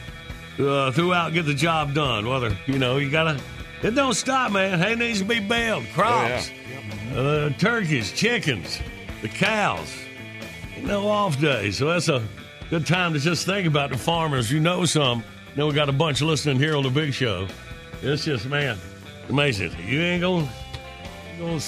uh, 0.59 0.91
throughout 0.91 1.33
get 1.33 1.45
the 1.45 1.53
job 1.53 1.93
done. 1.93 2.27
Whether, 2.27 2.55
you 2.65 2.79
know, 2.79 2.97
you 2.97 3.09
got 3.09 3.23
to, 3.23 3.41
it 3.87 3.91
don't 3.91 4.13
stop, 4.13 4.51
man. 4.51 4.79
Hay 4.79 4.95
needs 4.95 5.19
to 5.19 5.25
be 5.25 5.39
baled. 5.39 5.85
Crops, 5.93 6.51
uh, 7.13 7.51
turkeys, 7.57 8.11
chickens, 8.11 8.79
the 9.21 9.27
cows. 9.27 9.93
No 10.81 11.07
off 11.09 11.39
days. 11.39 11.77
So 11.77 11.87
that's 11.87 12.07
a 12.07 12.25
good 12.69 12.85
time 12.85 13.13
to 13.13 13.19
just 13.19 13.45
think 13.45 13.67
about 13.67 13.91
the 13.91 13.97
farmers. 13.97 14.51
You 14.51 14.59
know 14.59 14.85
some. 14.85 15.23
Know 15.55 15.67
we 15.67 15.73
got 15.73 15.89
a 15.89 15.93
bunch 15.93 16.21
listening 16.21 16.57
here 16.57 16.75
on 16.75 16.83
the 16.83 16.89
big 16.89 17.13
show. 17.13 17.47
It's 18.01 18.23
just, 18.23 18.45
man, 18.45 18.77
amazing. 19.27 19.75
You 19.85 19.99
ain't 20.01 20.21
going 20.21 20.47
to 21.39 21.59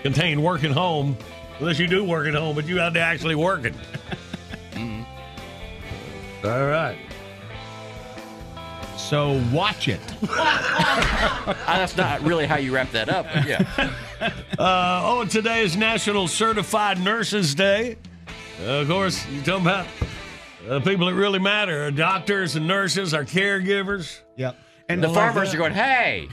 self 0.00 0.14
contained 0.14 0.42
working 0.42 0.72
home 0.72 1.16
unless 1.58 1.78
you 1.78 1.86
do 1.86 2.04
work 2.04 2.26
at 2.26 2.34
home, 2.34 2.54
but 2.54 2.66
you 2.66 2.80
out 2.80 2.92
there 2.92 3.02
actually 3.02 3.34
working. 3.34 3.74
All 6.44 6.66
right. 6.66 6.98
So 8.96 9.42
watch 9.52 9.88
it. 9.88 10.00
That's 10.22 11.96
not 11.96 12.22
really 12.22 12.46
how 12.46 12.56
you 12.56 12.74
wrap 12.74 12.90
that 12.92 13.08
up, 13.08 13.26
but 13.32 13.46
yeah. 13.46 13.92
Uh, 14.58 15.00
oh, 15.02 15.24
today 15.24 15.62
is 15.62 15.78
National 15.78 16.28
Certified 16.28 17.00
Nurses 17.00 17.54
Day. 17.54 17.96
Uh, 18.60 18.82
of 18.82 18.88
course, 18.88 19.26
you're 19.30 19.42
talking 19.42 19.62
about 19.62 19.86
uh, 20.68 20.78
people 20.80 21.06
that 21.06 21.14
really 21.14 21.38
matter 21.38 21.84
our 21.84 21.90
doctors 21.90 22.54
and 22.54 22.68
nurses, 22.68 23.14
our 23.14 23.24
caregivers. 23.24 24.20
Yep. 24.36 24.56
And 24.90 25.02
the 25.02 25.08
farmers 25.08 25.54
are 25.54 25.56
going, 25.56 25.72
hey. 25.72 26.28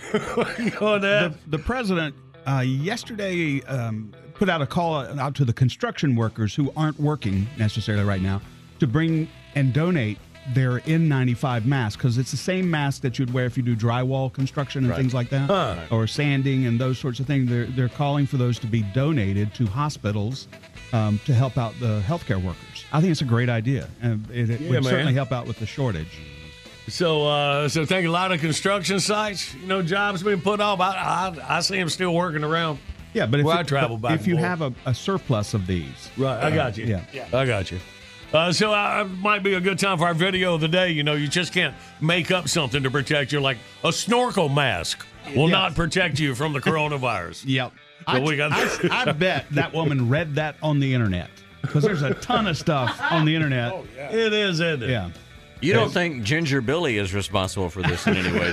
going 0.77 0.99
the, 0.99 1.33
the 1.47 1.59
president 1.59 2.13
uh, 2.47 2.61
yesterday 2.61 3.61
um, 3.65 4.11
put 4.33 4.49
out 4.49 4.61
a 4.61 4.65
call 4.67 4.95
out 5.19 5.35
to 5.35 5.45
the 5.45 5.53
construction 5.53 6.15
workers 6.15 6.55
who 6.55 6.71
aren't 6.77 6.99
working 6.99 7.47
necessarily 7.57 8.03
right 8.03 8.21
now 8.21 8.41
to 8.79 8.87
bring 8.87 9.27
and 9.55 9.73
donate 9.73 10.17
their 10.53 10.79
N95 10.81 11.65
mask 11.65 11.99
because 11.99 12.17
it's 12.17 12.31
the 12.31 12.37
same 12.37 12.71
mask 12.71 13.01
that 13.01 13.19
you'd 13.19 13.33
wear 13.33 13.45
if 13.45 13.57
you 13.57 13.63
do 13.63 13.75
drywall 13.75 14.31
construction 14.31 14.83
and 14.85 14.91
Right. 14.91 14.97
things 14.97 15.13
like 15.13 15.29
that, 15.31 15.47
Huh. 15.49 15.75
or 15.91 16.07
sanding 16.07 16.65
and 16.65 16.79
those 16.79 16.97
sorts 16.99 17.19
of 17.19 17.25
things. 17.27 17.49
They're 17.49 17.65
they're 17.65 17.89
calling 17.89 18.25
for 18.25 18.37
those 18.37 18.57
to 18.59 18.67
be 18.67 18.83
donated 18.93 19.53
to 19.55 19.65
hospitals 19.65 20.47
um, 20.93 21.19
to 21.25 21.33
help 21.33 21.57
out 21.57 21.73
the 21.81 22.01
healthcare 22.07 22.41
workers. 22.41 22.85
I 22.93 23.01
think 23.01 23.11
it's 23.11 23.19
a 23.21 23.25
great 23.25 23.49
idea, 23.49 23.89
and 24.01 24.25
it, 24.31 24.49
it 24.49 24.61
Yeah, 24.61 24.69
would 24.69 24.83
man. 24.83 24.91
certainly 24.91 25.13
help 25.13 25.33
out 25.33 25.47
with 25.47 25.59
the 25.59 25.65
shortage. 25.65 26.07
So, 26.87 27.27
uh, 27.27 27.67
so 27.69 27.85
think 27.85 28.07
a 28.07 28.11
lot 28.11 28.31
of 28.31 28.39
construction 28.39 28.99
sites, 28.99 29.53
you 29.55 29.67
know, 29.67 29.81
jobs 29.81 30.23
being 30.23 30.39
put 30.41 30.61
off. 30.61 30.79
I, 30.79 30.91
I, 31.47 31.57
I 31.57 31.59
see 31.59 31.77
them 31.77 31.89
still 31.89 32.13
working 32.13 32.43
around. 32.43 32.79
Yeah, 33.13 33.25
but 33.25 33.39
if 33.39 33.45
you, 33.45 33.51
I 33.51 33.63
travel 33.63 33.97
back, 33.97 34.19
if 34.19 34.27
you 34.27 34.37
have 34.37 34.61
a, 34.61 34.73
a 34.85 34.93
surplus 34.93 35.53
of 35.53 35.65
these, 35.67 36.09
Right, 36.17 36.41
I 36.43 36.53
got 36.53 36.77
you. 36.77 36.85
Yeah. 36.85 37.03
yeah. 37.11 37.27
I 37.33 37.45
got 37.45 37.71
you. 37.71 37.79
Uh, 38.33 38.51
so 38.51 38.73
uh, 38.73 39.03
it 39.05 39.09
might 39.19 39.41
be 39.43 39.53
a 39.53 39.59
good 39.59 39.79
time 39.79 39.97
for 39.97 40.05
our 40.05 40.13
video 40.13 40.53
of 40.55 40.61
the 40.61 40.67
day. 40.67 40.91
You 40.91 41.03
know, 41.03 41.13
you 41.13 41.27
just 41.27 41.53
can't 41.53 41.73
make 42.01 42.29
up 42.31 42.47
something 42.47 42.83
to 42.83 42.91
protect 42.91 43.31
you, 43.31 43.39
like 43.39 43.57
a 43.83 43.91
snorkel 43.91 44.49
mask 44.49 45.05
will 45.35 45.47
Yeah. 45.49 45.55
not 45.55 45.75
protect 45.75 46.19
you 46.19 46.35
from 46.35 46.53
the 46.53 46.59
coronavirus. 46.61 47.43
Yep. 47.47 47.71
So 47.71 48.13
I, 48.13 48.19
we 48.19 48.35
got. 48.37 48.51
I, 48.53 48.77
I 49.09 49.11
bet 49.13 49.45
that 49.51 49.73
woman 49.73 50.09
read 50.09 50.35
that 50.35 50.55
on 50.61 50.79
the 50.79 50.93
internet 50.93 51.29
because 51.61 51.83
there's 51.83 52.01
a 52.03 52.13
ton 52.15 52.47
of 52.47 52.57
stuff 52.57 52.97
on 53.11 53.25
the 53.25 53.33
internet. 53.35 53.73
Oh, 53.73 53.85
yeah. 53.95 54.11
It 54.11 54.31
is, 54.33 54.59
isn't 54.59 54.83
it? 54.83 54.89
Yeah. 54.89 55.09
You 55.61 55.73
don't 55.73 55.91
think 55.91 56.23
Ginger 56.23 56.61
Billy 56.61 56.97
is 56.97 57.13
responsible 57.13 57.69
for 57.69 57.81
this 57.81 58.05
in 58.05 58.15
any 58.15 58.31
way, 58.31 58.51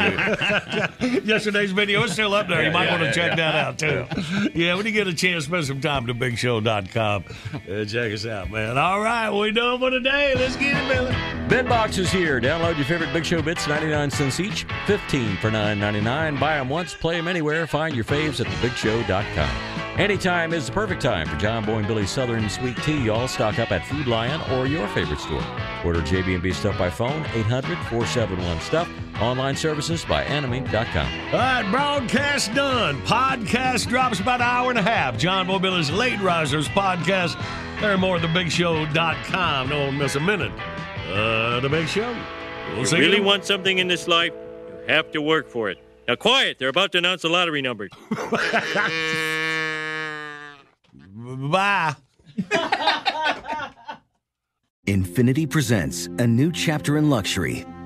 do 1.01 1.06
you? 1.06 1.20
Yesterday's 1.24 1.72
video 1.72 2.02
is 2.05 2.12
still 2.12 2.35
up 2.35 2.48
there. 2.48 2.64
you 2.64 2.70
might 2.70 2.85
yeah, 2.85 2.90
want 2.90 3.01
to 3.02 3.06
yeah, 3.06 3.12
check 3.12 3.36
that 3.36 3.55
out, 3.55 3.78
too. 3.78 4.06
Yeah. 4.55 4.74
when 4.74 4.86
you 4.86 4.93
get 4.93 5.06
a 5.06 5.14
chance, 5.14 5.44
spend 5.44 5.64
some 5.66 5.81
time 5.81 6.09
at 6.09 6.16
thebigshow.com. 6.16 7.24
Uh, 7.55 7.85
check 7.85 8.12
us 8.12 8.26
out, 8.26 8.51
man. 8.51 8.78
All 8.78 9.01
right, 9.01 9.31
we 9.31 9.52
done 9.52 9.78
for 9.78 9.90
today. 9.90 10.35
Let's 10.35 10.56
get 10.56 10.76
it, 10.76 10.89
Billy. 10.89 11.12
Bitbox 11.48 11.98
is 11.98 12.10
here. 12.10 12.40
Download 12.40 12.76
your 12.76 12.86
favorite 12.86 13.12
Big 13.12 13.24
Show 13.24 13.43
bits, 13.43 13.66
99 13.66 14.10
cents 14.10 14.40
each, 14.40 14.64
15 14.86 15.36
for 15.36 15.51
9.99. 15.51 16.40
Buy 16.40 16.56
them 16.56 16.68
once, 16.68 16.94
play 16.94 17.16
them 17.16 17.28
anywhere. 17.28 17.66
Find 17.66 17.94
your 17.94 18.05
faves 18.05 18.40
at 18.40 18.47
thebigshow.com. 18.47 19.73
Anytime 19.98 20.52
is 20.52 20.66
the 20.66 20.72
perfect 20.72 21.00
time 21.00 21.28
for 21.28 21.36
John 21.36 21.64
Boy 21.64 21.76
and 21.78 21.86
Billy's 21.86 22.10
Southern 22.10 22.48
Sweet 22.50 22.76
Tea. 22.78 22.98
Y'all 23.04 23.28
stock 23.28 23.60
up 23.60 23.70
at 23.70 23.86
Food 23.86 24.08
Lion 24.08 24.40
or 24.52 24.66
your 24.66 24.88
favorite 24.88 25.20
store. 25.20 25.44
Order 25.84 26.00
JB&B 26.00 26.52
Stuff 26.52 26.76
by 26.76 26.90
phone, 26.90 27.22
800-471-STUFF. 27.26 28.88
Online 29.20 29.54
services 29.54 30.04
by 30.04 30.24
anime.com. 30.24 31.06
All 31.32 31.38
right, 31.38 31.64
broadcast 31.70 32.52
done. 32.54 33.00
Podcast 33.02 33.88
drops 33.88 34.18
about 34.18 34.40
an 34.40 34.48
hour 34.48 34.70
and 34.70 34.78
a 34.80 34.82
half. 34.82 35.16
John 35.16 35.46
Boy 35.46 35.54
and 35.54 35.62
Billy's 35.62 35.92
Late 35.92 36.20
Risers 36.20 36.66
podcast. 36.70 37.40
Learn 37.80 38.00
more 38.00 38.16
at 38.16 38.22
thebigshow.com. 38.22 39.68
Don't 39.68 39.96
miss 39.96 40.16
a 40.16 40.20
minute. 40.20 40.50
Uh, 41.12 41.60
The 41.60 41.68
Big 41.68 41.86
Show. 41.86 42.16
We'll 42.72 42.84
you 42.84 42.98
really 42.98 43.18
you. 43.18 43.22
want 43.22 43.44
something 43.44 43.78
in 43.78 43.86
this 43.86 44.08
life, 44.08 44.32
you 44.88 44.92
have 44.92 45.12
to 45.12 45.22
work 45.22 45.48
for 45.48 45.70
it. 45.70 45.78
Now, 46.08 46.16
quiet. 46.16 46.58
They're 46.58 46.68
about 46.68 46.90
to 46.92 46.98
announce 46.98 47.22
the 47.22 47.28
lottery 47.28 47.62
numbers. 47.62 47.90
Bye. 51.24 51.94
Infiniti 54.86 55.48
presents 55.48 56.06
a 56.18 56.26
new 56.26 56.52
chapter 56.52 56.98
in 56.98 57.09
luxury, 57.09 57.64